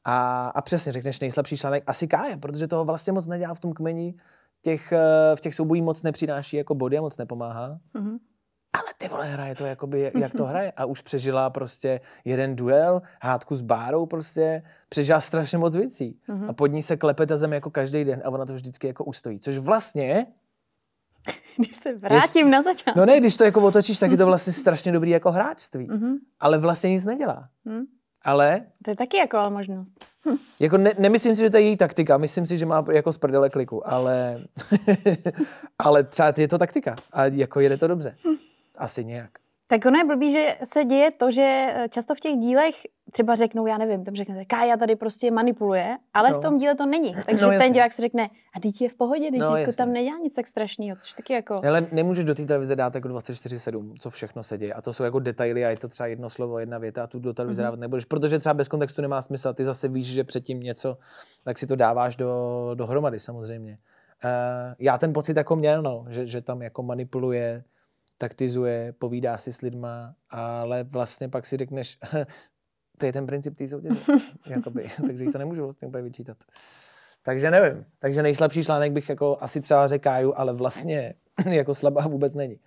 A, 0.03 0.47
a 0.47 0.61
přesně 0.61 0.91
řekneš 0.91 1.19
nejslabší 1.19 1.57
článek 1.57 1.83
asi 1.87 2.07
Kája, 2.07 2.37
protože 2.37 2.67
toho 2.67 2.85
vlastně 2.85 3.13
moc 3.13 3.27
nedělá 3.27 3.53
v 3.53 3.59
tom 3.59 3.73
kmeni. 3.73 4.15
Těch, 4.61 4.91
eh, 4.91 5.35
v 5.35 5.41
těch 5.41 5.55
soubojích 5.55 5.83
moc 5.83 6.03
nepřináší 6.03 6.57
jako 6.57 6.75
body 6.75 6.97
a 6.97 7.01
moc 7.01 7.17
nepomáhá. 7.17 7.79
Mm-hmm. 7.95 8.17
Ale 8.73 8.93
ty 8.97 9.07
vole, 9.07 9.25
hraje 9.25 9.55
to 9.55 9.65
jakoby, 9.65 10.12
jak 10.15 10.34
to 10.34 10.45
hraje. 10.45 10.71
A 10.77 10.86
už 10.86 11.01
přežila 11.01 11.49
prostě 11.49 12.01
jeden 12.25 12.55
duel, 12.55 13.01
hádku 13.21 13.55
s 13.55 13.62
Bárou 13.62 14.05
prostě, 14.05 14.63
přežila 14.89 15.21
strašně 15.21 15.57
moc 15.57 15.75
věcí. 15.75 16.19
Mm-hmm. 16.29 16.49
A 16.49 16.53
pod 16.53 16.67
ní 16.67 16.84
se 16.84 16.97
klepe 16.97 17.25
ta 17.25 17.38
zem 17.38 17.53
jako 17.53 17.69
každý 17.69 18.03
den 18.03 18.21
a 18.25 18.29
ona 18.29 18.45
to 18.45 18.53
vždycky 18.53 18.88
jako 18.88 19.03
ustojí. 19.03 19.39
Což 19.39 19.57
vlastně 19.57 20.27
když 21.57 21.75
se 21.75 21.93
vrátím 21.93 22.45
je, 22.45 22.51
na 22.51 22.62
začátek. 22.62 22.95
No 22.95 23.05
ne, 23.05 23.19
když 23.19 23.38
to 23.38 23.43
jako 23.43 23.62
otočíš, 23.62 23.99
tak 23.99 24.12
je 24.12 24.17
to 24.17 24.25
vlastně 24.25 24.53
strašně 24.53 24.91
dobrý 24.91 25.12
jako 25.12 25.31
hráčství. 25.31 25.88
Mm-hmm. 25.88 26.15
Ale 26.39 26.57
vlastně 26.57 26.89
nic 26.89 27.05
nedělá. 27.05 27.49
Mm. 27.65 27.84
Ale... 28.23 28.62
To 28.84 28.91
je 28.91 28.95
taky 28.95 29.17
jako 29.17 29.38
ale 29.38 29.49
možnost. 29.49 29.93
Hm. 30.29 30.38
Jako 30.60 30.77
ne, 30.77 30.93
nemyslím 30.99 31.36
si, 31.36 31.41
že 31.41 31.49
to 31.49 31.57
je 31.57 31.63
její 31.63 31.77
taktika, 31.77 32.17
myslím 32.17 32.45
si, 32.45 32.57
že 32.57 32.65
má 32.65 32.86
jako 32.91 33.13
z 33.13 33.17
prdele 33.17 33.49
kliku, 33.49 33.89
ale, 33.89 34.39
ale 35.79 36.03
třeba 36.03 36.34
je 36.38 36.47
to 36.47 36.57
taktika 36.57 36.95
a 37.12 37.25
jako 37.25 37.60
jede 37.60 37.77
to 37.77 37.88
dobře. 37.88 38.15
Asi 38.81 39.05
nějak. 39.05 39.29
Tak 39.67 39.85
ono 39.85 39.97
je 39.97 40.05
blbý, 40.05 40.31
že 40.31 40.57
se 40.63 40.83
děje 40.85 41.11
to, 41.11 41.31
že 41.31 41.41
eh, 41.75 41.87
často 41.89 42.15
v 42.15 42.19
těch 42.19 42.35
dílech 42.37 42.75
třeba 43.11 43.35
řeknou, 43.35 43.67
já 43.67 43.77
nevím, 43.77 44.05
tam 44.05 44.15
řeknete, 44.15 44.45
Kája 44.45 44.77
tady 44.77 44.95
prostě 44.95 45.31
manipuluje, 45.31 45.97
ale 46.13 46.29
No. 46.31 46.39
v 46.39 46.41
tom 46.43 46.57
díle 46.57 46.75
to 46.75 46.85
není. 46.85 47.15
Takže 47.25 47.45
No, 47.45 47.51
ten 47.59 47.73
divák 47.73 47.93
si 47.93 48.01
řekne, 48.01 48.29
a 48.55 48.59
teď 48.59 48.81
je 48.81 48.89
v 48.89 48.93
pohodě, 48.93 49.31
teď 49.31 49.39
No, 49.39 49.55
jako 49.57 49.71
tam 49.71 49.93
nedělá 49.93 50.17
nic 50.17 50.35
tak 50.35 50.47
strašného, 50.47 50.97
což 51.01 51.13
taky 51.13 51.33
jako... 51.33 51.61
Ale 51.67 51.87
nemůžeš 51.91 52.25
do 52.25 52.35
té 52.35 52.45
televize 52.45 52.75
dát 52.75 52.95
jako 52.95 53.07
24-7, 53.07 53.93
co 53.99 54.09
všechno 54.09 54.43
se 54.43 54.57
děje. 54.57 54.73
A 54.73 54.81
to 54.81 54.93
jsou 54.93 55.03
jako 55.03 55.19
detaily 55.19 55.65
a 55.65 55.69
je 55.69 55.77
to 55.77 55.87
třeba 55.87 56.07
jedno 56.07 56.29
slovo, 56.29 56.59
jedna 56.59 56.77
věta 56.77 57.03
a 57.03 57.07
tu 57.07 57.19
do 57.19 57.33
televize 57.33 57.61
Mhm. 57.61 57.65
dávat 57.67 57.79
nebudeš, 57.79 58.05
protože 58.05 58.39
třeba 58.39 58.53
bez 58.53 58.67
kontextu 58.67 59.01
nemá 59.01 59.21
smysl. 59.21 59.49
a 59.49 59.53
Ty 59.53 59.65
zase 59.65 59.87
víš, 59.87 60.07
že 60.07 60.23
předtím 60.23 60.59
něco, 60.59 60.97
tak 61.43 61.59
si 61.59 61.67
to 61.67 61.75
dáváš 61.75 62.15
do, 62.15 62.71
dohromady 62.75 63.19
samozřejmě. 63.19 63.77
Uh, 64.25 64.29
já 64.79 64.97
ten 64.97 65.13
pocit 65.13 65.37
jako 65.37 65.55
měl, 65.55 65.81
no, 65.81 66.05
že, 66.09 66.27
že 66.27 66.41
tam 66.41 66.61
jako 66.61 66.83
manipuluje, 66.83 67.63
taktizuje, 68.21 68.93
povídá 68.99 69.38
si 69.38 69.51
s 69.53 69.62
lidma, 69.62 70.13
ale 70.29 70.84
vlastně 70.84 71.29
pak 71.29 71.45
si 71.45 71.57
řekneš, 71.57 71.97
to 72.97 73.05
je 73.05 73.13
ten 73.13 73.25
princip 73.25 73.55
té 73.55 73.67
soutěže. 73.67 73.99
Jakoby, 74.45 74.89
takže 75.07 75.23
jí 75.23 75.31
to 75.31 75.38
nemůžu 75.38 75.63
vlastně 75.63 75.88
úplně 75.88 76.03
vyčítat. 76.03 76.38
Takže 77.23 77.51
nevím. 77.51 77.86
Takže 77.99 78.23
nejslabší 78.23 78.63
článek 78.63 78.91
bych 78.91 79.10
jako 79.10 79.38
asi 79.41 79.62
třeba 79.62 79.88
řekl, 79.88 80.34
ale 80.36 80.53
vlastně 80.53 81.13
jako 81.49 81.75
slabá 81.75 82.07
vůbec 82.07 82.36
není. 82.36 82.60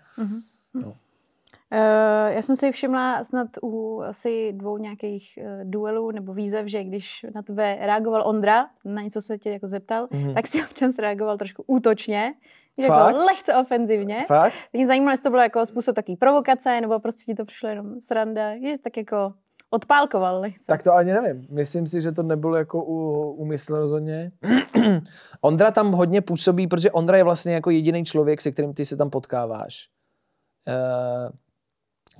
Uh, 1.73 2.33
já 2.33 2.43
jsem 2.43 2.57
si 2.57 2.73
všimla 2.73 3.25
snad 3.25 3.49
u 3.62 4.03
asi 4.03 4.53
dvou 4.53 4.79
nějakých 4.79 5.38
uh, 5.43 5.71
duelů 5.71 6.11
nebo 6.11 6.35
výzev, 6.35 6.67
že 6.67 6.85
když 6.85 7.27
na 7.35 7.43
tebe 7.43 7.77
reagoval 7.81 8.29
Ondra, 8.29 8.67
na 8.85 9.03
něco 9.03 9.21
se 9.23 9.38
tě 9.38 9.51
jako 9.51 9.69
zeptal, 9.69 10.09
Mhm. 10.11 10.35
tak 10.35 10.47
si 10.47 10.64
občas 10.64 10.99
reagoval 10.99 11.38
trošku 11.38 11.64
útočně, 11.67 12.33
Fakt? 12.87 13.07
jako 13.07 13.25
lehce 13.25 13.55
ofenzivně. 13.55 14.25
Fakt? 14.27 14.53
Tak 14.53 14.73
mě 14.73 14.87
zajímalo, 14.87 15.11
jestli 15.11 15.23
to 15.23 15.31
bylo 15.31 15.43
jako 15.43 15.67
způsob 15.67 15.95
taký 15.95 16.17
provokace, 16.17 16.81
nebo 16.81 17.01
prostě 17.01 17.25
ti 17.25 17.35
to 17.35 17.45
přišlo 17.45 17.69
jenom 17.69 18.01
sranda, 18.01 18.57
že 18.57 18.79
tak 18.83 18.97
jako 18.97 19.33
odpálkoval 19.71 20.41
lehce. 20.41 20.67
Tak 20.67 20.83
to 20.83 20.95
ani 20.95 21.13
nevím. 21.13 21.47
Myslím 21.51 21.87
si, 21.87 22.01
že 22.01 22.13
to 22.13 22.23
nebylo 22.23 22.57
jako 22.57 22.85
u, 22.85 23.31
úmysl 23.33 23.77
rozhodně. 23.77 24.33
Ondra 25.41 25.71
tam 25.71 25.93
hodně 25.93 26.21
působí, 26.21 26.67
protože 26.67 26.91
Ondra 26.91 27.17
je 27.17 27.25
vlastně 27.25 27.55
jako 27.55 27.71
jediný 27.71 28.05
člověk, 28.05 28.41
se 28.41 28.53
kterým 28.53 28.75
ty 28.75 28.85
se 28.85 28.97
tam 28.97 29.11
potkáváš. 29.11 29.89
Eh, 30.69 31.29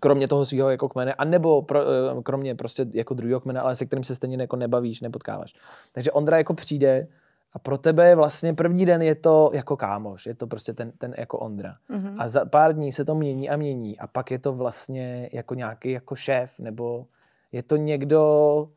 kromě 0.01 0.29
toho 0.29 0.45
svého 0.45 0.71
jako 0.71 0.89
kmene, 0.89 1.15
anebo 1.15 1.63
pro, 1.63 1.81
eh, 1.83 2.23
kromě 2.23 2.55
prostě 2.55 2.87
jako 2.93 3.15
druhého 3.15 3.41
kmene, 3.41 3.61
ale 3.61 3.75
se 3.75 3.87
kterým 3.87 4.05
se 4.05 4.15
stejně 4.15 4.37
jako 4.41 4.57
nebavíš, 4.57 5.01
nepotkáváš. 5.01 5.55
Takže 5.93 6.13
Ondra 6.13 6.39
jako 6.39 6.55
přijde 6.55 7.07
a 7.55 7.59
pro 7.59 7.79
tebe 7.79 8.09
je 8.09 8.17
vlastně 8.17 8.55
první 8.55 8.87
den 8.87 9.03
je 9.03 9.15
to 9.15 9.51
jako 9.55 9.77
kámoš, 9.77 10.27
je 10.27 10.35
to 10.35 10.47
prostě 10.47 10.73
ten, 10.73 10.93
ten 10.99 11.15
jako 11.19 11.39
Ondra. 11.39 11.77
Mhm. 11.89 12.17
A 12.19 12.29
za 12.29 12.45
pár 12.45 12.75
dní 12.75 12.93
se 12.93 13.05
to 13.05 13.15
mění 13.15 13.51
a 13.51 13.57
mění 13.57 13.99
a 13.99 14.07
pak 14.07 14.31
je 14.31 14.39
to 14.39 14.53
vlastně 14.53 15.29
jako 15.33 15.55
nějaký 15.55 15.91
jako 15.91 16.15
šéf 16.15 16.59
nebo 16.59 17.07
je 17.53 17.63
to 17.63 17.77
někdo, 17.77 18.69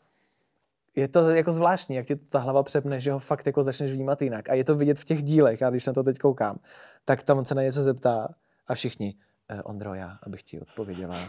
je 0.95 1.07
to 1.07 1.29
jako 1.29 1.51
zvláštní, 1.51 1.95
jak 1.95 2.05
ti 2.05 2.15
ta 2.15 2.39
hlava 2.39 2.63
přepne, 2.63 2.99
že 2.99 3.11
ho 3.11 3.19
fakt 3.19 3.45
jako 3.45 3.63
začneš 3.63 3.91
vnímat 3.91 4.21
jinak. 4.21 4.49
A 4.49 4.53
je 4.53 4.63
to 4.63 4.75
vidět 4.75 4.99
v 4.99 5.05
těch 5.05 5.23
dílech, 5.23 5.61
a 5.63 5.69
když 5.69 5.85
na 5.85 5.93
to 5.93 6.03
teď 6.03 6.17
koukám, 6.17 6.59
tak 7.05 7.23
tam 7.23 7.37
on 7.37 7.45
se 7.45 7.55
na 7.55 7.61
něco 7.61 7.81
zeptá 7.81 8.27
a 8.67 8.75
všichni, 8.75 9.15
eh, 9.49 9.63
Ondro, 9.63 9.93
já, 9.93 10.17
abych 10.23 10.43
ti 10.43 10.59
odpověděla. 10.59 11.15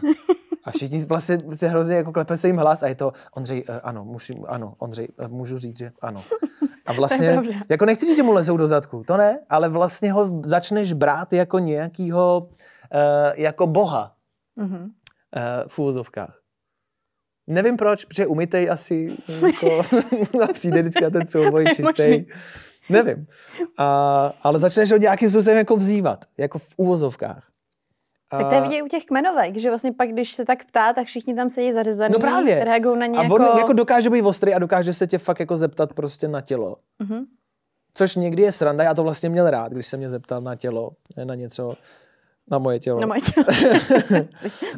A 0.63 0.71
všichni 0.71 1.05
vlastně 1.05 1.37
se 1.53 1.67
hrozně 1.67 1.95
jako 1.95 2.11
klepe 2.11 2.37
se 2.37 2.47
jim 2.47 2.57
hlas 2.57 2.83
a 2.83 2.87
je 2.87 2.95
to, 2.95 3.11
Ondřej, 3.35 3.63
eh, 3.69 3.79
ano, 3.79 4.05
musím, 4.05 4.45
ano, 4.47 4.75
Ondřej, 4.77 5.07
eh, 5.17 5.27
můžu 5.27 5.57
říct, 5.57 5.77
že 5.77 5.91
ano. 6.01 6.23
A 6.89 6.93
vlastně, 6.93 7.39
jako 7.69 7.85
nechci 7.85 8.05
říct, 8.05 8.15
že 8.17 8.23
mu 8.23 8.31
lezou 8.31 8.57
do 8.57 8.67
zadku, 8.67 9.03
to 9.07 9.17
ne, 9.17 9.39
ale 9.49 9.69
vlastně 9.69 10.11
ho 10.11 10.41
začneš 10.43 10.93
brát 10.93 11.33
jako 11.33 11.59
nějakýho, 11.59 12.49
eh, 12.93 13.33
jako 13.41 13.67
boha 13.67 14.15
Mhm. 14.55 14.89
eh, 15.35 15.63
v 15.67 15.79
úvozovkách. 15.79 16.39
Nevím 17.47 17.77
proč, 17.77 18.05
protože 18.05 18.27
umytej 18.27 18.69
asi 18.69 19.17
jako, 19.47 19.79
a 20.43 20.53
přijde 20.53 20.81
vždycky 20.81 21.03
na 21.03 21.09
ten 21.09 21.27
souboj 21.27 21.65
čistý. 21.75 22.25
Nevím. 22.89 23.25
A, 23.77 24.33
ale 24.43 24.59
začneš 24.59 24.91
ho 24.91 24.97
nějakým 24.97 25.29
způsobem 25.29 25.57
jako 25.57 25.75
vzývat, 25.75 26.25
jako 26.37 26.59
v 26.59 26.69
úvozovkách. 26.77 27.48
Tak 28.37 28.49
to 28.49 28.55
je 28.55 28.61
vidět 28.61 28.81
u 28.81 28.87
těch 28.87 29.05
kmenovek, 29.05 29.57
že 29.57 29.69
vlastně 29.69 29.91
pak, 29.91 30.09
když 30.09 30.33
se 30.33 30.45
tak 30.45 30.65
ptá, 30.65 30.93
tak 30.93 31.07
všichni 31.07 31.35
tam 31.35 31.49
sedí 31.49 31.71
zařezaný, 31.71 32.13
No 32.13 32.19
právě. 32.19 32.63
reagují 32.63 32.99
na 32.99 33.05
ně 33.05 33.17
a 33.19 33.23
jako... 33.23 33.35
on 33.35 33.41
jako 33.57 33.73
dokáže 33.73 34.09
být 34.09 34.21
ostrý 34.21 34.53
a 34.53 34.59
dokáže 34.59 34.93
se 34.93 35.07
tě 35.07 35.17
fakt 35.17 35.39
jako 35.39 35.57
zeptat 35.57 35.93
prostě 35.93 36.27
na 36.27 36.41
tělo. 36.41 36.75
Mhm. 36.99 37.25
Což 37.93 38.15
někdy 38.15 38.43
je 38.43 38.51
sranda, 38.51 38.83
já 38.83 38.93
to 38.93 39.03
vlastně 39.03 39.29
měl 39.29 39.49
rád, 39.49 39.71
když 39.71 39.87
se 39.87 39.97
mě 39.97 40.09
zeptal 40.09 40.41
na 40.41 40.55
tělo, 40.55 40.91
na 41.23 41.35
něco, 41.35 41.73
na 42.51 42.57
moje 42.59 42.79
tělo. 42.79 42.99
Na 42.99 43.07
moje 43.07 43.21
tělo. 43.21 43.45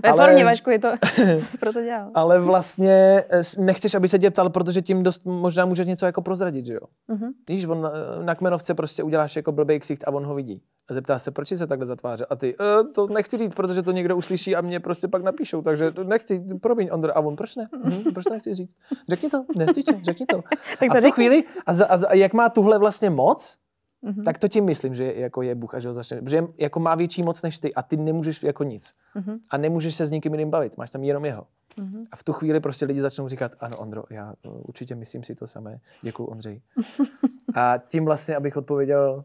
Ve 0.03 0.09
Ale- 0.09 0.25
formě, 0.25 0.45
Vašku, 0.45 0.69
je 0.69 0.79
to, 0.79 0.87
co 1.39 1.45
jsi 1.45 1.57
proto 1.57 1.81
dělal. 1.81 2.11
Ale 2.13 2.39
vlastně 2.39 3.23
eh, 3.29 3.41
nechceš, 3.57 3.95
aby 3.95 4.07
se 4.07 4.19
tě 4.19 4.31
ptal, 4.31 4.49
protože 4.49 4.81
tím 4.81 5.03
dost 5.03 5.25
možná 5.25 5.65
může 5.65 5.85
něco 5.85 6.05
jako 6.05 6.21
prozradit, 6.21 6.65
že 6.65 6.73
jo? 6.73 6.79
Mhm. 7.07 7.29
Víš, 7.49 7.65
on 7.65 7.81
na, 7.81 7.91
na 8.21 8.35
kmenovce 8.35 8.73
prostě 8.73 9.03
uděláš 9.03 9.35
jako 9.35 9.51
blbej 9.51 9.79
ksicht 9.79 10.03
a 10.07 10.11
on 10.11 10.25
ho 10.25 10.35
vidí. 10.35 10.61
A 10.89 10.93
zeptá 10.93 11.19
se, 11.19 11.31
proč 11.31 11.47
se 11.47 11.67
takhle 11.67 11.87
zatváře. 11.87 12.25
A 12.29 12.35
ty, 12.35 12.55
e, 12.59 12.83
to 12.83 13.07
nechci 13.07 13.37
říct, 13.37 13.55
protože 13.55 13.81
to 13.83 13.91
někdo 13.91 14.17
uslyší 14.17 14.55
a 14.55 14.61
mě 14.61 14.79
prostě 14.79 15.07
pak 15.07 15.23
napíšou, 15.23 15.61
takže 15.61 15.91
to 15.91 16.03
nechci, 16.03 16.43
promiň, 16.61 16.89
Ondra. 16.91 17.13
A 17.13 17.19
on, 17.19 17.35
proč 17.35 17.55
ne? 17.55 17.67
Hm, 17.85 18.11
proč 18.13 18.23
to 18.23 18.33
nechci 18.33 18.53
říct? 18.53 18.75
Řekni 19.09 19.29
to, 19.29 19.43
nestýče, 19.57 19.93
řekni 20.03 20.25
to. 20.25 20.41
Tak 20.79 20.89
a 20.89 20.93
to 20.93 20.97
v 20.97 20.97
tu 20.97 21.03
řekni. 21.03 21.11
chvíli, 21.11 21.43
a, 21.65 21.73
za, 21.73 21.85
a, 21.85 21.97
za, 21.97 22.07
a 22.07 22.13
jak 22.13 22.33
má 22.33 22.49
tuhle 22.49 22.79
vlastně 22.79 23.09
moc, 23.09 23.57
Mhm. 24.01 24.23
tak 24.23 24.37
to 24.37 24.47
tím 24.47 24.65
myslím, 24.65 24.95
že 24.95 25.13
jako 25.13 25.41
je 25.41 25.55
Bůh 25.55 25.75
a 25.75 25.79
že 25.79 25.87
ho 25.87 25.93
začne, 25.93 26.21
protože 26.21 26.43
jako 26.57 26.79
má 26.79 26.95
větší 26.95 27.23
moc 27.23 27.41
než 27.41 27.59
ty 27.59 27.73
a 27.73 27.81
ty 27.83 27.97
nemůžeš 27.97 28.43
jako 28.43 28.63
nic. 28.63 28.93
Mhm. 29.15 29.39
A 29.49 29.57
nemůžeš 29.57 29.95
se 29.95 30.05
s 30.05 30.11
nikým 30.11 30.33
jiným 30.33 30.49
bavit, 30.49 30.77
máš 30.77 30.89
tam 30.89 31.03
jenom 31.03 31.25
jeho. 31.25 31.47
Mhm. 31.77 32.05
A 32.11 32.15
v 32.15 32.23
tu 32.23 32.33
chvíli 32.33 32.59
prostě 32.59 32.85
lidi 32.85 33.01
začnou 33.01 33.27
říkat, 33.27 33.51
ano, 33.59 33.77
Ondro, 33.77 34.03
já 34.09 34.33
uh, 34.45 34.61
určitě 34.67 34.95
myslím 34.95 35.23
si 35.23 35.35
to 35.35 35.47
samé. 35.47 35.79
Děkuji, 36.01 36.25
Ondřej. 36.25 36.61
a 37.55 37.77
tím 37.87 38.05
vlastně, 38.05 38.35
abych 38.35 38.57
odpověděl, 38.57 39.23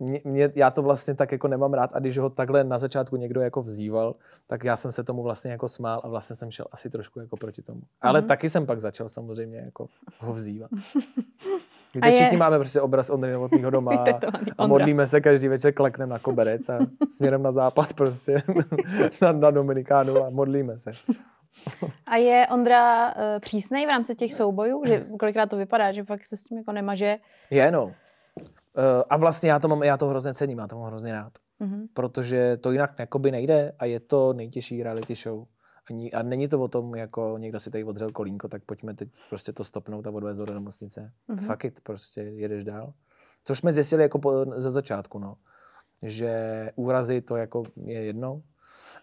mě, 0.00 0.20
mě, 0.24 0.52
já 0.54 0.70
to 0.70 0.82
vlastně 0.82 1.14
tak 1.14 1.32
jako 1.32 1.48
nemám 1.48 1.72
rád 1.74 1.90
a 1.94 1.98
když 1.98 2.18
ho 2.18 2.30
takhle 2.30 2.64
na 2.64 2.78
začátku 2.78 3.16
někdo 3.16 3.40
jako 3.40 3.62
vzýval, 3.62 4.14
tak 4.46 4.64
já 4.64 4.76
jsem 4.76 4.92
se 4.92 5.04
tomu 5.04 5.22
vlastně 5.22 5.50
jako 5.50 5.68
smál 5.68 6.00
a 6.04 6.08
vlastně 6.08 6.36
jsem 6.36 6.50
šel 6.50 6.66
asi 6.72 6.90
trošku 6.90 7.20
jako 7.20 7.36
proti 7.36 7.62
tomu. 7.62 7.80
Ale 8.00 8.20
Mhm. 8.20 8.28
taky 8.28 8.50
jsem 8.50 8.66
pak 8.66 8.80
začal 8.80 9.08
samozřejmě 9.08 9.58
jako 9.58 9.88
ho 10.18 10.32
vzývat. 10.32 10.70
A 12.02 12.06
Víte, 12.06 12.08
je- 12.08 12.14
všichni 12.14 12.36
máme 12.36 12.58
prostě 12.58 12.80
obraz 12.80 13.10
Ondry 13.10 13.32
Novotného 13.32 13.70
doma 13.70 13.92
a, 13.94 14.20
a 14.58 14.66
modlíme 14.66 15.06
se 15.06 15.20
každý 15.20 15.48
večer, 15.48 15.72
klekneme 15.74 16.10
na 16.10 16.18
koberec 16.18 16.68
a 16.68 16.78
směrem 17.16 17.42
na 17.42 17.50
západ 17.52 17.94
prostě 17.94 18.42
na, 19.22 19.32
na 19.32 19.50
Dominikánu 19.50 20.24
a 20.24 20.30
modlíme 20.30 20.78
se. 20.78 20.92
A 22.06 22.16
je 22.16 22.46
Ondra 22.52 23.14
uh, 23.14 23.20
přísnej 23.40 23.86
v 23.86 23.88
rámci 23.88 24.14
těch 24.14 24.34
soubojů? 24.34 24.82
Že 24.86 25.04
kolikrát 25.20 25.50
to 25.50 25.56
vypadá, 25.56 25.92
že 25.92 26.04
fakt 26.04 26.24
se 26.26 26.36
s 26.36 26.44
tím 26.44 26.58
jako 26.58 26.72
nemaže? 26.72 27.16
Je, 27.50 27.70
no. 27.70 27.84
Uh, 27.84 27.92
a 29.10 29.16
vlastně 29.16 29.50
já 29.50 29.58
to, 29.58 29.68
mám, 29.68 29.82
já 29.82 29.96
to 29.96 30.06
hrozně 30.06 30.34
cením, 30.34 30.58
já 30.58 30.66
to 30.66 30.76
mám 30.78 30.86
hrozně 30.86 31.12
rád. 31.12 31.32
Mhm. 31.60 31.86
Protože 31.94 32.56
to 32.56 32.72
jinak 32.72 32.90
jakoby 32.98 33.30
nejde 33.30 33.72
a 33.78 33.84
je 33.84 34.00
to 34.00 34.32
nejtěžší 34.32 34.82
reality 34.82 35.14
show. 35.14 35.44
A, 35.90 35.92
ní, 35.92 36.12
a 36.12 36.22
není 36.22 36.48
to 36.48 36.60
o 36.60 36.68
tom, 36.68 36.94
jako 36.94 37.34
někdo 37.38 37.60
si 37.60 37.70
tady 37.70 37.84
odřel 37.84 38.12
kolínko, 38.12 38.48
tak 38.48 38.62
pojďme 38.64 38.94
teď 38.94 39.08
prostě 39.30 39.52
to 39.52 39.64
stopnout 39.64 40.06
a 40.06 40.10
odvést 40.10 40.38
do 40.38 40.54
nemocnice. 40.54 41.12
Mhm. 41.28 41.38
Mm-hmm. 41.38 41.46
Fuck 41.50 41.64
it, 41.64 41.80
prostě 41.80 42.20
jedeš 42.20 42.64
dál. 42.64 42.92
Což 43.44 43.58
jsme 43.58 43.72
zjistili 43.72 44.02
jako 44.02 44.18
po, 44.18 44.44
ze 44.56 44.70
začátku, 44.70 45.18
no. 45.18 45.36
Že 46.02 46.70
úrazy 46.76 47.20
to 47.20 47.36
jako 47.36 47.62
je 47.76 48.04
jedno, 48.04 48.42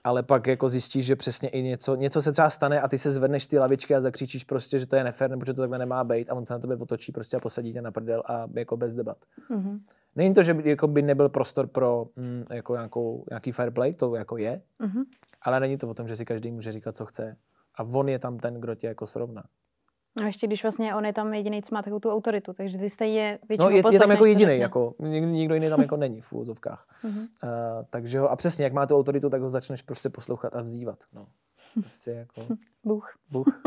ale 0.03 0.23
pak 0.23 0.47
jako 0.47 0.69
zjistíš, 0.69 1.05
že 1.05 1.15
přesně 1.15 1.49
i 1.49 1.61
něco, 1.63 1.95
něco 1.95 2.21
se 2.21 2.31
třeba 2.31 2.49
stane 2.49 2.81
a 2.81 2.87
ty 2.87 2.97
se 2.97 3.11
zvedneš 3.11 3.47
ty 3.47 3.59
lavičky 3.59 3.95
a 3.95 4.01
zakřičíš 4.01 4.43
prostě, 4.43 4.79
že 4.79 4.85
to 4.85 4.95
je 4.95 5.03
nefér 5.03 5.29
nebo 5.29 5.45
že 5.45 5.53
to 5.53 5.61
takhle 5.61 5.77
nemá 5.77 6.03
být 6.03 6.29
a 6.29 6.35
on 6.35 6.45
se 6.45 6.53
na 6.53 6.59
tebe 6.59 6.75
otočí 6.75 7.11
prostě 7.11 7.37
a 7.37 7.39
posadí 7.39 7.73
tě 7.73 7.81
na 7.81 7.91
prdel 7.91 8.23
a 8.25 8.47
jako 8.55 8.77
bez 8.77 8.95
debat. 8.95 9.17
Mhm. 9.49 9.79
Není 10.15 10.33
to, 10.33 10.43
že 10.43 10.53
by, 10.53 10.69
jako 10.69 10.87
by 10.87 11.01
nebyl 11.01 11.29
prostor 11.29 11.67
pro 11.67 12.05
mm, 12.15 12.43
jako 12.53 12.73
nějakou, 12.73 13.25
nějaký 13.29 13.51
fair 13.51 13.71
play, 13.71 13.93
to 13.93 14.15
jako 14.15 14.37
je, 14.37 14.61
Mhm. 14.79 15.03
Ale 15.41 15.59
není 15.59 15.77
to 15.77 15.87
o 15.87 15.93
tom, 15.93 16.07
že 16.07 16.15
si 16.15 16.25
každý 16.25 16.51
může 16.51 16.71
říkat, 16.71 16.95
co 16.95 17.05
chce. 17.05 17.37
A 17.75 17.83
on 17.83 18.09
je 18.09 18.19
tam 18.19 18.37
ten, 18.37 18.53
kdo 18.53 18.75
tě 18.75 18.87
jako 18.87 19.07
srovná. 19.07 19.43
A 20.23 20.25
ještě 20.25 20.47
když 20.47 20.63
vlastně 20.63 20.95
on 20.95 21.05
je 21.05 21.13
tam 21.13 21.33
jediný, 21.33 21.61
co 21.61 21.75
má 21.75 21.81
takovou 21.81 21.99
tu 21.99 22.11
autoritu, 22.11 22.53
takže 22.53 22.77
ty 22.77 22.89
stejně 22.89 23.39
většinou 23.49 23.69
No, 23.69 23.75
je, 23.75 23.83
je 23.91 23.99
tam 23.99 24.11
jako 24.11 24.25
jediný, 24.25 24.57
jako, 24.57 24.95
nikdo, 24.99 25.27
nikdo 25.27 25.53
jiný 25.55 25.69
tam 25.69 25.81
jako 25.81 25.97
není 25.97 26.21
v 26.21 26.33
úvozovkách. 26.33 26.87
Uh, 27.03 27.09
takže 27.89 28.19
ho, 28.19 28.31
a 28.31 28.35
přesně, 28.35 28.63
jak 28.63 28.73
má 28.73 28.85
tu 28.85 28.97
autoritu, 28.97 29.29
tak 29.29 29.41
ho 29.41 29.49
začneš 29.49 29.81
prostě 29.81 30.09
poslouchat 30.09 30.55
a 30.55 30.61
vzývat. 30.61 31.03
No. 31.13 31.27
Prostě 31.73 32.11
jako 32.11 32.41
Bůh. 32.83 33.15
Bůh. 33.31 33.47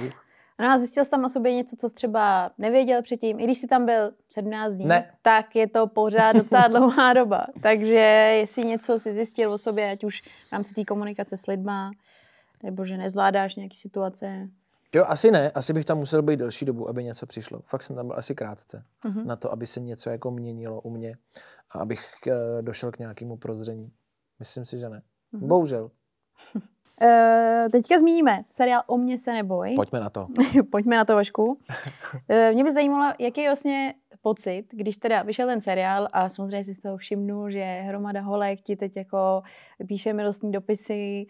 Bůh. 0.00 0.23
No 0.60 0.66
a 0.70 0.78
zjistil 0.78 1.04
jsi 1.04 1.10
tam 1.10 1.24
o 1.24 1.28
sobě 1.28 1.54
něco, 1.54 1.76
co 1.76 1.88
jsi 1.88 1.94
třeba 1.94 2.50
nevěděl 2.58 3.02
předtím, 3.02 3.40
i 3.40 3.44
když 3.44 3.58
jsi 3.58 3.66
tam 3.66 3.86
byl 3.86 4.12
17 4.30 4.72
dní, 4.74 4.86
Ne. 4.86 5.12
tak 5.22 5.56
je 5.56 5.68
to 5.68 5.86
pořád 5.86 6.32
docela 6.36 6.68
dlouhá 6.68 7.12
doba. 7.12 7.46
Takže 7.62 7.96
jestli 8.40 8.64
něco 8.64 8.98
si 8.98 9.14
zjistil 9.14 9.52
o 9.52 9.58
sobě, 9.58 9.90
ať 9.90 10.04
už 10.04 10.22
v 10.22 10.52
rámci 10.52 10.74
té 10.74 10.84
komunikace 10.84 11.36
s 11.36 11.46
lidma, 11.46 11.90
nebo 12.62 12.84
že 12.84 12.96
nezvládáš 12.96 13.56
nějaké 13.56 13.74
situace. 13.76 14.48
Jo, 14.94 15.04
asi 15.08 15.30
ne, 15.30 15.50
asi 15.50 15.72
bych 15.72 15.84
tam 15.84 15.98
musel 15.98 16.22
být 16.22 16.36
delší 16.36 16.64
dobu, 16.64 16.88
aby 16.88 17.04
něco 17.04 17.26
přišlo. 17.26 17.60
Fakt 17.60 17.82
jsem 17.82 17.96
tam 17.96 18.06
byl 18.06 18.16
asi 18.18 18.34
krátce 18.34 18.84
Mhm. 19.04 19.26
na 19.26 19.36
to, 19.36 19.52
aby 19.52 19.66
se 19.66 19.80
něco 19.80 20.10
jako 20.10 20.30
měnilo 20.30 20.80
u 20.80 20.90
mě 20.90 21.12
a 21.70 21.78
abych 21.78 22.04
uh, 22.26 22.32
došel 22.60 22.92
k 22.92 22.98
nějakému 22.98 23.36
prozření. 23.36 23.92
Myslím 24.38 24.64
si, 24.64 24.78
že 24.78 24.88
ne. 24.88 25.02
Mhm. 25.32 25.48
Bohužel. 25.48 25.90
Uh, 27.02 27.70
teďka 27.70 27.98
zmíníme 27.98 28.42
seriál 28.50 28.82
O 28.86 28.96
mě 28.96 29.18
se 29.18 29.32
neboj. 29.32 29.74
Pojďme 29.76 30.00
na 30.00 30.10
to. 30.10 30.26
Pojďme 30.70 30.96
na 30.96 31.04
to, 31.04 31.14
Vašku. 31.14 31.44
Uh, 31.44 31.56
mě 32.52 32.64
by 32.64 32.72
zajímalo, 32.72 33.14
jaký 33.18 33.40
je 33.40 33.48
vlastně 33.48 33.94
pocit, 34.22 34.64
když 34.70 34.96
teda 34.96 35.22
vyšel 35.22 35.48
ten 35.48 35.60
seriál 35.60 36.08
a 36.12 36.28
samozřejmě 36.28 36.64
si 36.64 36.74
z 36.74 36.80
toho 36.80 36.96
všimnu, 36.96 37.50
že 37.50 37.64
hromada 37.64 38.20
holek 38.20 38.60
ti 38.60 38.76
teď 38.76 38.96
jako 38.96 39.42
píše 39.88 40.12
milostní 40.12 40.52
dopisy, 40.52 41.26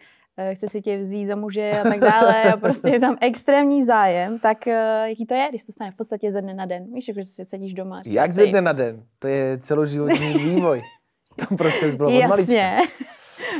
uh, 0.49 0.53
chce 0.55 0.69
si 0.69 0.81
tě 0.81 0.97
vzít 0.97 1.27
za 1.27 1.35
muže 1.35 1.71
a 1.71 1.83
tak 1.83 1.99
dále 1.99 2.43
a 2.43 2.57
prostě 2.57 2.89
je 2.89 2.99
tam 2.99 3.17
extrémní 3.21 3.83
zájem, 3.83 4.39
tak 4.39 4.57
uh, 4.67 4.73
jaký 5.05 5.25
to 5.25 5.33
je, 5.33 5.49
když 5.49 5.63
to 5.63 5.71
stane 5.71 5.91
v 5.91 5.95
podstatě 5.95 6.31
ze 6.31 6.41
dne 6.41 6.53
na 6.53 6.65
den? 6.65 6.93
Víš, 6.93 7.05
že 7.05 7.23
si 7.23 7.45
sedíš 7.45 7.73
doma. 7.73 8.01
Jak 8.05 8.31
ze 8.31 8.45
dne 8.45 8.61
na 8.61 8.73
den? 8.73 9.03
To 9.19 9.27
je 9.27 9.57
celoživotní 9.57 10.33
vývoj. 10.43 10.81
To 11.35 11.55
prostě 11.55 11.87
už 11.87 11.95
bylo 11.95 12.09
od 12.09 12.13
Jasně. 12.13 12.77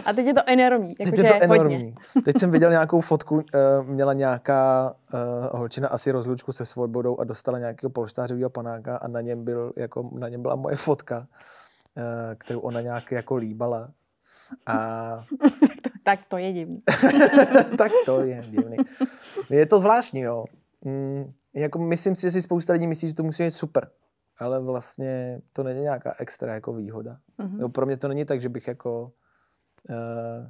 A 0.06 0.14
teď 0.14 0.26
je 0.26 0.34
to 0.34 0.42
enormní. 0.46 0.96
Teď 0.96 1.18
je 1.18 1.24
to 1.24 1.34
enormní. 1.42 1.76
Hodně. 1.76 1.94
Teď 2.26 2.38
jsem 2.38 2.52
viděl 2.52 2.72
nějakou 2.72 3.02
fotku, 3.02 3.36
uh, 3.36 3.42
měla 3.88 4.14
nějaká 4.14 4.96
uh, 5.14 5.20
holčina 5.60 5.88
asi 5.88 6.12
rozlučku 6.12 6.52
se 6.52 6.66
svobodou 6.66 7.20
a 7.20 7.24
dostala 7.24 7.60
nějakého 7.60 7.90
polštářového 7.90 8.50
panáka 8.50 8.98
a 8.98 9.08
na 9.08 9.22
něm, 9.22 9.44
byl, 9.44 9.74
jako, 9.76 10.10
na 10.14 10.30
něm 10.30 10.42
byla 10.42 10.56
moje 10.56 10.76
fotka, 10.76 11.18
uh, 11.18 12.04
kterou 12.38 12.60
ona 12.60 12.82
nějak 12.82 13.12
jako 13.12 13.36
líbala. 13.36 13.90
A... 14.66 15.26
tak 16.04 16.20
to 16.28 16.38
je 16.38 16.54
divný. 16.54 16.82
tak 17.78 17.92
to 18.06 18.22
je 18.22 18.44
divný. 18.50 18.78
Je 19.50 19.66
to 19.66 19.80
zvláštní, 19.80 20.24
no. 20.24 20.46
Mm, 20.82 21.32
jako 21.54 21.80
myslím 21.80 22.16
si, 22.16 22.22
že 22.22 22.32
si 22.32 22.42
spousta 22.42 22.74
lidí 22.74 22.88
myslí, 22.88 23.08
že 23.08 23.14
to 23.14 23.24
musí 23.24 23.44
být 23.44 23.52
super. 23.52 23.90
Ale 24.38 24.60
vlastně 24.60 25.42
to 25.54 25.64
není 25.64 25.82
nějaká 25.82 26.16
extra 26.20 26.54
jako 26.54 26.74
výhoda. 26.74 27.18
Mm-hmm. 27.40 27.60
Jo, 27.60 27.70
pro 27.70 27.86
mě 27.86 27.98
to 27.98 28.08
není 28.08 28.26
tak, 28.26 28.42
že 28.42 28.50
bych 28.50 28.68
jako 28.68 29.12
uh, 29.90 30.50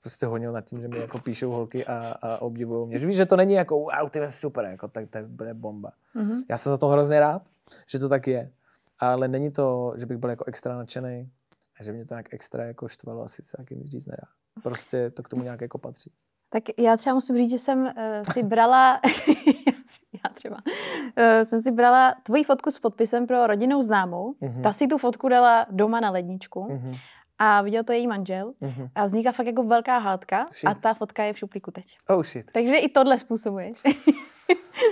prostě 0.00 0.26
honil 0.26 0.52
nad 0.52 0.64
tím, 0.64 0.80
že 0.80 0.88
mi 0.88 0.98
jako 0.98 1.18
píšou 1.18 1.50
holky 1.50 1.86
a, 1.86 2.14
a 2.22 2.38
obdivují 2.38 2.88
mě. 2.88 2.98
Že 2.98 3.06
víš, 3.06 3.16
že 3.16 3.26
to 3.26 3.36
není 3.36 3.54
jako 3.54 3.78
wow, 3.78 4.10
ty 4.10 4.18
jsi 4.18 4.38
super, 4.38 4.64
jako, 4.64 4.88
tak 4.88 5.04
to 5.36 5.44
je 5.44 5.54
bomba. 5.54 5.92
Mm-hmm. 6.16 6.44
Já 6.48 6.58
jsem 6.58 6.72
za 6.72 6.78
to 6.78 6.88
hrozně 6.88 7.20
rád, 7.20 7.42
že 7.86 7.98
to 7.98 8.08
tak 8.08 8.26
je. 8.26 8.50
Ale 8.98 9.28
není 9.28 9.50
to, 9.50 9.94
že 9.96 10.06
bych 10.06 10.18
byl 10.18 10.30
jako 10.30 10.44
extra 10.44 10.76
nadšený 10.76 11.30
a 11.80 11.82
že 11.82 11.92
mě 11.92 12.04
to 12.04 12.14
nějak 12.14 12.34
extra 12.34 12.64
jako 12.64 12.88
štvalo, 12.88 13.22
asi 13.22 13.42
se 13.42 13.56
taky 13.56 13.76
nic 13.76 13.90
říct 13.90 14.06
nedá. 14.06 14.28
Prostě 14.62 15.10
to 15.10 15.22
k 15.22 15.28
tomu 15.28 15.42
nějak 15.42 15.60
jako 15.60 15.78
patří. 15.78 16.12
Tak 16.50 16.62
já 16.78 16.96
třeba 16.96 17.14
musím 17.14 17.36
říct, 17.36 17.50
že 17.50 17.58
jsem 17.58 17.82
uh, 17.82 17.92
si 18.32 18.42
brala, 18.42 19.00
já 20.24 20.30
třeba, 20.34 20.56
uh, 20.56 21.44
jsem 21.44 21.62
si 21.62 21.70
brala 21.70 22.14
tvoji 22.22 22.44
fotku 22.44 22.70
s 22.70 22.78
podpisem 22.78 23.26
pro 23.26 23.46
rodinnou 23.46 23.82
známou. 23.82 24.32
Mm-hmm. 24.32 24.62
Ta 24.62 24.72
si 24.72 24.86
tu 24.86 24.98
fotku 24.98 25.28
dala 25.28 25.66
doma 25.70 26.00
na 26.00 26.10
ledničku. 26.10 26.68
Mm-hmm 26.70 26.98
a 27.38 27.62
viděl 27.62 27.84
to 27.84 27.92
její 27.92 28.06
manžel 28.06 28.52
mm-hmm. 28.62 28.88
a 28.94 29.04
vznikla 29.04 29.32
fakt 29.32 29.46
jako 29.46 29.62
velká 29.62 29.98
hádka 29.98 30.46
shit. 30.52 30.68
a 30.68 30.74
ta 30.74 30.94
fotka 30.94 31.24
je 31.24 31.32
v 31.32 31.38
šuplíku 31.38 31.70
teď. 31.70 31.96
Oh 32.08 32.22
shit. 32.22 32.50
Takže 32.52 32.76
i 32.76 32.88
tohle 32.88 33.18
způsobuješ. 33.18 33.78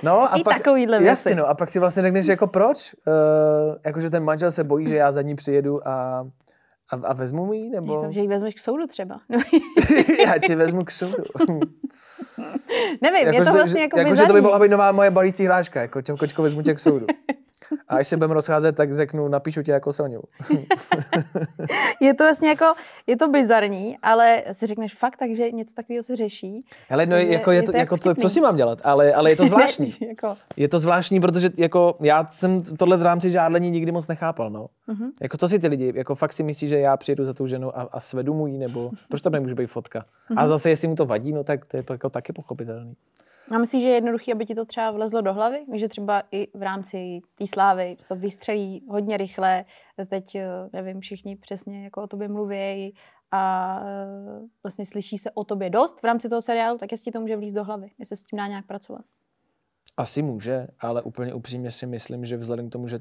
No 0.02 0.32
a 0.32 0.36
I 0.36 0.42
pak, 0.42 0.56
takovýhle 0.58 1.04
jasně, 1.04 1.34
no, 1.34 1.46
a 1.46 1.54
pak 1.54 1.68
si 1.68 1.78
vlastně 1.78 2.02
řekneš 2.02 2.26
jako 2.26 2.46
proč? 2.46 2.94
Uh, 3.06 3.76
jako, 3.86 4.00
že 4.00 4.10
ten 4.10 4.24
manžel 4.24 4.50
se 4.50 4.64
bojí, 4.64 4.88
že 4.88 4.96
já 4.96 5.12
za 5.12 5.22
ní 5.22 5.34
přijedu 5.34 5.88
a, 5.88 6.26
a, 6.92 7.06
a 7.06 7.12
vezmu 7.12 7.52
ji, 7.52 7.70
nebo? 7.70 7.94
Jako, 7.94 8.12
že 8.12 8.20
ji 8.20 8.28
vezmeš 8.28 8.54
k 8.54 8.58
soudu 8.58 8.86
třeba. 8.86 9.20
já 10.26 10.38
ti 10.46 10.54
vezmu 10.54 10.84
k 10.84 10.90
soudu. 10.90 11.24
Nevím, 13.00 13.26
jako, 13.26 13.38
je 13.38 13.44
to 13.44 13.52
vlastně 13.52 13.82
jako 13.82 13.98
Jako, 13.98 14.14
že 14.14 14.26
to 14.26 14.32
by 14.32 14.40
mohla 14.40 14.58
být 14.58 14.70
nová 14.70 14.92
moje 14.92 15.10
balící 15.10 15.44
hráčka, 15.44 15.80
jako 15.80 16.02
kočko 16.18 16.42
vezmu 16.42 16.62
tě 16.62 16.74
k 16.74 16.78
soudu. 16.78 17.06
A 17.88 17.96
až 17.96 18.08
se 18.08 18.16
budeme 18.16 18.34
rozcházet, 18.34 18.76
tak 18.76 18.94
řeknu, 18.94 19.28
napíšu 19.28 19.62
tě 19.62 19.72
jako 19.72 19.92
Soniu. 19.92 20.22
je 22.00 22.14
to 22.14 22.24
vlastně 22.24 22.48
jako, 22.48 22.64
je 23.06 23.16
to 23.16 23.28
bizarní, 23.28 23.98
ale 24.02 24.42
si 24.52 24.66
řekneš 24.66 24.94
fakt 24.94 25.16
tak, 25.16 25.30
že 25.30 25.50
něco 25.50 25.74
takového 25.74 26.02
se 26.02 26.16
řeší. 26.16 26.60
Ale 26.90 27.06
no, 27.06 27.16
jako 27.16 27.50
je, 27.50 27.58
je 27.58 27.62
to, 27.62 27.72
to 27.72 27.78
jako 27.78 27.96
to, 27.96 28.14
co 28.14 28.28
si 28.28 28.40
mám 28.40 28.56
dělat, 28.56 28.80
ale, 28.84 29.14
ale 29.14 29.30
je 29.30 29.36
to 29.36 29.46
zvláštní. 29.46 29.94
ne, 30.00 30.06
jako. 30.08 30.36
Je 30.56 30.68
to 30.68 30.78
zvláštní, 30.78 31.20
protože 31.20 31.50
jako 31.56 31.96
já 32.00 32.26
jsem 32.30 32.60
tohle 32.60 32.96
v 32.96 33.02
rámci 33.02 33.30
žádlení 33.30 33.70
nikdy 33.70 33.92
moc 33.92 34.08
nechápal, 34.08 34.50
no. 34.50 34.66
Uh-huh. 34.88 35.06
Jako 35.22 35.36
co 35.36 35.48
si 35.48 35.58
ty 35.58 35.68
lidi, 35.68 35.92
jako 35.94 36.14
fakt 36.14 36.32
si 36.32 36.42
myslí, 36.42 36.68
že 36.68 36.78
já 36.78 36.96
přijedu 36.96 37.24
za 37.24 37.34
tou 37.34 37.46
ženou 37.46 37.76
a, 37.76 37.88
a 37.92 38.00
svedu 38.00 38.34
mu 38.34 38.46
jí, 38.46 38.58
nebo 38.58 38.90
proč 39.08 39.22
tam 39.22 39.32
nemůže 39.32 39.54
být 39.54 39.66
fotka? 39.66 39.98
Uh-huh. 39.98 40.34
A 40.36 40.40
mhm. 40.40 40.48
zase, 40.48 40.70
jestli 40.70 40.88
mu 40.88 40.94
to 40.94 41.06
vadí, 41.06 41.32
no 41.32 41.44
tak 41.44 41.64
to 41.64 41.76
je 41.76 41.82
jako 41.90 42.10
taky 42.10 42.32
pochopitelný. 42.32 42.96
A 43.50 43.58
myslíš, 43.58 43.82
že 43.82 43.88
je 43.88 43.94
jednoduché, 43.94 44.32
aby 44.32 44.46
ti 44.46 44.54
to 44.54 44.64
třeba 44.64 44.90
vlezlo 44.90 45.20
do 45.20 45.34
hlavy? 45.34 45.66
že 45.74 45.88
třeba 45.88 46.22
i 46.30 46.48
v 46.58 46.62
rámci 46.62 47.20
té 47.34 47.46
slávy 47.46 47.96
to 48.08 48.16
vystřelí 48.16 48.82
hodně 48.88 49.16
rychle, 49.16 49.64
teď, 50.06 50.34
eh, 50.34 50.48
nevím, 50.72 51.00
všichni 51.00 51.36
přesně 51.36 51.84
jako 51.84 52.02
o 52.02 52.06
tobě 52.06 52.28
mluví 52.28 52.94
a 53.30 53.80
eh, 53.82 54.40
vlastně 54.62 54.86
slyší 54.86 55.18
se 55.18 55.30
o 55.30 55.44
tobě 55.44 55.70
dost 55.70 56.00
v 56.00 56.04
rámci 56.04 56.28
toho 56.28 56.42
seriálu, 56.42 56.78
tak 56.78 56.92
jestli 56.92 57.12
to 57.12 57.20
může 57.20 57.36
vlízt 57.36 57.56
do 57.56 57.64
hlavy, 57.64 57.90
jestli 57.98 58.16
s 58.16 58.22
tím 58.22 58.36
dá 58.36 58.46
nějak 58.46 58.66
pracovat. 58.66 59.04
Asi 59.96 60.22
může, 60.22 60.66
ale 60.80 61.02
úplně 61.02 61.34
upřímně 61.34 61.70
si 61.70 61.86
myslím, 61.86 62.24
že 62.24 62.36
vzhledem 62.36 62.68
k 62.68 62.72
tomu, 62.72 62.88
že 62.88 63.00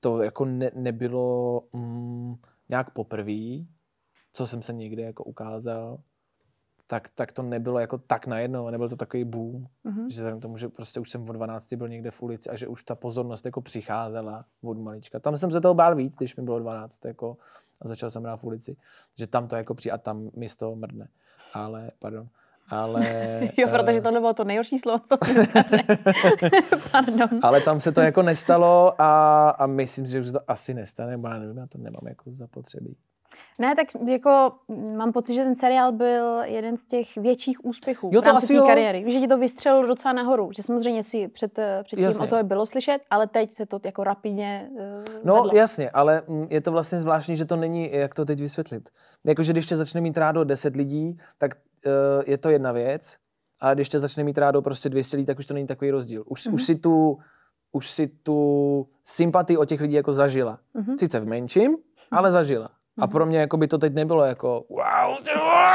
to 0.00 0.22
jako 0.22 0.44
ne, 0.44 0.70
nebylo 0.74 1.62
mm, 1.72 2.36
nějak 2.68 2.90
poprvé, 2.90 3.64
co 4.32 4.46
jsem 4.46 4.62
se 4.62 4.72
někdy 4.72 5.02
jako 5.02 5.24
ukázal, 5.24 5.98
tak, 6.86 7.10
tak 7.10 7.32
to 7.32 7.42
nebylo 7.42 7.78
jako 7.78 7.98
tak 7.98 8.26
najednou, 8.26 8.70
nebyl 8.70 8.88
to 8.88 8.96
takový 8.96 9.24
boom, 9.24 9.66
mm-hmm. 9.84 10.02
že 10.02 10.08
vzhledem 10.08 10.38
k 10.38 10.42
tomu, 10.42 10.56
že 10.56 10.68
prostě 10.68 11.00
už 11.00 11.10
jsem 11.10 11.22
od 11.22 11.32
12 11.32 11.72
byl 11.72 11.88
někde 11.88 12.10
v 12.10 12.22
ulici 12.22 12.50
a 12.50 12.56
že 12.56 12.68
už 12.68 12.84
ta 12.84 12.94
pozornost 12.94 13.46
jako 13.46 13.60
přicházela 13.60 14.44
od 14.62 14.78
malička. 14.78 15.20
Tam 15.20 15.36
jsem 15.36 15.50
se 15.50 15.60
toho 15.60 15.74
bál 15.74 15.94
víc, 15.94 16.16
když 16.16 16.36
mi 16.36 16.42
bylo 16.42 16.58
12 16.58 17.04
jako, 17.04 17.36
a 17.82 17.88
začal 17.88 18.10
jsem 18.10 18.22
hrát 18.22 18.36
v 18.36 18.44
ulici, 18.44 18.76
že 19.18 19.26
tam 19.26 19.46
to 19.46 19.56
jako 19.56 19.74
při 19.74 19.90
a 19.90 19.98
tam 19.98 20.30
mi 20.36 20.48
z 20.48 20.56
toho 20.56 20.76
mrdne. 20.76 21.08
Ale, 21.52 21.90
pardon, 21.98 22.28
ale... 22.68 23.04
jo, 23.56 23.68
protože 23.68 24.00
to 24.00 24.10
bylo 24.10 24.34
to 24.34 24.44
nejhorší 24.44 24.78
slovo. 24.78 24.98
Pardon. 26.92 27.28
Ale 27.42 27.60
tam 27.60 27.80
se 27.80 27.92
to 27.92 28.00
jako 28.00 28.22
nestalo 28.22 29.02
a, 29.02 29.50
a 29.50 29.66
myslím, 29.66 30.06
že 30.06 30.20
už 30.20 30.32
to 30.32 30.40
asi 30.48 30.74
nestane, 30.74 31.18
bo 31.18 31.28
já 31.28 31.38
nevím, 31.38 31.56
já 31.56 31.66
to 31.66 31.78
nemám 31.78 32.06
jako 32.08 32.34
zapotřebí. 32.34 32.96
Ne, 33.58 33.76
tak 33.76 33.86
jako 34.06 34.52
mám 34.96 35.12
pocit, 35.12 35.34
že 35.34 35.44
ten 35.44 35.56
seriál 35.56 35.92
byl 35.92 36.38
jeden 36.44 36.76
z 36.76 36.86
těch 36.86 37.16
větších 37.16 37.64
úspěchů 37.64 38.10
jo, 38.12 38.22
to 38.22 38.30
v 38.30 38.32
rámci 38.32 38.58
té 38.58 38.66
kariéry. 38.66 39.04
Že 39.12 39.20
ti 39.20 39.28
to 39.28 39.38
vystřelilo 39.38 39.86
docela 39.86 40.12
nahoru. 40.12 40.50
Že 40.56 40.62
samozřejmě 40.62 41.02
si 41.02 41.28
před, 41.28 41.58
před 41.82 41.96
tím 41.96 42.04
jasně. 42.04 42.26
o 42.26 42.30
to 42.30 42.42
bylo 42.42 42.66
slyšet, 42.66 42.98
ale 43.10 43.26
teď 43.26 43.52
se 43.52 43.66
to 43.66 43.80
jako 43.84 44.04
rapidně 44.04 44.70
uh, 44.70 44.78
No 45.24 45.34
vedlo. 45.34 45.50
jasně, 45.58 45.90
ale 45.90 46.22
mm, 46.28 46.46
je 46.50 46.60
to 46.60 46.72
vlastně 46.72 46.98
zvláštní, 46.98 47.36
že 47.36 47.44
to 47.44 47.56
není, 47.56 47.92
jak 47.92 48.14
to 48.14 48.24
teď 48.24 48.40
vysvětlit. 48.40 48.90
Jakože 49.24 49.52
když 49.52 49.66
tě 49.66 49.76
začne 49.76 50.00
mít 50.00 50.18
rádo 50.18 50.44
10 50.44 50.76
lidí, 50.76 51.18
tak 51.38 51.54
uh, 51.86 51.92
je 52.26 52.38
to 52.38 52.50
jedna 52.50 52.72
věc, 52.72 53.16
ale 53.60 53.74
když 53.74 53.88
tě 53.88 54.00
začne 54.00 54.24
mít 54.24 54.38
rádo 54.38 54.62
prostě 54.62 54.88
200 54.88 55.16
lidí, 55.16 55.26
tak 55.26 55.38
už 55.38 55.46
to 55.46 55.54
není 55.54 55.66
takový 55.66 55.90
rozdíl. 55.90 56.24
Už, 56.26 56.46
mm-hmm. 56.46 56.54
už 56.54 56.64
si 56.64 56.74
tu 56.74 57.18
už 57.74 57.90
si 57.90 58.06
tu 58.06 58.88
sympatii 59.04 59.56
od 59.56 59.64
těch 59.64 59.80
lidí 59.80 59.94
jako 59.94 60.12
zažila. 60.12 60.58
Mm-hmm. 60.74 60.96
Sice 60.96 61.20
v 61.20 61.26
menším, 61.26 61.76
ale 62.10 62.32
zažila. 62.32 62.68
A 62.98 63.06
pro 63.06 63.26
mě 63.26 63.38
jako 63.38 63.56
by 63.56 63.68
to 63.68 63.78
teď 63.78 63.94
nebylo 63.94 64.24
jako 64.24 64.64
wow, 64.68 65.16
ty 65.24 65.30
vole, 65.38 65.74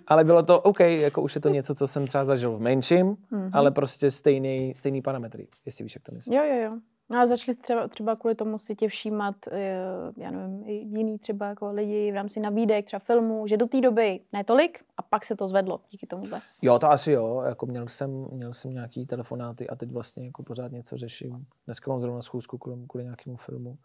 ale 0.06 0.24
bylo 0.24 0.42
to 0.42 0.60
OK, 0.60 0.80
jako 0.80 1.22
už 1.22 1.34
je 1.34 1.40
to 1.40 1.48
něco, 1.48 1.74
co 1.74 1.86
jsem 1.86 2.06
třeba 2.06 2.24
zažil 2.24 2.56
v 2.56 2.60
menším, 2.60 3.06
mm-hmm. 3.06 3.50
ale 3.52 3.70
prostě 3.70 4.10
stejný, 4.10 4.74
stejný 4.74 5.02
parametry, 5.02 5.46
jestli 5.66 5.84
víš, 5.84 5.94
jak 5.94 6.02
to 6.02 6.12
myslím. 6.12 6.38
Jo, 6.38 6.44
jo, 6.44 6.62
jo. 6.62 6.70
No 7.10 7.18
a 7.18 7.26
začali 7.26 7.58
třeba, 7.58 7.88
třeba 7.88 8.16
kvůli 8.16 8.34
tomu 8.34 8.58
si 8.58 8.74
tě 8.74 8.88
všímat, 8.88 9.34
eh, 9.52 9.76
já 10.16 10.30
nevím, 10.30 10.62
jiný 10.96 11.18
třeba 11.18 11.46
jako 11.46 11.72
lidi 11.72 12.12
v 12.12 12.14
rámci 12.14 12.40
nabídek, 12.40 12.86
třeba 12.86 13.00
filmů, 13.00 13.46
že 13.46 13.56
do 13.56 13.66
té 13.66 13.80
doby 13.80 14.20
ne 14.32 14.44
tolik 14.44 14.84
a 14.96 15.02
pak 15.02 15.24
se 15.24 15.36
to 15.36 15.48
zvedlo 15.48 15.80
díky 15.90 16.06
tomu. 16.06 16.24
Jo, 16.62 16.78
to 16.78 16.90
asi 16.90 17.12
jo, 17.12 17.42
jako 17.46 17.66
měl 17.66 17.88
jsem, 17.88 18.26
měl 18.32 18.52
jsem 18.52 18.70
nějaký 18.70 19.06
telefonáty 19.06 19.68
a 19.68 19.76
teď 19.76 19.90
vlastně 19.90 20.26
jako 20.26 20.42
pořád 20.42 20.72
něco 20.72 20.96
řeším. 20.96 21.46
Dneska 21.64 21.90
mám 21.90 22.00
zrovna 22.00 22.20
schůzku 22.20 22.58
kvůli, 22.58 22.86
kvůli 22.88 23.04
nějakému 23.04 23.36
filmu 23.36 23.78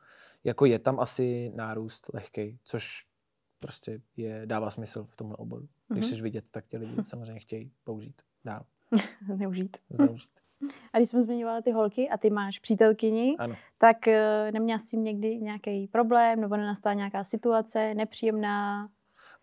jako 0.44 0.66
je 0.66 0.80
tam 0.80 1.00
asi 1.00 1.52
nárůst 1.56 2.14
lehký, 2.14 2.60
což 2.64 3.06
prostě 3.60 4.02
je, 4.18 4.42
dává 4.46 4.70
smysl 4.70 5.04
v 5.10 5.16
tomhle 5.16 5.38
oboru. 5.38 5.68
Když 5.88 6.04
mm-hmm. 6.04 6.08
chceš 6.08 6.22
vidět, 6.22 6.52
tak 6.52 6.68
tě 6.68 6.78
lidi 6.78 6.96
samozřejmě 7.04 7.40
chtějí 7.40 7.72
použít 7.84 8.22
dál. 8.46 8.66
Zneužít. 9.36 9.78
Zneužít. 9.90 10.30
A 10.94 10.98
když 10.98 11.10
jsme 11.10 11.22
zmiňovali 11.22 11.62
ty 11.62 11.72
holky 11.72 12.10
a 12.10 12.18
ty 12.18 12.30
máš 12.30 12.60
přítelkyni, 12.60 13.36
ano. 13.40 13.56
tak 13.78 13.98
uh, 14.08 14.14
neměla 14.52 14.80
jsi 14.80 14.98
někdy 14.98 15.38
nějaký 15.38 15.88
problém 15.88 16.42
nebo 16.42 16.58
nenastala 16.58 16.94
nějaká 16.94 17.24
situace 17.24 17.94
nepříjemná? 17.94 18.90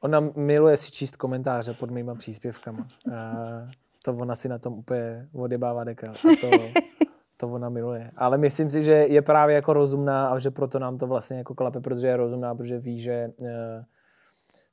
Ona 0.01 0.20
miluje 0.20 0.76
si 0.76 0.90
číst 0.90 1.16
komentáře 1.16 1.74
pod 1.74 1.90
mýma 1.90 2.14
příspěvkama. 2.14 2.88
Uh, 3.07 3.12
to 4.05 4.16
ona 4.16 4.34
si 4.34 4.49
na 4.49 4.59
tom 4.59 4.72
úplně 4.72 5.28
odebává 5.32 5.84
dekal. 5.84 6.14
A 6.14 6.36
to, 6.40 6.51
to 7.37 7.49
ona 7.49 7.68
miluje. 7.68 8.11
Ale 8.16 8.39
myslím 8.39 8.70
si, 8.70 8.82
že 8.82 8.93
je 8.93 9.22
právě 9.22 9.55
jako 9.55 9.72
rozumná 9.72 10.28
a 10.28 10.39
že 10.39 10.51
proto 10.51 10.78
nám 10.78 10.99
to 10.99 11.07
vlastně 11.07 11.39
jako 11.39 11.55
klape, 11.55 11.80
protože 11.80 12.07
je 12.07 12.16
rozumná, 12.16 12.55
protože 12.55 12.78
ví, 12.78 13.01
že 13.01 13.30
eh, 13.43 13.84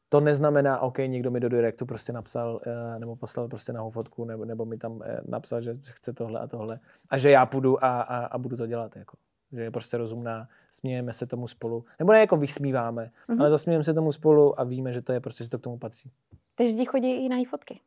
to 0.10 0.20
neznamená, 0.20 0.80
OK, 0.80 0.98
někdo 0.98 1.32
mi 1.32 1.40
do 1.40 1.50
directu 1.50 1.86
prostě 1.86 2.14
napsal 2.14 2.62
eh, 2.68 3.00
nebo 3.00 3.16
poslal 3.16 3.48
prostě 3.48 3.74
na 3.74 3.90
fotku 3.90 4.26
nebo, 4.26 4.46
nebo 4.46 4.66
mi 4.66 4.78
tam 4.78 5.02
eh, 5.06 5.22
napsal, 5.26 5.62
že 5.62 5.74
chce 5.84 6.14
tohle 6.14 6.40
a 6.40 6.48
tohle 6.48 6.80
a 7.10 7.18
že 7.18 7.30
já 7.30 7.46
půjdu 7.46 7.86
a, 7.86 8.02
a, 8.02 8.26
a 8.26 8.38
budu 8.38 8.58
to 8.58 8.68
dělat. 8.68 8.96
Jako. 8.96 9.18
že 9.52 9.62
je 9.62 9.72
prostě 9.72 9.98
rozumná, 9.98 10.48
smějeme 10.72 11.14
se 11.14 11.26
tomu 11.26 11.48
spolu. 11.48 11.86
Nebo 12.00 12.12
ne 12.12 12.20
jako 12.20 12.38
vysmíváme, 12.38 13.12
mm-hmm. 13.30 13.40
ale 13.40 13.50
zasmějeme 13.50 13.84
se 13.84 13.94
tomu 13.94 14.12
spolu 14.12 14.60
a 14.60 14.64
víme, 14.64 14.94
že 14.94 15.02
to 15.02 15.14
je 15.14 15.20
prostě, 15.20 15.44
že 15.44 15.50
to 15.50 15.60
k 15.60 15.62
tomu 15.62 15.78
patří. 15.78 16.12
Takže 16.56 16.74
ti 16.74 16.86
chodí 16.86 17.26
i 17.26 17.30
na 17.30 17.36
její 17.36 17.46
fotky. 17.46 17.80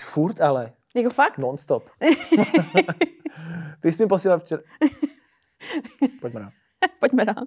Furt 0.00 0.40
ale. 0.40 0.72
Jako 0.96 1.10
fakt? 1.10 1.38
Non-stop. 1.38 1.90
Ty 3.80 3.92
jsi 3.92 4.02
mi 4.02 4.08
posílal 4.08 4.38
včera. 4.38 4.62
Pojďme 6.20 6.40
dál. 6.40 6.50
Pojďme 7.00 7.24
dál. 7.24 7.44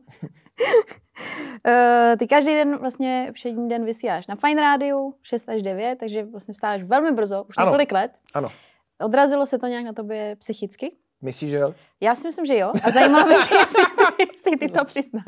uh, 1.67 2.15
ty 2.19 2.27
každý 2.27 2.51
den 2.53 2.77
vlastně 2.77 3.31
všední 3.33 3.69
den 3.69 3.85
vysíláš 3.85 4.27
na 4.27 4.35
Fine 4.35 4.61
Radio 4.61 4.97
6 5.21 5.49
až 5.49 5.61
9, 5.61 5.99
takže 5.99 6.23
vlastně 6.23 6.53
vstáváš 6.53 6.83
velmi 6.83 7.11
brzo, 7.11 7.43
už 7.43 7.55
Ano. 7.57 7.67
několik 7.71 7.91
let. 7.91 8.11
Ano. 8.33 8.47
Odrazilo 9.01 9.45
se 9.45 9.57
to 9.59 9.67
nějak 9.67 9.85
na 9.85 9.93
tobě 9.93 10.35
psychicky? 10.35 10.95
Myslíš, 11.21 11.51
že 11.51 11.57
jo? 11.57 11.73
Já 12.01 12.15
si 12.15 12.27
myslím, 12.27 12.45
že 12.45 12.57
jo. 12.57 12.71
A 12.83 12.91
zajímá 12.91 13.25
mě, 13.25 13.35
jestli 14.19 14.57
ty 14.57 14.67
to 14.69 14.85
přiznáš. 14.85 15.23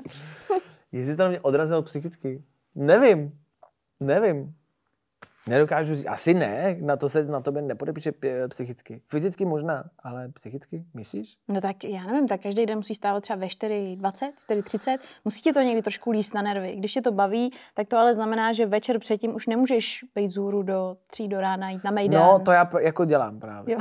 Jestli 0.91 1.15
to 1.17 1.23
na 1.23 1.29
mě 1.29 1.39
odrazilo 1.41 1.81
psychicky? 1.83 2.43
Nevím. 2.75 3.31
Nevím. 3.99 4.53
Nedokážu 5.49 5.95
říct. 5.95 6.05
Asi 6.07 6.33
ne. 6.33 6.77
Na 6.81 6.97
to 6.97 7.09
se 7.09 7.25
na 7.25 7.39
tobě 7.41 7.61
nepodepíše 7.61 8.11
psychicky. 8.47 9.01
Fyzicky 9.05 9.45
možná, 9.45 9.83
ale 9.99 10.29
psychicky? 10.29 10.85
Myslíš? 10.93 11.37
No 11.47 11.61
tak 11.61 11.83
já 11.83 12.03
nevím, 12.03 12.27
tak 12.27 12.41
každý 12.41 12.65
den 12.65 12.77
musíš 12.77 12.97
stávat 12.97 13.21
třeba 13.21 13.39
ve 13.39 13.47
4.20, 13.47 14.31
4.30. 14.49 14.97
Musí 15.25 15.41
ti 15.41 15.53
to 15.53 15.59
někdy 15.59 15.81
trošku 15.81 16.11
líst 16.11 16.33
na 16.33 16.41
nervy. 16.41 16.75
Když 16.75 16.93
tě 16.93 17.01
to 17.01 17.11
baví, 17.11 17.53
tak 17.73 17.87
to 17.87 17.97
ale 17.97 18.13
znamená, 18.13 18.53
že 18.53 18.65
večer 18.65 18.99
předtím 18.99 19.35
už 19.35 19.47
nemůžeš 19.47 20.05
být 20.15 20.31
z 20.31 20.35
hůru 20.35 20.63
do 20.63 20.97
tří 21.11 21.27
do 21.27 21.41
rána, 21.41 21.69
jít 21.69 21.83
na 21.83 21.91
Mejdan. 21.91 22.21
No, 22.23 22.39
to 22.39 22.51
já 22.51 22.69
jako 22.81 23.05
dělám 23.05 23.39
právě. 23.39 23.73
Jo. 23.73 23.79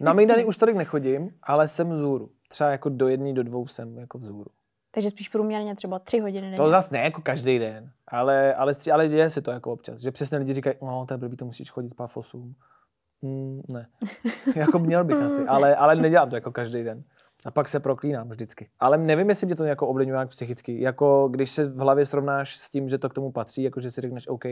Na 0.00 0.12
Mejdany 0.12 0.44
už 0.44 0.56
tolik 0.56 0.76
nechodím, 0.76 1.30
ale 1.42 1.68
jsem 1.68 1.88
vzhůru. 1.88 2.30
Třeba 2.48 2.70
jako 2.70 2.88
do 2.88 3.08
jedné, 3.08 3.32
do 3.32 3.42
dvou 3.42 3.66
jsem 3.66 3.98
jako 3.98 4.18
vzhůru. 4.18 4.50
Takže 4.90 5.10
spíš 5.10 5.28
průměrně 5.28 5.74
třeba 5.74 5.98
tři 5.98 6.18
hodiny 6.20 6.46
denně. 6.46 6.56
To 6.56 6.70
zase 6.70 6.88
ne 6.92 6.98
jako 6.98 7.22
každý 7.22 7.58
den, 7.58 7.90
ale, 8.08 8.54
ale, 8.54 8.72
stří- 8.72 8.92
ale 8.94 9.08
děje 9.08 9.30
se 9.30 9.42
to 9.42 9.50
jako 9.50 9.72
občas. 9.72 10.00
Že 10.00 10.10
přesně 10.10 10.38
lidi 10.38 10.52
říkají, 10.52 10.76
no 10.82 11.06
to 11.06 11.14
je 11.14 11.18
blbý, 11.18 11.36
to 11.36 11.44
musíš 11.44 11.70
chodit 11.70 11.88
spát 11.88 12.06
v 12.06 12.16
8. 12.16 12.54
Mm, 13.22 13.62
ne. 13.72 13.88
jako 14.56 14.78
měl 14.78 15.04
bych 15.04 15.16
asi, 15.16 15.42
ale, 15.42 15.76
ale 15.76 15.96
nedělám 15.96 16.30
to 16.30 16.34
jako 16.36 16.52
každý 16.52 16.82
den. 16.82 17.04
A 17.46 17.50
pak 17.50 17.68
se 17.68 17.80
proklínám 17.80 18.28
vždycky. 18.28 18.68
Ale 18.80 18.98
nevím, 18.98 19.28
jestli 19.28 19.46
mě 19.46 19.56
to 19.56 19.64
jako 19.64 19.88
ovlivňuje 19.88 20.16
nějak 20.16 20.28
psychicky. 20.28 20.80
Jako 20.80 21.28
když 21.28 21.50
se 21.50 21.64
v 21.64 21.76
hlavě 21.76 22.06
srovnáš 22.06 22.56
s 22.56 22.70
tím, 22.70 22.88
že 22.88 22.98
to 22.98 23.08
k 23.08 23.14
tomu 23.14 23.32
patří, 23.32 23.62
jako 23.62 23.80
že 23.80 23.90
si 23.90 24.00
řekneš, 24.00 24.28
OK, 24.28 24.44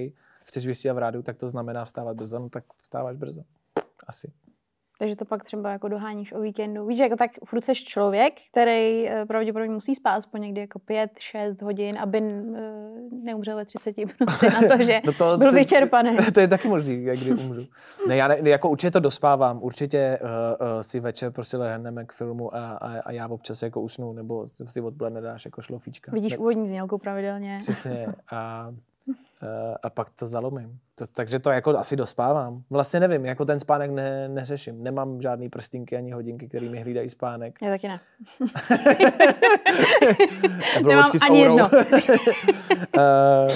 chceš 0.44 0.66
vysílat 0.66 0.94
v 0.94 0.98
rádiu, 0.98 1.22
tak 1.22 1.36
to 1.36 1.48
znamená 1.48 1.84
vstávat 1.84 2.16
brzo, 2.16 2.38
no 2.38 2.48
tak 2.48 2.64
vstáváš 2.82 3.16
brzo. 3.16 3.40
Asi. 4.06 4.32
Takže 4.98 5.16
to 5.16 5.24
pak 5.24 5.44
třeba 5.44 5.70
jako 5.70 5.88
doháníš 5.88 6.32
o 6.32 6.40
víkendu. 6.40 6.86
Víš, 6.86 6.98
jako 6.98 7.16
tak 7.16 7.30
furt 7.44 7.60
seš 7.60 7.84
člověk, 7.84 8.34
který 8.50 9.08
eh, 9.08 9.26
pravděpodobně 9.26 9.74
musí 9.74 9.94
spát 9.94 10.14
aspoň 10.14 10.40
někdy 10.40 10.60
jako 10.60 10.78
5-6 10.78 11.64
hodin, 11.64 11.98
aby 11.98 12.18
eh, 12.18 12.22
neumřel 13.22 13.56
ve 13.56 13.64
30 13.64 13.96
prostě 14.18 14.50
na 14.50 14.76
to, 14.76 14.84
že 14.84 15.00
No 15.06 15.12
to 15.12 15.38
byl 15.38 15.52
vyčerpaný. 15.52 16.16
To 16.34 16.40
je 16.40 16.48
taky 16.48 16.68
možný, 16.68 17.04
jak 17.04 17.18
kdy 17.18 17.34
umřu. 17.34 17.66
Ne, 18.08 18.16
já 18.16 18.28
ne, 18.28 18.38
jako 18.42 18.70
určitě 18.70 18.90
to 18.90 19.00
dospávám. 19.00 19.62
Určitě 19.62 20.18
uh, 20.22 20.28
uh, 20.28 20.80
si 20.80 21.00
večer 21.00 21.32
prostě 21.32 21.56
lehneme 21.56 22.04
k 22.04 22.12
filmu 22.12 22.54
a, 22.54 22.58
a, 22.58 23.00
a 23.00 23.12
já 23.12 23.28
občas 23.28 23.62
jako 23.62 23.80
usnu, 23.80 24.12
nebo 24.12 24.46
si 24.46 24.80
odpoledne 24.80 25.20
dáš 25.20 25.44
jako 25.44 25.62
šlofíčka. 25.62 26.12
Vidíš 26.12 26.32
Tak, 26.32 26.40
úvodní 26.40 26.68
znělku 26.68 26.98
pravidelně. 26.98 27.58
Přesně. 27.60 28.06
A, 28.32 28.70
a 29.82 29.90
pak 29.90 30.10
to 30.10 30.26
zalomím. 30.26 30.78
To, 30.94 31.06
takže 31.06 31.38
to 31.38 31.50
jako 31.50 31.70
asi 31.78 31.96
dospávám. 31.96 32.62
Vlastně 32.70 33.00
nevím, 33.00 33.24
jako 33.24 33.44
ten 33.44 33.60
spánek 33.60 33.90
ne, 33.90 34.28
neřeším. 34.28 34.82
Nemám 34.82 35.20
žádný 35.20 35.48
prstínky 35.48 35.96
ani 35.96 36.12
hodinky, 36.12 36.48
které 36.48 36.68
mi 36.68 36.80
hlídají 36.80 37.10
spánek. 37.10 37.58
Já 37.62 37.70
taky 37.70 37.88
ne. 37.88 38.00
A 40.76 40.80
Nemám 40.88 41.06
s 41.18 41.22
ani 41.30 41.48
aurou. 41.48 41.58
jedno. 41.58 41.70
Eh, 42.98 43.48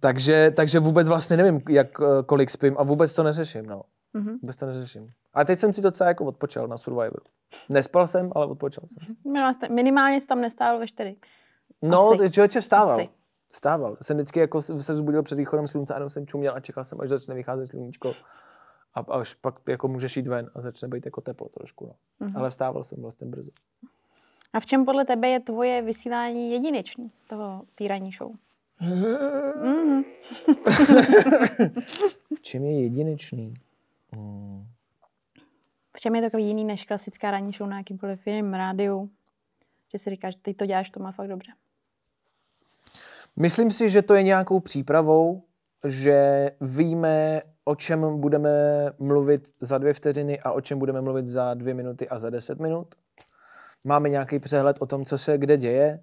takže, 0.00 0.50
takže 0.56 0.78
vůbec 0.78 1.08
vlastně 1.08 1.36
nevím, 1.36 1.62
jak, 1.68 1.88
eh, 2.00 2.22
kolik 2.26 2.50
spím 2.50 2.76
a 2.78 2.82
vůbec 2.82 3.14
to 3.14 3.22
neřeším. 3.22 3.66
No. 3.66 3.82
Mhm. 4.12 4.38
Vůbec 4.42 4.56
to 4.56 4.66
neřeším. 4.66 5.10
A 5.34 5.44
teď 5.44 5.58
jsem 5.58 5.72
si 5.72 5.80
docela 5.82 6.08
jako 6.08 6.24
odpočal 6.24 6.68
na 6.68 6.76
Survivoru. 6.76 7.24
Nespal 7.68 8.06
jsem, 8.06 8.32
ale 8.34 8.46
odpočal 8.46 8.84
jsem. 8.86 9.16
Minimálně 9.74 10.20
jsi 10.20 10.26
tam 10.26 10.40
nestával 10.40 10.78
ve 10.78 10.86
4. 10.86 11.16
No, 11.84 12.12
člověče 12.30 12.60
vstával. 12.60 12.94
Asi. 12.94 13.08
Vstával. 13.50 13.96
Jsem 14.02 14.16
vždycky 14.16 14.40
jako 14.40 14.62
se 14.62 14.92
vzbudil 14.92 15.22
před 15.22 15.34
východem 15.34 15.66
slunce 15.66 15.94
a 15.94 15.96
jenom 15.96 16.10
jsem 16.10 16.26
čuměl 16.26 16.54
a 16.54 16.60
čekal 16.60 16.84
jsem, 16.84 17.00
až 17.00 17.08
začne 17.08 17.34
vycházet 17.34 17.66
sluníčko. 17.66 18.14
A 18.94 19.00
až 19.00 19.34
pak 19.34 19.54
jako 19.68 19.88
můžeš 19.88 20.16
jít 20.16 20.26
ven 20.26 20.50
a 20.54 20.60
začne 20.60 20.88
být 20.88 21.04
jako 21.04 21.20
teplo 21.20 21.48
trošku. 21.48 21.86
No. 21.86 21.94
Mhm. 22.26 22.36
Ale 22.36 22.50
vstával 22.50 22.82
jsem 22.82 23.02
vlastně 23.02 23.26
brzo. 23.26 23.50
A 24.52 24.60
v 24.60 24.66
čem 24.66 24.84
podle 24.84 25.04
tebe 25.04 25.28
je 25.28 25.40
tvoje 25.40 25.82
vysílání 25.82 26.52
jedinečný, 26.52 27.10
toho 27.28 27.62
té 27.74 27.88
ranní 27.88 28.12
show? 28.12 28.32
Mhm. 28.80 30.02
V 32.36 32.40
čem 32.40 32.64
je 32.64 32.82
jedinečný? 32.82 33.54
Hmm. 34.12 34.66
V 35.96 36.00
čem 36.00 36.14
je 36.14 36.22
takový 36.22 36.46
jiný 36.46 36.64
než 36.64 36.84
klasická 36.84 37.30
ranní 37.30 37.52
show 37.52 37.68
na 37.68 37.78
jakýmkoliv 37.78 38.26
jiném 38.26 38.54
rádiu? 38.54 39.10
Že 39.92 39.98
si 39.98 40.10
říkáš, 40.10 40.34
ty 40.42 40.54
to 40.54 40.66
děláš, 40.66 40.90
to 40.90 41.00
má 41.00 41.12
fakt 41.12 41.28
dobře. 41.28 41.52
Myslím 43.40 43.70
si, 43.70 43.88
že 43.88 44.02
to 44.02 44.14
je 44.14 44.22
nějakou 44.22 44.60
přípravou, 44.60 45.42
že 45.86 46.50
víme, 46.60 47.42
o 47.64 47.74
čem 47.74 48.20
budeme 48.20 48.50
mluvit 48.98 49.48
za 49.60 49.78
dvě 49.78 49.94
vteřiny 49.94 50.40
a 50.40 50.52
o 50.52 50.60
čem 50.60 50.78
budeme 50.78 51.00
mluvit 51.00 51.26
za 51.26 51.54
dvě 51.54 51.74
minuty 51.74 52.08
a 52.08 52.18
za 52.18 52.30
deset 52.30 52.58
minut. 52.58 52.94
Máme 53.84 54.08
nějaký 54.08 54.38
přehled 54.38 54.76
o 54.80 54.86
tom, 54.86 55.04
co 55.04 55.18
se 55.18 55.38
kde 55.38 55.56
děje. 55.56 56.02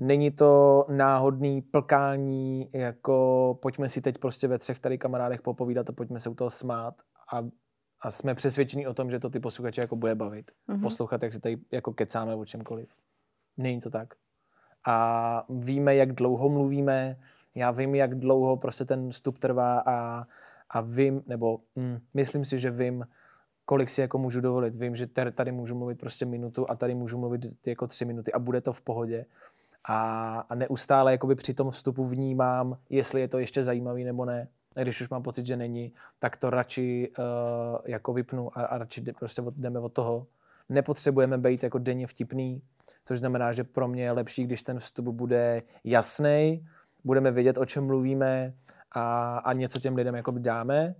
Není 0.00 0.30
to 0.30 0.84
náhodný 0.88 1.62
plkání, 1.62 2.70
jako 2.72 3.58
pojďme 3.62 3.88
si 3.88 4.00
teď 4.00 4.18
prostě 4.18 4.48
ve 4.48 4.58
třech 4.58 4.80
tady 4.80 4.98
kamarádech 4.98 5.42
popovídat 5.42 5.90
a 5.90 5.92
pojďme 5.92 6.20
se 6.20 6.30
u 6.30 6.34
toho 6.34 6.50
smát. 6.50 6.94
A, 7.32 7.46
a 8.02 8.10
jsme 8.10 8.34
přesvědčení 8.34 8.86
o 8.86 8.94
tom, 8.94 9.10
že 9.10 9.18
to 9.18 9.30
ty 9.30 9.40
posluchače 9.40 9.80
jako 9.80 9.96
bude 9.96 10.14
bavit. 10.14 10.50
Mm-hmm. 10.68 10.82
Poslouchat, 10.82 11.22
jak 11.22 11.32
si 11.32 11.40
tady 11.40 11.58
jako 11.72 11.92
kecáme 11.92 12.34
o 12.34 12.44
čemkoliv. 12.44 12.88
Není 13.56 13.80
to 13.80 13.90
tak 13.90 14.14
a 14.86 15.44
víme, 15.48 15.96
jak 15.96 16.12
dlouho 16.12 16.48
mluvíme, 16.48 17.16
já 17.54 17.70
vím, 17.70 17.94
jak 17.94 18.14
dlouho 18.14 18.56
prostě 18.56 18.84
ten 18.84 19.10
vstup 19.10 19.38
trvá 19.38 19.82
a, 19.86 20.26
a 20.70 20.80
vím, 20.80 21.22
nebo 21.26 21.58
mm, 21.76 21.98
myslím 22.14 22.44
si, 22.44 22.58
že 22.58 22.70
vím, 22.70 23.04
kolik 23.64 23.90
si 23.90 24.00
jako 24.00 24.18
můžu 24.18 24.40
dovolit. 24.40 24.76
Vím, 24.76 24.96
že 24.96 25.06
tady, 25.06 25.52
můžu 25.52 25.74
mluvit 25.74 25.98
prostě 26.00 26.26
minutu 26.26 26.70
a 26.70 26.76
tady 26.76 26.94
můžu 26.94 27.18
mluvit 27.18 27.40
jako 27.66 27.86
tři 27.86 28.04
minuty 28.04 28.32
a 28.32 28.38
bude 28.38 28.60
to 28.60 28.72
v 28.72 28.80
pohodě. 28.80 29.26
A, 29.84 30.40
a 30.40 30.54
neustále 30.54 31.12
jakoby 31.12 31.34
při 31.34 31.54
tom 31.54 31.70
vstupu 31.70 32.06
vnímám, 32.06 32.78
jestli 32.88 33.20
je 33.20 33.28
to 33.28 33.38
ještě 33.38 33.64
zajímavý 33.64 34.04
nebo 34.04 34.24
ne. 34.24 34.48
Když 34.82 35.00
už 35.00 35.08
mám 35.08 35.22
pocit, 35.22 35.46
že 35.46 35.56
není, 35.56 35.92
tak 36.18 36.36
to 36.36 36.50
radši 36.50 37.12
uh, 37.18 37.24
jako 37.86 38.12
vypnu 38.12 38.58
a, 38.58 38.62
a 38.62 38.78
radši 38.78 39.02
prostě 39.18 39.42
od, 39.42 39.54
jdeme 39.54 39.78
od 39.78 39.92
toho. 39.92 40.26
Nepotřebujeme 40.70 41.38
být 41.38 41.62
jako 41.62 41.78
denně 41.78 42.06
vtipný, 42.06 42.62
což 43.04 43.18
znamená, 43.18 43.52
že 43.52 43.64
pro 43.64 43.88
mě 43.88 44.02
je 44.02 44.12
lepší, 44.12 44.44
když 44.44 44.62
ten 44.62 44.78
vstup 44.78 45.06
bude 45.08 45.62
jasný, 45.84 46.64
budeme 47.04 47.30
vědět, 47.30 47.58
o 47.58 47.64
čem 47.64 47.86
mluvíme 47.86 48.54
a, 48.92 49.38
a 49.38 49.52
něco 49.52 49.78
těm 49.78 49.94
lidem 49.96 50.14
jako 50.14 50.30
dáme 50.38 50.94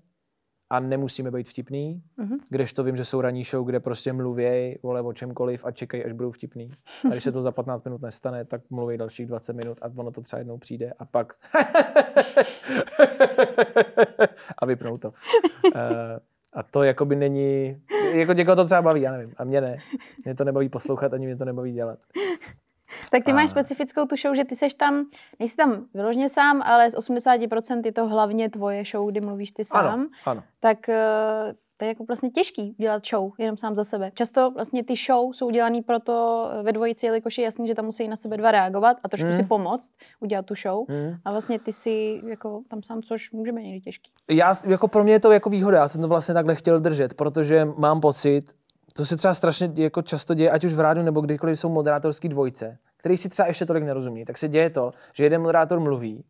a 0.72 0.80
nemusíme 0.80 1.30
být 1.30 1.48
vtipný, 1.48 2.02
Mhm. 2.16 2.36
kdežto 2.50 2.84
vím, 2.84 2.96
že 2.96 3.04
jsou 3.04 3.20
ranní 3.20 3.44
show, 3.44 3.66
kde 3.66 3.80
prostě 3.80 4.12
mluvěj, 4.12 4.78
vole, 4.82 5.02
o 5.02 5.12
čemkoliv 5.12 5.64
a 5.64 5.70
čekají, 5.70 6.04
až 6.04 6.12
budou 6.12 6.30
vtipný. 6.30 6.70
A 7.04 7.08
když 7.08 7.24
se 7.24 7.32
to 7.32 7.42
za 7.42 7.52
15 7.52 7.84
minut 7.84 8.02
nestane, 8.02 8.44
tak 8.44 8.60
mluví 8.70 8.98
dalších 8.98 9.26
20 9.26 9.52
minut 9.52 9.78
a 9.82 9.86
ono 9.98 10.10
to 10.10 10.20
třeba 10.20 10.38
jednou 10.38 10.58
přijde 10.58 10.92
a 10.98 11.04
pak 11.04 11.32
a 14.58 14.66
vypnou 14.66 14.98
to. 14.98 15.12
Eh, 15.74 16.18
a 16.52 16.62
to 16.62 16.82
jakoby 16.82 17.16
není, 17.16 17.82
jako 18.12 18.32
někoho 18.32 18.56
to 18.56 18.64
třeba 18.64 18.82
baví, 18.82 19.00
já 19.00 19.12
nevím, 19.12 19.34
a 19.36 19.44
mě 19.44 19.60
ne. 19.60 19.78
Mě 20.24 20.34
to 20.34 20.44
nebaví 20.44 20.68
poslouchat, 20.68 21.12
ani 21.12 21.26
mě 21.26 21.36
to 21.36 21.44
nebaví 21.44 21.72
dělat. 21.72 21.98
Tak 23.10 23.24
ty 23.24 23.30
A- 23.30 23.34
máš 23.34 23.50
specifickou 23.50 24.06
tu 24.06 24.16
show, 24.16 24.34
že 24.34 24.44
ty 24.44 24.56
seš 24.56 24.74
tam, 24.74 25.06
nejsi 25.38 25.56
tam 25.56 25.84
vyloženě 25.94 26.28
sám, 26.28 26.62
ale 26.62 26.90
z 26.90 26.94
80% 26.94 27.82
je 27.84 27.92
to 27.92 28.06
hlavně 28.06 28.50
tvoje 28.50 28.84
show, 28.84 29.10
kdy 29.10 29.20
mluvíš 29.20 29.52
ty 29.52 29.64
sám. 29.64 29.86
Ano, 29.86 30.06
ano. 30.24 30.42
tak 30.60 30.88
eh, 30.88 31.54
to 31.80 31.84
je 31.84 31.88
jako 31.88 32.04
vlastně 32.04 32.30
těžký 32.30 32.74
dělat 32.78 33.02
show 33.06 33.32
jenom 33.38 33.56
sám 33.56 33.74
za 33.74 33.84
sebe. 33.84 34.10
Často 34.14 34.50
vlastně 34.50 34.84
ty 34.84 34.94
show 35.06 35.32
jsou 35.32 35.50
dělaný 35.50 35.82
proto 35.82 36.48
eh, 36.52 36.62
ve 36.62 36.72
dvojici, 36.72 37.06
jelikož 37.06 37.38
je 37.38 37.44
jasný, 37.44 37.68
že 37.68 37.74
tam 37.74 37.84
musí 37.84 38.08
na 38.08 38.16
sebe 38.16 38.36
dva 38.36 38.50
reagovat 38.50 38.96
a 39.04 39.08
trošku 39.08 39.28
Mm. 39.28 39.36
si 39.36 39.42
pomoct 39.42 39.90
udělat 40.20 40.46
tu 40.46 40.54
show. 40.54 40.84
Mm. 40.88 41.14
A 41.24 41.30
vlastně 41.30 41.58
ty 41.58 41.72
si 41.72 42.20
jako 42.26 42.62
tam 42.68 42.82
sám, 42.82 43.02
což 43.02 43.32
může 43.32 43.52
být 43.52 43.62
někdy 43.62 43.80
těžký. 43.80 44.10
Já, 44.30 44.54
jako 44.66 44.88
pro 44.88 45.04
mě 45.04 45.12
je 45.12 45.20
to 45.20 45.32
jako 45.32 45.50
výhoda, 45.50 45.78
já 45.78 45.88
jsem 45.88 46.00
to 46.00 46.08
vlastně 46.08 46.34
takhle 46.34 46.54
chtěl 46.54 46.80
držet, 46.80 47.14
protože 47.14 47.64
mám 47.64 48.00
pocit, 48.00 48.42
to 48.96 49.04
se 49.04 49.16
třeba 49.16 49.34
strašně 49.34 49.70
jako 49.74 50.02
často 50.02 50.34
děje, 50.34 50.50
ať 50.50 50.64
už 50.64 50.74
v 50.74 50.80
rádiu 50.80 51.04
nebo 51.04 51.20
kdykoliv 51.20 51.58
jsou 51.58 51.68
moderátorský 51.68 52.28
dvojce, 52.28 52.78
který 52.96 53.16
si 53.16 53.28
třeba 53.28 53.48
ještě 53.48 53.66
tolik 53.66 53.84
nerozumí, 53.84 54.24
tak 54.24 54.38
se 54.38 54.48
děje 54.48 54.70
to, 54.70 54.90
že 55.14 55.24
jeden 55.24 55.40
moderátor 55.42 55.80
mluví 55.80 56.24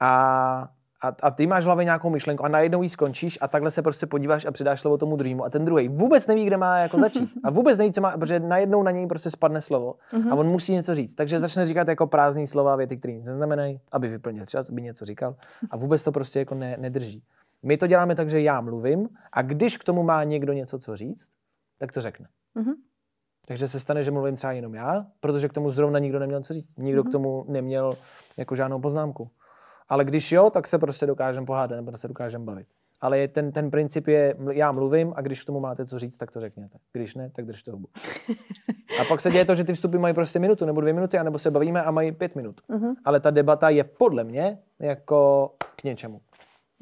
a, 0.00 0.68
a, 1.04 1.16
a 1.22 1.30
ty 1.30 1.46
máš 1.46 1.64
v 1.64 1.66
hlavě 1.66 1.84
nějakou 1.84 2.10
myšlenku 2.10 2.44
a 2.44 2.48
najednou 2.48 2.82
ji 2.82 2.88
skončíš 2.88 3.38
a 3.40 3.48
takhle 3.48 3.70
se 3.70 3.82
prostě 3.82 4.06
podíváš 4.06 4.44
a 4.44 4.50
přidáš 4.50 4.80
slovo 4.80 4.98
tomu 4.98 5.16
druhému 5.16 5.44
a 5.44 5.50
ten 5.50 5.64
druhý 5.64 5.88
vůbec 5.88 6.26
neví, 6.26 6.44
kde 6.44 6.56
má 6.56 6.78
jako 6.78 6.98
začít 6.98 7.30
a 7.44 7.50
vůbec 7.50 7.78
neví, 7.78 7.92
co 7.92 8.00
má, 8.00 8.16
protože 8.18 8.40
najednou 8.40 8.82
na 8.82 8.90
něj 8.90 9.06
prostě 9.06 9.30
spadne 9.30 9.60
slovo 9.60 9.94
a 10.30 10.34
on 10.34 10.46
musí 10.46 10.72
něco 10.72 10.94
říct. 10.94 11.14
Takže 11.14 11.38
začne 11.38 11.64
říkat 11.64 11.88
jako 11.88 12.06
prázdný 12.06 12.46
slova, 12.46 12.76
věty, 12.76 12.96
které 12.96 13.14
nic 13.14 13.26
neznamenají, 13.26 13.80
aby 13.92 14.08
vyplnil 14.08 14.46
čas, 14.46 14.70
aby 14.70 14.82
něco 14.82 15.04
říkal 15.04 15.36
a 15.70 15.76
vůbec 15.76 16.02
to 16.02 16.12
prostě 16.12 16.38
jako 16.38 16.54
ne, 16.54 16.76
nedrží. 16.78 17.22
My 17.62 17.76
to 17.76 17.86
děláme 17.86 18.14
tak, 18.14 18.30
že 18.30 18.40
já 18.40 18.60
mluvím 18.60 19.08
a 19.32 19.42
když 19.42 19.76
k 19.76 19.84
tomu 19.84 20.02
má 20.02 20.24
někdo 20.24 20.52
něco 20.52 20.78
co 20.78 20.96
říct, 20.96 21.28
tak 21.78 21.92
to 21.92 22.00
řekne. 22.00 22.26
Mhm. 22.54 22.72
Takže 23.46 23.68
se 23.68 23.80
stane, 23.80 24.02
že 24.02 24.10
mluvím 24.10 24.34
třeba 24.34 24.52
jenom 24.52 24.74
já, 24.74 25.06
protože 25.20 25.48
k 25.48 25.52
tomu 25.52 25.70
zrovna 25.70 25.98
nikdo 25.98 26.18
neměl 26.18 26.40
co 26.40 26.52
říct. 26.52 26.68
Nikdo 26.76 27.02
mm-hmm. 27.02 27.08
k 27.08 27.12
tomu 27.12 27.44
neměl 27.48 27.96
jako 28.38 28.56
žádnou 28.56 28.80
poznámku. 28.80 29.30
Ale 29.88 30.04
když 30.04 30.32
jo, 30.32 30.50
tak 30.50 30.66
se 30.66 30.78
prostě 30.78 31.06
dokážeme 31.06 31.46
pohádat 31.46 31.76
nebo 31.76 31.96
se 31.96 32.08
dokážeme 32.08 32.44
bavit. 32.44 32.66
Ale 33.00 33.18
je 33.18 33.28
ten, 33.28 33.52
ten 33.52 33.70
princip 33.70 34.06
je, 34.06 34.34
já 34.52 34.72
mluvím 34.72 35.12
a 35.16 35.20
když 35.20 35.42
k 35.42 35.46
tomu 35.46 35.60
máte 35.60 35.86
co 35.86 35.98
říct, 35.98 36.16
tak 36.16 36.30
to 36.30 36.40
řekněte. 36.40 36.78
Když 36.92 37.14
ne, 37.14 37.30
tak 37.30 37.44
držte 37.44 37.70
hubu. 37.70 37.88
A 39.00 39.04
pak 39.04 39.20
se 39.20 39.30
děje 39.30 39.44
to, 39.44 39.54
že 39.54 39.64
ty 39.64 39.74
vstupy 39.74 39.98
mají 39.98 40.14
prostě 40.14 40.38
minutu 40.38 40.66
nebo 40.66 40.80
dvě 40.80 40.92
minuty, 40.92 41.18
anebo 41.18 41.38
se 41.38 41.50
bavíme 41.50 41.82
a 41.82 41.90
mají 41.90 42.12
pět 42.12 42.36
minut. 42.36 42.60
Mm-hmm. 42.70 42.94
Ale 43.04 43.20
ta 43.20 43.30
debata 43.30 43.68
je 43.68 43.84
podle 43.84 44.24
mě 44.24 44.58
jako 44.78 45.50
k 45.76 45.84
něčemu. 45.84 46.20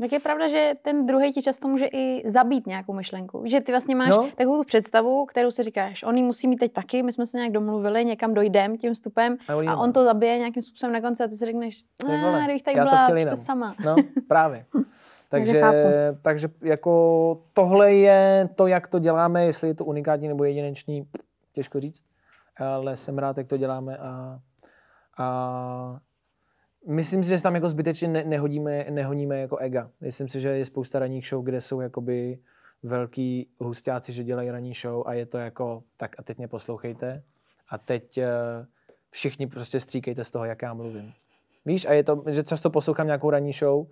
Tak 0.00 0.12
je 0.12 0.20
pravda, 0.20 0.48
že 0.48 0.72
ten 0.82 1.06
druhý 1.06 1.32
ti 1.32 1.42
často 1.42 1.68
může 1.68 1.86
i 1.86 2.22
zabít 2.30 2.66
nějakou 2.66 2.92
myšlenku. 2.92 3.42
Že 3.46 3.60
ty 3.60 3.72
vlastně 3.72 3.94
máš 3.96 4.08
No. 4.08 4.28
takovou 4.36 4.56
tu 4.58 4.64
představu, 4.64 5.24
kterou 5.26 5.50
si 5.50 5.62
říkáš, 5.62 6.02
on 6.02 6.16
ji 6.16 6.22
musí 6.22 6.48
mít 6.48 6.56
teď 6.56 6.72
taky, 6.72 7.02
my 7.02 7.12
jsme 7.12 7.26
se 7.26 7.38
nějak 7.38 7.52
domluvili, 7.52 8.04
někam 8.04 8.34
dojdem 8.34 8.78
tím 8.78 8.94
vstupem 8.94 9.36
A 9.48 9.70
a 9.72 9.76
on 9.76 9.92
to 9.92 10.04
zabije 10.04 10.38
nějakým 10.38 10.62
způsobem 10.62 10.92
na 10.92 11.00
konci 11.00 11.24
a 11.24 11.28
ty 11.28 11.36
si 11.36 11.44
řekneš, 11.44 11.82
"Ah, 12.08 12.44
kdybych 12.44 12.62
tady 12.62 12.76
já 12.76 12.84
byla 12.84 13.06
se 13.06 13.18
jinam." 13.18 13.36
sama. 13.36 13.74
No, 13.86 13.96
právě. 14.28 14.64
takže, 15.28 15.60
chápu. 15.60 15.76
takže 16.22 16.48
jako 16.62 17.42
tohle 17.52 17.94
je 17.94 18.48
to, 18.54 18.66
jak 18.66 18.88
to 18.88 18.98
děláme, 18.98 19.44
jestli 19.44 19.68
je 19.68 19.74
to 19.74 19.84
unikátní 19.84 20.28
nebo 20.28 20.44
jedinečný, 20.44 21.08
těžko 21.52 21.80
říct, 21.80 22.04
ale 22.58 22.96
jsem 22.96 23.18
rád, 23.18 23.38
jak 23.38 23.46
to 23.46 23.56
děláme 23.56 23.96
a, 23.96 24.38
a 25.18 25.98
myslím 26.88 27.22
si, 27.22 27.28
že 27.28 27.42
tam 27.42 27.54
jako 27.54 27.68
zbytečně 27.68 28.08
ne, 28.08 28.24
nehodíme, 28.24 28.86
nehodíme 28.90 29.40
jako 29.40 29.56
ega. 29.56 29.90
Myslím 30.00 30.28
si, 30.28 30.40
že 30.40 30.48
je 30.48 30.64
spousta 30.64 30.98
ranních 30.98 31.28
show, 31.28 31.44
kde 31.44 31.60
jsou 31.60 31.80
jakoby 31.80 32.38
velký 32.82 33.48
hustáci, 33.58 34.12
že 34.12 34.24
dělají 34.24 34.50
ranní 34.50 34.74
show 34.74 35.02
a 35.06 35.14
je 35.14 35.26
to 35.26 35.38
jako, 35.38 35.82
tak 35.96 36.18
a 36.18 36.22
teď 36.22 36.38
mě 36.38 36.48
poslouchejte 36.48 37.22
a 37.68 37.78
teď 37.78 38.18
eh, 38.18 38.30
všichni 39.10 39.46
prostě 39.46 39.80
stříkejte 39.80 40.24
z 40.24 40.30
toho, 40.30 40.44
jak 40.44 40.62
já 40.62 40.74
mluvím. 40.74 41.12
Víš, 41.64 41.86
a 41.86 41.92
je 41.92 42.04
to, 42.04 42.24
že 42.26 42.42
často 42.42 42.70
poslouchám 42.70 43.06
nějakou 43.06 43.30
ranní 43.30 43.52
show 43.52 43.86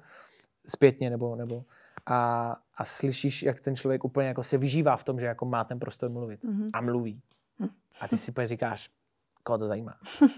zpětně 0.66 1.11
nebo, 1.11 1.36
nebo 1.36 1.64
a, 2.07 2.57
a 2.74 2.84
slyšíš, 2.84 3.43
jak 3.43 3.61
ten 3.61 3.76
člověk 3.76 4.05
úplně 4.05 4.28
jako 4.28 4.43
se 4.43 4.59
vyžívá 4.59 4.97
v 4.97 5.05
tom, 5.05 5.20
že 5.20 5.26
jako 5.26 5.45
má 5.45 5.64
ten 5.64 5.78
prostor 5.78 6.11
mluvit 6.11 6.45
mm-hmm. 6.45 6.70
a 6.72 6.80
mluví. 6.80 7.22
A 8.01 8.09
ty 8.09 8.16
si 8.16 8.32
říkáš, 8.43 8.91
koho 9.43 9.59
to 9.59 9.66
zajímá. 9.66 9.95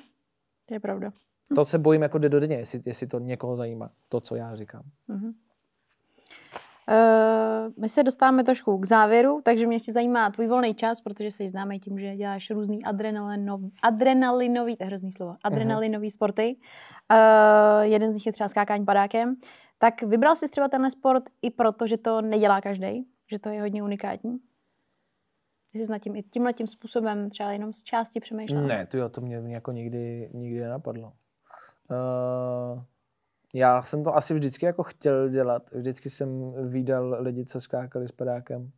To 0.66 0.74
je 0.74 0.80
pravda. 0.80 1.12
To 1.54 1.64
se 1.64 1.78
bojím 1.78 2.02
jako 2.02 2.18
jde 2.18 2.28
do 2.28 2.38
jestli, 2.38 2.80
jestli 2.86 3.06
to 3.06 3.18
někoho 3.18 3.56
zajímá, 3.56 3.90
to, 4.08 4.20
co 4.20 4.36
já 4.36 4.54
říkám. 4.54 4.82
Uh, 6.88 7.72
my 7.76 7.88
se 7.88 8.02
dostáváme 8.02 8.44
trošku 8.44 8.78
k 8.78 8.86
závěru, 8.86 9.40
takže 9.44 9.66
mě 9.66 9.76
ještě 9.76 9.92
zajímá 9.92 10.30
tvůj 10.30 10.46
volný 10.46 10.74
čas, 10.74 11.00
protože 11.00 11.30
jsi 11.30 11.48
známý 11.48 11.80
tím, 11.80 11.98
že 11.98 12.16
děláš 12.16 12.50
různý 12.50 12.84
adrenalinov, 12.84 13.60
adrenalinový, 13.82 14.76
to 14.76 14.84
je 14.84 14.86
hrozný 14.86 15.12
slovo, 15.12 15.36
adrenalinový 15.44 16.10
sporty. 16.10 16.56
Uh, 17.10 17.82
jeden 17.82 18.10
z 18.10 18.14
nich 18.14 18.26
je 18.26 18.32
třeba 18.32 18.48
skákání 18.48 18.84
padákem. 18.84 19.36
Tak 19.78 20.02
vybral 20.02 20.36
jsi 20.36 20.48
třeba 20.48 20.68
tenhle 20.68 20.90
sport 20.90 21.24
i 21.42 21.50
proto, 21.50 21.86
že 21.86 21.96
to 21.96 22.20
nedělá 22.20 22.60
každý, 22.60 23.06
že 23.30 23.38
to 23.38 23.48
je 23.48 23.60
hodně 23.60 23.82
unikátní? 23.82 24.38
Ty 25.72 25.78
jsi 25.78 25.90
nad 25.90 25.98
tím 25.98 26.16
i 26.16 26.22
tímhle 26.22 26.52
tím 26.52 26.66
způsobem 26.66 27.30
třeba 27.30 27.52
jenom 27.52 27.72
z 27.72 27.82
části 27.82 28.20
přemýšlel? 28.20 28.66
Ne, 28.66 28.86
to 28.86 28.98
jo, 28.98 29.08
to 29.08 29.20
mě 29.20 29.36
jako 29.36 29.72
nikdy, 29.72 30.30
nikdy 30.32 30.60
nenapadlo. 30.60 31.12
Uh, 31.90 32.82
já 33.54 33.82
jsem 33.82 34.04
to 34.04 34.16
asi 34.16 34.34
vždycky 34.34 34.66
jako 34.66 34.82
chtěl 34.82 35.28
dělat. 35.28 35.70
Vždycky 35.70 36.10
jsem 36.10 36.52
viděl 36.52 37.16
lidi, 37.20 37.44
co 37.44 37.60
skákali 37.60 38.08
s 38.08 38.12
padákem 38.12 38.70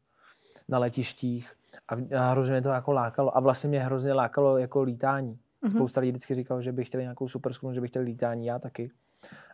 na 0.69 0.79
letištích 0.79 1.53
a, 1.89 2.19
a 2.19 2.31
hrozně 2.31 2.53
mě 2.53 2.63
to 2.63 2.69
jako 2.69 2.93
lákalo. 2.93 3.37
A 3.37 3.41
vlastně 3.41 3.69
mě 3.69 3.81
hrozně 3.81 4.13
lákalo 4.13 4.59
jako 4.59 4.83
lítání. 4.83 5.39
Mm-hmm. 5.63 5.71
Spousta 5.71 6.01
lidí 6.01 6.11
vždycky 6.11 6.35
říkalo, 6.35 6.63
že 6.63 6.73
by 6.73 6.85
chtěli 6.85 7.05
nějakou 7.05 7.29
super 7.29 7.53
že 7.73 7.81
by 7.81 7.89
chtěli 7.89 8.05
lítání, 8.05 8.47
já 8.47 8.59
taky. 8.59 8.91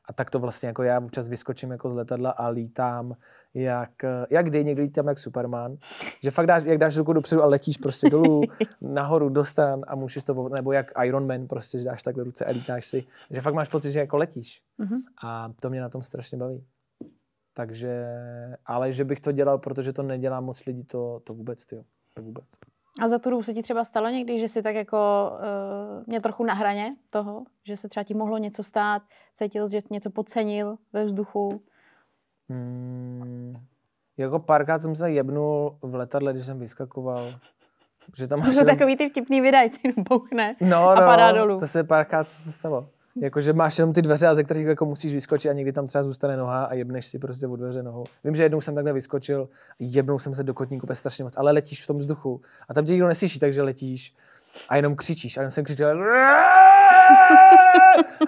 A 0.04 0.12
tak 0.12 0.30
to 0.30 0.38
vlastně 0.38 0.66
jako 0.66 0.82
já 0.82 1.00
občas 1.00 1.28
vyskočím 1.28 1.70
jako 1.70 1.90
z 1.90 1.94
letadla 1.94 2.30
a 2.30 2.48
lítám 2.48 3.16
jak, 3.54 3.90
jak 4.30 4.46
kdy, 4.46 4.64
někdy 4.64 4.82
lítám 4.82 5.08
jak 5.08 5.18
Superman. 5.18 5.76
Že 6.22 6.30
fakt 6.30 6.46
dáš, 6.46 6.64
jak 6.64 6.78
dáš 6.78 6.96
ruku 6.96 7.12
dopředu 7.12 7.42
a 7.42 7.46
letíš 7.46 7.76
prostě 7.76 8.10
dolů, 8.10 8.42
nahoru 8.80 9.28
do 9.28 9.44
stran 9.44 9.82
a 9.86 9.96
můžeš 9.96 10.22
to, 10.22 10.48
nebo 10.48 10.72
jak 10.72 10.92
Iron 11.04 11.26
Man 11.26 11.46
prostě, 11.46 11.78
že 11.78 11.84
dáš 11.84 12.02
takhle 12.02 12.24
ruce 12.24 12.44
a 12.44 12.52
lítáš 12.52 12.86
si. 12.86 13.04
Že 13.30 13.40
fakt 13.40 13.54
máš 13.54 13.68
pocit, 13.68 13.92
že 13.92 13.98
jako 13.98 14.16
letíš. 14.16 14.62
Mhm. 14.78 14.98
A 15.24 15.52
to 15.62 15.70
mě 15.70 15.80
na 15.80 15.88
tom 15.88 16.02
strašně 16.02 16.38
baví. 16.38 16.64
Takže, 17.54 18.06
ale 18.66 18.92
že 18.92 19.04
bych 19.04 19.20
to 19.20 19.32
dělal, 19.32 19.58
protože 19.58 19.92
to 19.92 20.02
nedělá 20.02 20.40
moc 20.40 20.64
lidí, 20.64 20.84
to, 20.84 21.20
to 21.24 21.34
vůbec, 21.34 21.66
ty 21.66 21.84
To 22.14 22.22
vůbec. 22.22 22.46
A 23.02 23.08
za 23.08 23.18
tu 23.18 23.30
dobu 23.30 23.42
se 23.42 23.54
ti 23.54 23.62
třeba 23.62 23.84
stalo 23.84 24.08
někdy, 24.08 24.38
že 24.40 24.48
jsi 24.48 24.62
tak 24.62 24.74
jako 24.74 25.30
uh, 25.32 26.04
mě 26.06 26.20
trochu 26.20 26.44
na 26.44 26.54
hraně 26.54 26.96
toho, 27.10 27.44
že 27.66 27.76
se 27.76 27.88
třeba 27.88 28.04
ti 28.04 28.14
mohlo 28.14 28.38
něco 28.38 28.62
stát, 28.62 29.02
cítil, 29.34 29.68
že 29.68 29.80
jsi 29.80 29.86
něco 29.90 30.10
podcenil 30.10 30.76
ve 30.92 31.04
vzduchu. 31.04 31.62
Hmm, 32.48 33.54
jako 34.16 34.38
párkrát 34.38 34.78
jsem 34.78 34.94
se 34.94 35.10
jebnul 35.10 35.78
v 35.82 35.94
letadle, 35.94 36.32
když 36.32 36.46
jsem 36.46 36.58
vyskakoval. 36.58 37.26
Že 38.16 38.26
tam 38.28 38.40
To 38.42 38.52
jsou 38.52 38.58
jenom- 38.58 38.76
takový 38.76 38.96
ty 38.96 39.08
vtipný 39.08 39.40
videa, 39.40 39.60
jestli 39.62 39.80
jenom 39.84 40.04
bouchne 40.08 40.56
no, 40.60 40.88
a 40.88 40.94
no, 40.94 41.00
padá 41.00 41.32
dolů. 41.32 41.58
To 41.60 41.66
se 41.66 41.84
párkrát 41.84 42.30
se 42.30 42.44
to 42.44 42.50
stalo. 42.50 42.88
Jako, 43.16 43.40
že 43.40 43.52
máš 43.52 43.78
jenom 43.78 43.92
ty 43.92 44.02
dveře, 44.02 44.26
a 44.26 44.34
ze 44.34 44.44
kterých 44.44 44.66
jako 44.66 44.86
musíš 44.86 45.12
vyskočit 45.12 45.50
a 45.50 45.54
někdy 45.54 45.72
tam 45.72 45.86
třeba 45.86 46.04
zůstane 46.04 46.36
noha 46.36 46.64
a 46.64 46.74
jebneš 46.74 47.06
si 47.06 47.18
prostě 47.18 47.46
od 47.46 47.56
dveře 47.56 47.82
nohou. 47.82 48.04
Vím, 48.24 48.34
že 48.34 48.42
jednou 48.42 48.60
jsem 48.60 48.74
takhle 48.74 48.92
vyskočil, 48.92 49.48
jebnul 49.78 50.18
jsem 50.18 50.34
se 50.34 50.44
do 50.44 50.54
kotníku 50.54 50.84
úplně 50.84 50.96
strašně 50.96 51.24
moc, 51.24 51.36
ale 51.36 51.52
letíš 51.52 51.84
v 51.84 51.86
tom 51.86 51.96
vzduchu 51.96 52.40
a 52.68 52.74
tam 52.74 52.84
tě 52.84 52.92
nikdo 52.92 53.08
neslyší, 53.08 53.38
takže 53.38 53.62
letíš 53.62 54.14
a 54.68 54.76
jenom 54.76 54.96
křičíš. 54.96 55.36
A 55.36 55.40
jenom 55.40 55.50
jsem 55.50 55.64
křičel 55.64 56.04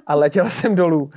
a 0.07 0.15
letěl 0.15 0.51
jsem 0.51 0.75
dolů. 0.75 1.11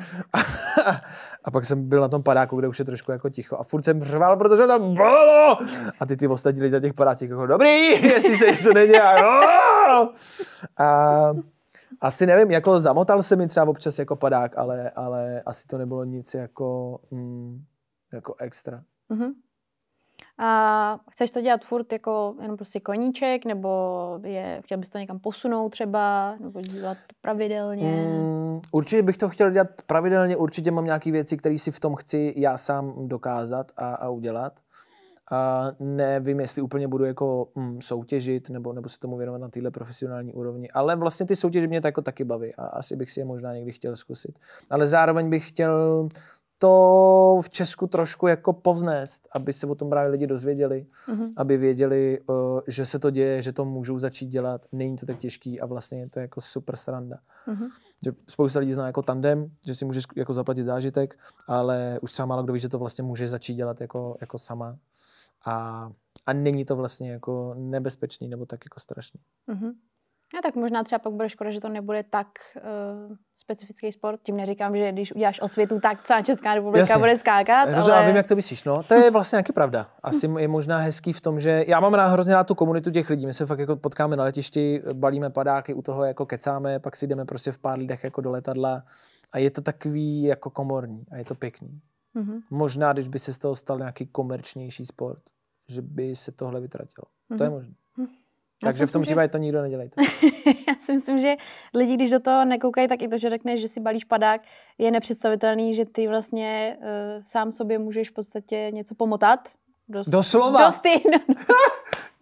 A 1.44 1.52
pak 1.52 1.66
jsem 1.66 1.90
byl 1.90 2.02
na 2.02 2.08
tom 2.08 2.24
padáku, 2.24 2.60
kde 2.60 2.68
už 2.68 2.80
je 2.80 2.86
trošku 2.86 3.12
jako 3.12 3.30
ticho 3.30 3.58
a 3.58 3.64
furt 3.64 3.86
jsem 3.86 4.02
řval, 4.02 4.38
protože 4.38 4.68
tam 4.68 4.94
bylo. 4.94 5.58
A 6.00 6.06
ty 6.06 6.18
ty 6.18 6.28
ostatní 6.28 6.62
lidi 6.62 6.74
na 6.74 6.80
těch 6.80 6.94
padácích 6.94 7.30
jako 7.30 7.46
dobrý, 7.46 7.88
jestli 7.88 8.38
se 8.38 8.46
něco 8.46 8.74
nedělá. 8.74 9.20
jo." 9.20 10.10
A 10.78 11.30
asi 12.02 12.26
nevím, 12.26 12.52
jako 12.52 12.80
zamotal 12.80 13.24
se 13.24 13.36
mi 13.36 13.48
třeba 13.48 13.70
občas 13.70 14.00
jako 14.00 14.16
padák, 14.16 14.58
ale, 14.58 14.90
ale 14.90 15.42
asi 15.46 15.68
to 15.68 15.78
nebylo 15.78 16.04
nic 16.04 16.34
jako, 16.34 17.00
mm, 17.12 17.64
jako 18.14 18.36
extra. 18.40 18.84
Mhm. 19.10 19.34
A 20.38 21.00
chceš 21.12 21.32
to 21.32 21.42
dělat 21.42 21.66
furt 21.66 21.92
jako 21.92 22.36
jenom 22.42 22.58
prostě 22.58 22.80
koníček, 22.80 23.46
nebo 23.46 23.70
je, 24.24 24.62
chtěl 24.66 24.78
bys 24.78 24.90
to 24.90 24.98
někam 24.98 25.20
posunout 25.20 25.70
třeba, 25.70 26.36
nebo 26.40 26.62
dělat 26.62 26.98
pravidelně? 27.22 28.08
Mm, 28.08 28.62
určitě 28.72 29.04
bych 29.04 29.18
to 29.18 29.30
chtěl 29.30 29.52
dělat 29.52 29.68
pravidelně, 29.86 30.38
určitě 30.38 30.72
mám 30.72 30.86
nějaké 30.86 31.12
věci, 31.12 31.38
které 31.38 31.58
si 31.58 31.72
v 31.72 31.80
tom 31.80 31.96
chci 31.96 32.34
já 32.38 32.58
sám 32.58 33.08
dokázat 33.08 33.72
a, 33.78 33.96
a 33.96 34.10
udělat. 34.10 34.60
A 35.32 35.72
nevím, 35.80 36.40
jestli 36.40 36.62
úplně 36.62 36.88
budu 36.88 37.06
jako 37.06 37.48
mm, 37.56 37.82
soutěžit 37.82 38.50
nebo, 38.50 38.74
nebo 38.74 38.90
se 38.90 39.00
tomu 39.00 39.18
věnovat 39.18 39.38
na 39.38 39.50
téhle 39.50 39.72
profesionální 39.72 40.34
úrovni. 40.34 40.70
Ale 40.70 40.96
vlastně 40.96 41.26
ty 41.26 41.36
soutěže 41.36 41.68
mě 41.68 41.82
to 41.82 41.88
jako 41.88 42.02
taky 42.02 42.24
baví 42.24 42.56
a 42.56 42.66
asi 42.66 42.96
bych 42.96 43.12
si 43.12 43.20
je 43.20 43.26
možná 43.26 43.54
někdy 43.54 43.72
chtěl 43.72 43.96
zkusit. 43.96 44.40
Ale 44.70 44.88
zároveň 44.88 45.30
bych 45.30 45.50
chtěl 45.50 46.08
to 46.58 47.40
v 47.42 47.50
Česku 47.50 47.88
trošku 47.88 48.28
jako 48.28 48.54
povznést, 48.54 49.28
aby 49.32 49.54
se 49.54 49.68
o 49.68 49.76
tom 49.76 49.90
právě 49.90 50.12
lidi 50.12 50.28
dozvěděli, 50.28 50.86
Mhm. 51.08 51.32
aby 51.38 51.58
věděli, 51.58 52.20
uh, 52.28 52.60
že 52.68 52.86
se 52.86 53.00
to 53.00 53.10
děje, 53.10 53.42
že 53.42 53.52
to 53.54 53.66
můžou 53.66 54.00
začít 54.00 54.26
dělat, 54.26 54.66
není 54.72 54.96
to 54.96 55.06
tak 55.06 55.18
těžký 55.18 55.62
a 55.62 55.66
vlastně 55.66 56.00
je 56.00 56.10
to 56.10 56.20
jako 56.20 56.42
super 56.42 56.76
sranda. 56.76 57.18
Mhm. 57.48 57.66
Že 58.06 58.12
spousta 58.30 58.60
lidí 58.60 58.74
zná 58.74 58.88
jako 58.88 59.02
tandem, 59.02 59.52
že 59.66 59.76
si 59.76 59.86
můžeš 59.86 60.04
jako 60.16 60.34
zaplatit 60.34 60.64
zážitek, 60.64 61.20
ale 61.48 62.00
už 62.02 62.12
třeba 62.12 62.26
málo 62.26 62.44
kdo 62.44 62.54
ví, 62.54 62.60
že 62.60 62.70
to 62.70 62.80
vlastně 62.80 63.04
může 63.04 63.28
začít 63.28 63.56
dělat 63.56 63.82
jako, 63.82 64.18
jako 64.22 64.38
sama. 64.40 64.78
A, 65.46 65.90
a 66.26 66.34
není 66.34 66.66
to 66.66 66.76
vlastně 66.76 67.12
jako 67.12 67.54
nebezpečný 67.58 68.28
nebo 68.28 68.46
tak 68.46 68.60
jako 68.66 68.80
strašný. 68.80 69.20
Mhm. 69.48 69.72
No 70.34 70.42
tak 70.44 70.56
možná 70.56 70.84
třeba 70.84 71.00
pak 71.00 71.14
bude 71.14 71.30
škoda, 71.30 71.52
že 71.52 71.62
to 71.62 71.70
nebude 71.70 72.04
tak 72.04 72.28
uh, 72.56 73.16
specifický 73.36 73.92
sport. 73.92 74.20
Tím 74.24 74.38
neříkám, 74.38 74.76
že 74.76 74.92
když 74.92 75.16
uděláš 75.16 75.42
osvětu, 75.42 75.80
tak 75.80 76.04
celá 76.04 76.22
Česká 76.22 76.56
republika 76.56 76.80
Jasně. 76.80 76.98
bude 76.98 77.18
skákat, 77.18 77.66
Rozumím, 77.66 77.84
ale... 77.84 77.94
ale... 77.94 78.08
vím, 78.08 78.16
jak 78.16 78.28
to 78.28 78.36
myslíš. 78.36 78.64
No, 78.64 78.84
to 78.84 78.94
je 78.94 79.12
vlastně 79.12 79.36
nějaký 79.36 79.54
pravda. 79.54 79.88
Asi 80.04 80.30
je 80.40 80.48
možná 80.48 80.78
hezký 80.78 81.14
v 81.14 81.22
tom, 81.22 81.40
že 81.40 81.66
já 81.68 81.80
mám 81.80 81.94
rád 81.94 82.08
hrozně 82.08 82.34
rád 82.34 82.48
tu 82.48 82.56
komunitu 82.56 82.92
těch 82.92 83.10
lidí. 83.10 83.26
My 83.26 83.34
se 83.34 83.46
fakt 83.46 83.60
jako 83.60 83.76
potkáme 83.76 84.16
na 84.16 84.24
letišti, 84.24 84.82
balíme 84.94 85.30
padáky, 85.30 85.74
u 85.74 85.82
toho 85.82 86.04
jako 86.04 86.26
kecáme, 86.26 86.80
pak 86.80 86.96
si 86.96 87.08
jdeme 87.08 87.26
prostě 87.26 87.52
v 87.52 87.58
pár 87.58 87.80
lidech 87.80 88.04
jako 88.04 88.22
do 88.22 88.32
letadla 88.32 88.84
a 89.32 89.38
je 89.38 89.52
to 89.52 89.62
takový 89.62 90.24
jako 90.24 90.50
komorní 90.50 91.06
a 91.12 91.18
je 91.18 91.26
to 91.26 91.36
pěkný. 91.36 91.82
Mhm. 92.14 92.40
Možná, 92.50 92.94
když 92.94 93.08
by 93.08 93.20
se 93.20 93.34
z 93.34 93.38
toho 93.38 93.56
stal 93.56 93.78
nějaký 93.78 94.08
komerčnější 94.08 94.86
sport, 94.86 95.22
že 95.70 95.82
by 95.82 96.16
se 96.16 96.32
tohle 96.32 96.62
vytratilo. 96.62 97.06
To 97.38 97.44
je 97.44 97.50
možné. 97.50 97.74
Takže 98.64 98.86
v 98.86 98.92
tom 98.92 99.02
myslím, 99.02 99.02
že- 99.02 99.06
případě 99.06 99.28
to 99.28 99.38
nikdo 99.38 99.62
nedělejte. 99.62 100.02
Já 100.68 100.76
si 100.82 100.94
myslím, 100.94 101.20
že 101.20 101.36
lidi, 101.74 101.94
když 101.94 102.10
do 102.10 102.20
toho 102.20 102.46
nekoukají, 102.46 102.88
tak 102.88 103.02
i 103.02 103.08
to, 103.08 103.18
že 103.18 103.30
řekneš, 103.30 103.62
že 103.62 103.68
si 103.68 103.80
balíš 103.80 104.04
padák, 104.04 104.42
je 104.78 104.92
nepředstavitelný, 104.92 105.76
že 105.76 105.86
ty 105.86 106.08
vlastně 106.08 106.78
uh, 106.80 106.86
sám 107.24 107.52
sobě 107.52 107.80
můžeš 107.80 108.10
v 108.10 108.14
podstatě 108.14 108.68
něco 108.72 108.96
pomotat. 108.96 109.40
Dost, 109.90 110.10
Doslova. 110.10 110.66
Dost, 110.66 110.86
jedno, 110.86 111.36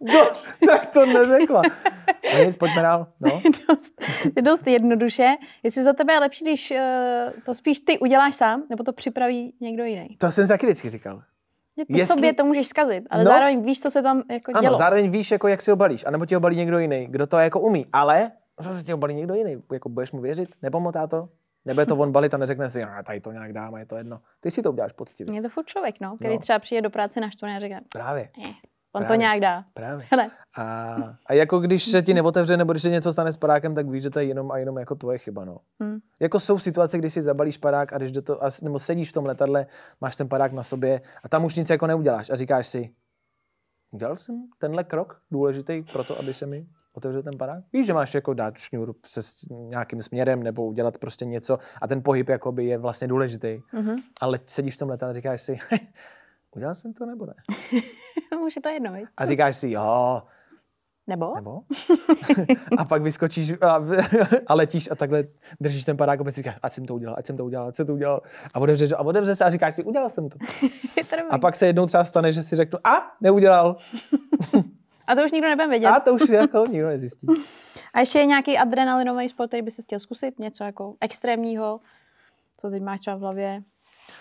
Do, 0.00 0.18
tak 0.66 0.86
to 0.86 1.06
neřekla. 1.06 1.62
No 2.34 2.44
nic, 2.44 2.56
pojďme 2.56 2.82
dál. 2.82 3.06
No. 3.20 3.42
dost, 3.68 3.92
dost 4.42 4.66
jednoduše. 4.66 5.34
Jestli 5.62 5.82
za 5.84 5.92
tebe 5.92 6.12
je 6.12 6.18
lepší, 6.18 6.44
když 6.44 6.70
uh, 6.70 6.76
to 7.46 7.54
spíš 7.54 7.80
ty 7.80 7.98
uděláš 7.98 8.36
sám, 8.36 8.62
nebo 8.70 8.84
to 8.84 8.92
připraví 8.92 9.54
někdo 9.60 9.84
jiný. 9.84 10.16
To 10.20 10.30
jsem 10.30 10.48
taky 10.48 10.66
vždycky 10.66 10.90
říkal. 10.90 11.22
Ty 11.76 11.84
Jestli- 11.98 12.14
sobě 12.14 12.34
to 12.34 12.44
můžeš 12.44 12.66
zkazit, 12.66 13.04
ale 13.10 13.24
No. 13.24 13.30
zároveň 13.30 13.64
víš, 13.64 13.80
co 13.80 13.90
se 13.90 14.02
tam 14.02 14.22
jako 14.30 14.52
Ano, 14.54 14.60
dělo. 14.62 14.74
zároveň 14.78 15.10
víš, 15.10 15.30
jako, 15.30 15.48
jak 15.48 15.62
si 15.62 15.70
ho 15.70 15.76
balíš, 15.76 16.04
anebo 16.06 16.26
ti 16.26 16.34
ho 16.34 16.40
balí 16.40 16.56
někdo 16.56 16.78
jiný, 16.78 17.06
kdo 17.10 17.26
to 17.26 17.38
jako 17.38 17.60
umí, 17.60 17.86
ale 17.92 18.30
zase 18.60 18.84
ti 18.84 18.92
ho 18.92 18.98
balí 18.98 19.14
někdo 19.14 19.34
jiný. 19.34 19.62
Jako 19.72 19.88
budeš 19.88 20.12
mu 20.12 20.20
věřit, 20.20 20.48
nepomotá 20.62 21.06
to? 21.06 21.28
Nebude 21.64 21.86
to 21.86 21.96
on 21.96 22.12
balit 22.12 22.34
a 22.34 22.36
neřekne 22.36 22.70
si, 22.70 22.82
a 22.84 23.02
tady 23.02 23.20
to 23.20 23.32
nějak 23.32 23.52
dám 23.52 23.74
a 23.74 23.78
je 23.78 23.86
to 23.86 23.96
jedno. 23.96 24.18
Ty 24.40 24.50
si 24.50 24.62
to 24.62 24.72
uděláš 24.72 24.92
poctivě. 24.92 25.34
Je 25.34 25.42
to 25.42 25.48
furt 25.48 25.66
člověk, 25.66 26.00
no, 26.00 26.16
který 26.16 26.34
No. 26.34 26.40
třeba 26.40 26.58
přijde 26.58 26.82
do 26.82 26.90
práce 26.90 27.20
naštvaný 27.20 27.56
a 27.56 27.60
řekne, 27.60 27.80
Právě, 27.92 28.28
eh, 28.48 28.52
on 28.94 29.02
to 29.02 29.06
Právě. 29.06 29.18
nějak 29.18 29.40
dá. 29.40 29.64
právě. 29.74 30.06
Hele, 30.10 30.30
A, 30.56 30.96
a 31.26 31.32
jako 31.32 31.58
když 31.58 31.84
se 31.84 32.02
ti 32.02 32.14
neotevře, 32.14 32.56
nebo 32.56 32.72
když 32.72 32.82
se 32.82 32.90
něco 32.90 33.12
stane 33.12 33.32
s 33.32 33.36
padákem, 33.36 33.74
tak 33.74 33.88
víš, 33.88 34.02
že 34.02 34.10
to 34.10 34.18
je 34.18 34.24
jenom 34.24 34.50
a 34.52 34.58
jenom 34.58 34.78
jako 34.78 34.94
tvoje 34.94 35.18
chyba. 35.18 35.44
No. 35.44 35.58
hm. 35.82 35.98
Jako 36.20 36.40
jsou 36.40 36.58
situace, 36.58 36.98
kdy 36.98 37.10
si 37.10 37.22
zabalíš 37.22 37.56
padák 37.56 37.92
a 37.92 37.98
když 37.98 38.10
do 38.10 38.22
to, 38.22 38.44
a 38.44 38.48
nebo 38.62 38.78
sedíš 38.78 39.10
v 39.10 39.12
tom 39.12 39.26
letadle, 39.26 39.66
máš 40.00 40.16
ten 40.16 40.28
padák 40.28 40.52
na 40.52 40.62
sobě 40.62 41.00
a 41.22 41.28
tam 41.28 41.44
už 41.44 41.54
nic 41.54 41.70
jako 41.70 41.86
neuděláš 41.86 42.30
a 42.30 42.34
říkáš 42.34 42.66
si, 42.66 42.90
udělal 43.90 44.16
jsem 44.16 44.42
tenhle 44.58 44.84
krok 44.84 45.20
důležitý 45.30 45.82
pro 45.92 46.04
to, 46.04 46.18
aby 46.18 46.34
se 46.34 46.46
mi 46.46 46.66
otevřel 46.92 47.22
ten 47.22 47.38
padák? 47.38 47.64
Víš, 47.72 47.86
že 47.86 47.92
máš 47.94 48.14
jako 48.14 48.34
dát 48.34 48.58
šňůru 48.58 48.92
přes 48.92 49.36
nějakým 49.50 50.02
směrem 50.02 50.42
nebo 50.42 50.66
udělat 50.66 50.98
prostě 50.98 51.24
něco 51.24 51.58
a 51.80 51.88
ten 51.88 52.02
pohyb 52.02 52.28
jakoby 52.28 52.64
je 52.64 52.78
vlastně 52.78 53.08
důležitý. 53.08 53.60
Mhm. 53.72 53.96
Ale 54.20 54.40
sedíš 54.46 54.74
v 54.74 54.78
tom 54.78 54.88
letadle 54.88 55.10
a 55.10 55.14
říkáš 55.14 55.40
si, 55.40 55.58
udělal 56.56 56.74
jsem 56.74 56.92
to 56.92 57.06
nebo 57.06 57.26
ne? 57.26 57.34
je 58.56 58.62
to 58.62 58.68
jedno, 58.68 58.92
viď? 58.92 59.04
A 59.16 59.26
říkáš 59.26 59.56
si, 59.56 59.70
jo, 59.70 60.22
Nebo? 61.06 61.34
nebo? 61.34 61.60
a 62.78 62.84
pak 62.84 63.02
vyskočíš 63.02 63.52
a, 63.60 63.84
a 64.46 64.54
letíš 64.54 64.90
a 64.90 64.94
takhle 64.94 65.24
držíš 65.60 65.84
ten 65.84 65.96
padák 65.96 66.20
a 66.20 66.30
říkáš, 66.30 66.58
ať 66.62 66.72
jsem 66.72 66.84
to 66.86 66.94
udělal, 66.94 67.16
ať 67.18 67.26
jsem 67.26 67.36
to 67.36 67.44
udělal, 67.44 67.68
ať 67.68 67.74
jsem 67.74 67.86
to 67.86 67.94
udělal. 67.94 68.20
A 68.54 68.60
otevřeš 68.60 68.92
a 68.92 68.98
otevře 68.98 69.34
se 69.34 69.44
a 69.44 69.50
říkáš 69.50 69.74
si, 69.74 69.84
udělal 69.84 70.10
jsem 70.10 70.28
to. 70.28 70.38
A 71.30 71.38
pak 71.38 71.56
se 71.56 71.66
jednou 71.66 71.86
třeba 71.86 72.04
stane, 72.04 72.32
že 72.32 72.42
si 72.42 72.56
řeknu, 72.56 72.78
a 72.84 73.16
neudělal. 73.20 73.76
a 75.06 75.14
to 75.14 75.24
už 75.24 75.32
nikdo 75.32 75.48
nebude 75.48 75.68
vědět. 75.68 75.86
A 75.86 76.00
to 76.00 76.14
už 76.14 76.28
jako 76.28 76.66
nikdo 76.66 76.88
nezjistí. 76.88 77.26
A 77.94 78.00
ještě 78.00 78.18
je 78.18 78.26
nějaký 78.26 78.58
adrenalinový 78.58 79.28
sport, 79.28 79.48
který 79.48 79.62
by 79.62 79.70
si 79.70 79.82
chtěl 79.82 79.98
zkusit? 79.98 80.38
Něco 80.38 80.64
jako 80.64 80.94
extrémního? 81.00 81.80
Co 82.56 82.70
teď 82.70 82.82
máš 82.82 83.00
třeba 83.00 83.16
v 83.16 83.20
hlavě? 83.20 83.62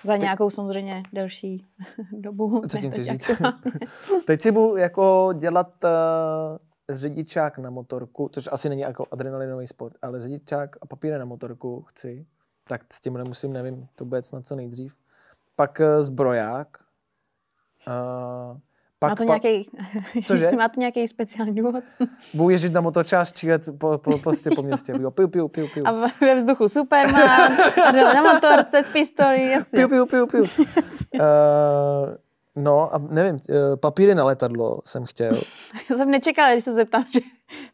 Za 0.04 0.18
nějakou 0.18 0.50
samozřejmě 0.50 1.04
delší 1.14 1.66
dobu. 2.12 2.62
Co 2.68 2.78
tím 2.78 2.92
chci 2.92 3.06
teď 3.06 3.10
říct? 3.10 3.32
Teď 4.26 4.42
si 4.42 4.52
budu 4.52 4.78
jako 4.78 5.34
dělat 5.38 5.84
uh, 5.84 6.98
řidičák 6.98 7.58
na 7.58 7.70
motorku, 7.70 8.30
což 8.34 8.50
asi 8.52 8.70
není 8.70 8.82
jako 8.82 9.06
adrenalinový 9.12 9.68
sport, 9.68 9.94
ale 10.02 10.22
řidičák 10.22 10.76
a 10.82 10.86
papíry 10.86 11.18
na 11.18 11.26
motorku 11.26 11.82
chci. 11.82 12.26
Tak 12.64 12.94
s 12.94 13.00
tím 13.00 13.14
nemusím, 13.14 13.54
nevím, 13.54 13.88
to 13.96 14.06
bude 14.06 14.24
snad 14.24 14.48
co 14.48 14.56
nejdřív. 14.56 14.98
Pak 15.56 15.80
uh, 15.80 16.04
zbroják. 16.04 16.78
Uh, 17.88 18.58
pak, 19.04 19.10
Má 19.10 19.16
to 19.16 19.26
pak 19.26 19.44
nějaký, 19.44 19.70
Cože? 20.26 20.52
má 20.58 20.70
to 20.70 20.80
nějaký 20.80 21.08
speciální 21.08 21.56
důvod? 21.56 21.84
budu 22.34 22.50
jezdit 22.50 22.74
na 22.74 22.82
motočás, 22.82 23.30
střílet 23.30 23.62
po, 23.78 23.98
po, 23.98 24.18
prostě 24.18 24.50
po 24.56 24.62
městě. 24.62 24.94
Jo, 25.00 25.12
piu, 25.12 25.28
piu, 25.28 25.48
piu, 25.48 25.68
piu. 25.74 25.88
A 25.88 26.12
ve 26.22 26.36
vzduchu 26.36 26.68
Superman, 26.68 27.58
na 27.94 28.34
motorce 28.34 28.84
s 28.84 28.88
pistolí, 28.94 29.52
jasně. 29.52 29.78
Piu, 29.78 29.88
piu, 29.90 30.06
piu, 30.06 30.28
piu. 30.28 30.44
Uh, 30.44 31.20
no 32.56 32.96
a 32.96 32.98
nevím, 33.10 33.36
uh, 33.36 33.56
papíry 33.76 34.16
na 34.16 34.24
letadlo 34.24 34.80
jsem 34.86 35.06
chtěl. 35.06 35.34
Já 35.90 35.96
jsem 35.98 36.12
nečekala, 36.12 36.52
když 36.52 36.64
se 36.64 36.74
zeptám, 36.74 37.06
že... 37.14 37.20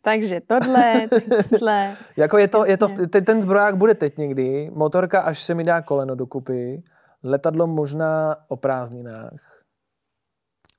Takže 0.02 0.42
tohle, 0.48 1.08
tohle. 1.50 1.96
Jako 2.18 2.38
je 2.38 2.48
to, 2.48 2.66
je 2.66 2.78
to, 2.78 2.90
Jasně. 2.90 3.08
te- 3.08 3.22
ten 3.22 3.42
zbroják 3.42 3.76
bude 3.76 3.94
teď 3.96 4.18
někdy, 4.18 4.72
motorka 4.74 5.22
až 5.22 5.44
se 5.44 5.54
mi 5.54 5.64
dá 5.64 5.82
koleno 5.82 6.16
dokupy, 6.16 6.84
letadlo 7.24 7.68
možná 7.68 8.36
o 8.48 8.56
prázdninách. 8.58 9.49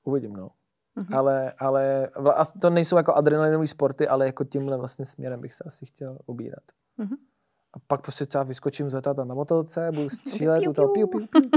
Uvidím, 0.03 0.33
no. 0.33 0.49
Mhm. 0.95 1.13
Ale, 1.13 1.53
ale 1.59 2.09
a 2.35 2.45
to 2.45 2.69
nejsou 2.69 2.97
jako 2.97 3.13
adrenalinové 3.13 3.67
sporty, 3.67 4.07
ale 4.07 4.25
jako 4.25 4.43
tímhle 4.43 4.77
vlastně 4.77 5.05
směrem 5.05 5.41
bych 5.41 5.53
se 5.53 5.63
asi 5.67 5.85
chtěl 5.85 6.17
ubírat. 6.25 6.63
Mhm. 6.97 7.15
A 7.73 7.79
pak 7.87 8.01
prostě 8.01 8.25
třeba 8.25 8.43
vyskočím 8.43 8.89
z 8.89 8.93
letadla 8.93 9.25
na 9.25 9.35
motorce, 9.35 9.91
budu 9.91 10.09
střílet, 10.19 10.67
u 10.67 10.73
toho 10.73 10.87
piu, 10.87 11.07
piu. 11.07 11.27
piu. 11.27 11.41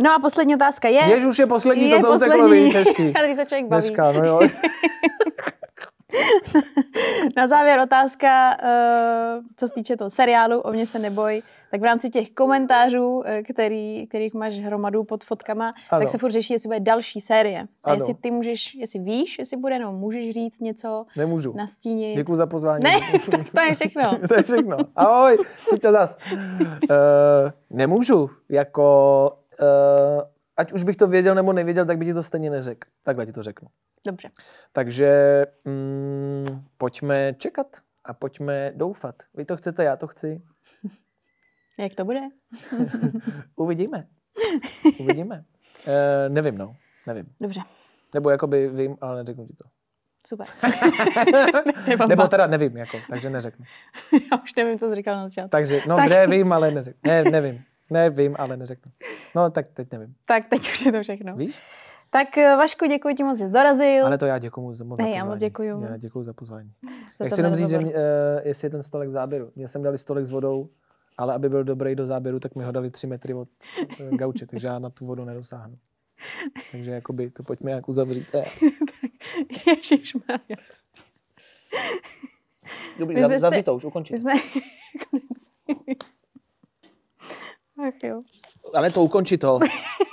No 0.00 0.14
a 0.14 0.18
poslední 0.18 0.54
otázka 0.54 0.88
je... 0.88 1.00
Jež 1.00 1.24
už 1.24 1.38
je 1.38 1.46
poslední, 1.46 1.88
je 1.88 1.98
to 1.98 2.06
to 2.06 2.14
uteklo, 2.14 2.48
víš. 2.48 2.74
Ale 2.98 3.26
když 3.26 3.36
se 3.36 3.46
člověk 3.46 3.68
baví. 3.68 3.82
Dneska, 3.82 4.12
no 4.12 4.24
jo. 4.24 4.40
Na 7.36 7.46
závěr 7.46 7.80
otázka, 7.80 8.56
eh, 8.62 9.40
co 9.56 9.68
se 9.68 9.74
týče 9.74 9.96
toho 9.96 10.10
seriálu 10.10 10.60
O 10.60 10.72
mě 10.72 10.86
se 10.86 10.98
neboj, 10.98 11.42
tak 11.70 11.80
v 11.80 11.84
rámci 11.84 12.10
těch 12.10 12.30
komentářů, 12.30 13.22
eh, 13.26 13.42
který, 13.42 14.06
kterých 14.06 14.34
máš 14.34 14.54
hromadu 14.54 15.04
pod 15.04 15.24
fotkama, 15.24 15.72
Ano. 15.90 16.00
tak 16.02 16.08
se 16.08 16.18
furt 16.18 16.30
řeší, 16.30 16.52
jestli 16.52 16.68
bude 16.68 16.80
další 16.80 17.20
série. 17.20 17.66
A 17.84 17.94
jestli 17.94 18.14
ty 18.14 18.30
můžeš, 18.30 18.74
jestli 18.74 18.98
víš, 18.98 19.38
jestli 19.38 19.56
bude, 19.56 19.78
nebo 19.78 19.92
můžeš 19.92 20.30
říct 20.34 20.60
něco, 20.60 21.06
Nemůžu. 21.16 21.52
nastínit. 21.56 22.16
Děkuji 22.16 22.36
za 22.36 22.46
pozvání. 22.46 22.84
Ne, 22.84 23.00
tak 23.30 23.50
to 23.54 23.60
je 23.60 23.74
všechno. 23.74 24.18
to 24.28 24.34
je 24.34 24.42
všechno. 24.42 24.76
Ahoj, 24.96 25.38
zas. 25.90 26.18
Uh, 26.32 26.96
nemůžu, 27.70 28.30
jako, 28.48 29.30
uh, 29.60 30.22
ať 30.56 30.72
už 30.72 30.84
bych 30.84 30.96
to 30.96 31.06
věděl 31.06 31.34
nebo 31.34 31.52
nevěděl, 31.52 31.86
tak 31.86 31.98
by 31.98 32.04
ti 32.04 32.14
to 32.14 32.22
stejně 32.22 32.50
neřekl. 32.50 32.88
Takhle 33.02 33.26
ti 33.26 33.32
to 33.32 33.42
řeknu. 33.42 33.68
Dobře. 34.06 34.30
Takže 34.72 35.10
mm, 35.64 36.64
pojďme 36.78 37.34
čekat 37.38 37.66
a 38.04 38.14
pojďme 38.14 38.72
doufat. 38.74 39.14
Vy 39.34 39.44
to 39.44 39.56
chcete, 39.56 39.84
já 39.84 39.96
to 39.96 40.06
chci. 40.06 40.42
Jak 41.78 41.94
to 41.94 42.04
bude? 42.04 42.20
Uvidíme. 43.56 44.06
Uvidíme. 45.00 45.44
Uh, 45.86 45.92
nevím, 46.28 46.58
no. 46.58 46.76
Nevím. 47.06 47.26
Dobře. 47.40 47.60
Nebo 48.14 48.30
jakoby 48.30 48.68
vím, 48.68 48.96
ale 49.00 49.16
neřeknu 49.16 49.46
ti 49.46 49.52
to. 49.52 49.64
Super. 50.26 50.46
Nebo 52.08 52.28
teda 52.28 52.46
nevím, 52.46 52.76
jako, 52.76 52.98
takže 53.10 53.30
neřeknu. 53.30 53.64
Já 54.32 54.42
už 54.42 54.54
nevím, 54.54 54.78
co 54.78 54.88
jsi 54.88 54.94
říkal 54.94 55.16
na 55.16 55.24
začátku. 55.24 55.48
Takže, 55.48 55.80
no, 55.88 55.96
Tak. 55.96 56.06
kde 56.06 56.26
vím, 56.26 56.52
ale 56.52 56.70
neřeknu. 56.70 57.00
Ne, 57.04 57.24
nevím. 57.24 57.64
Nevím, 57.90 58.36
ale 58.38 58.56
neřeknu. 58.56 58.92
No, 59.34 59.50
tak 59.50 59.68
teď 59.68 59.92
nevím. 59.92 60.14
Tak 60.26 60.48
teď 60.50 60.60
už 60.60 60.86
je 60.86 60.92
to 60.92 61.02
všechno. 61.02 61.36
Víš? 61.36 61.58
Tak 62.10 62.38
eh, 62.38 62.56
Vašku, 62.56 62.86
děkuji 62.86 63.14
ti 63.14 63.22
moc, 63.22 63.38
že 63.38 63.46
jsi 63.46 63.52
dorazil. 63.52 64.06
Ale 64.06 64.18
to 64.18 64.26
já 64.26 64.38
děkuji 64.38 64.60
moc 64.60 64.76
za 64.76 64.84
Ne, 64.84 64.88
pozvání. 64.88 65.12
já 65.16 65.24
moc 65.24 65.38
děkuju. 65.38 65.82
Já 65.82 65.96
děkuji 65.96 66.22
za 66.24 66.32
pozvání. 66.32 66.72
Za 67.18 67.24
Já 67.24 67.30
chci 67.30 67.40
jenom 67.40 67.54
říct, 67.54 67.68
že 67.68 67.78
mě, 67.78 67.92
uh, 67.94 68.00
jestli 68.44 68.66
je 68.66 68.70
ten 68.70 68.82
stolek 68.82 69.08
v 69.08 69.12
záběru. 69.12 69.52
Mě 69.56 69.68
jsem 69.68 69.82
dali 69.82 69.98
stolek 69.98 70.24
s 70.24 70.30
vodou, 70.30 70.68
ale 71.18 71.34
aby 71.34 71.48
byl 71.48 71.64
dobrý 71.64 71.94
do 71.94 72.06
záběru, 72.06 72.40
tak 72.40 72.54
mi 72.54 72.64
ho 72.64 72.72
dali 72.72 72.90
tři 72.90 73.06
metry 73.06 73.34
od 73.34 73.48
uh, 74.00 74.16
gauče, 74.16 74.46
takže 74.50 74.66
já 74.66 74.78
na 74.78 74.90
tu 74.90 75.06
vodu 75.06 75.24
nedosáhnu. 75.24 75.76
Takže 76.72 76.90
jakoby 76.90 77.30
to 77.30 77.42
pojďme 77.42 77.70
jak 77.70 77.88
uzavřít. 77.88 78.36
Ježišmarja. 79.66 80.56
Dobrý, 82.98 83.38
zavři 83.38 83.62
to 83.62 83.74
už, 83.74 83.84
ukončit. 83.84 84.12
My 84.12 84.18
jsme... 84.18 84.32
Ach 87.78 88.02
jo. 88.02 88.22
Ale 88.74 88.90
to 88.90 89.02
ukončit 89.02 89.40
to. 89.40 89.58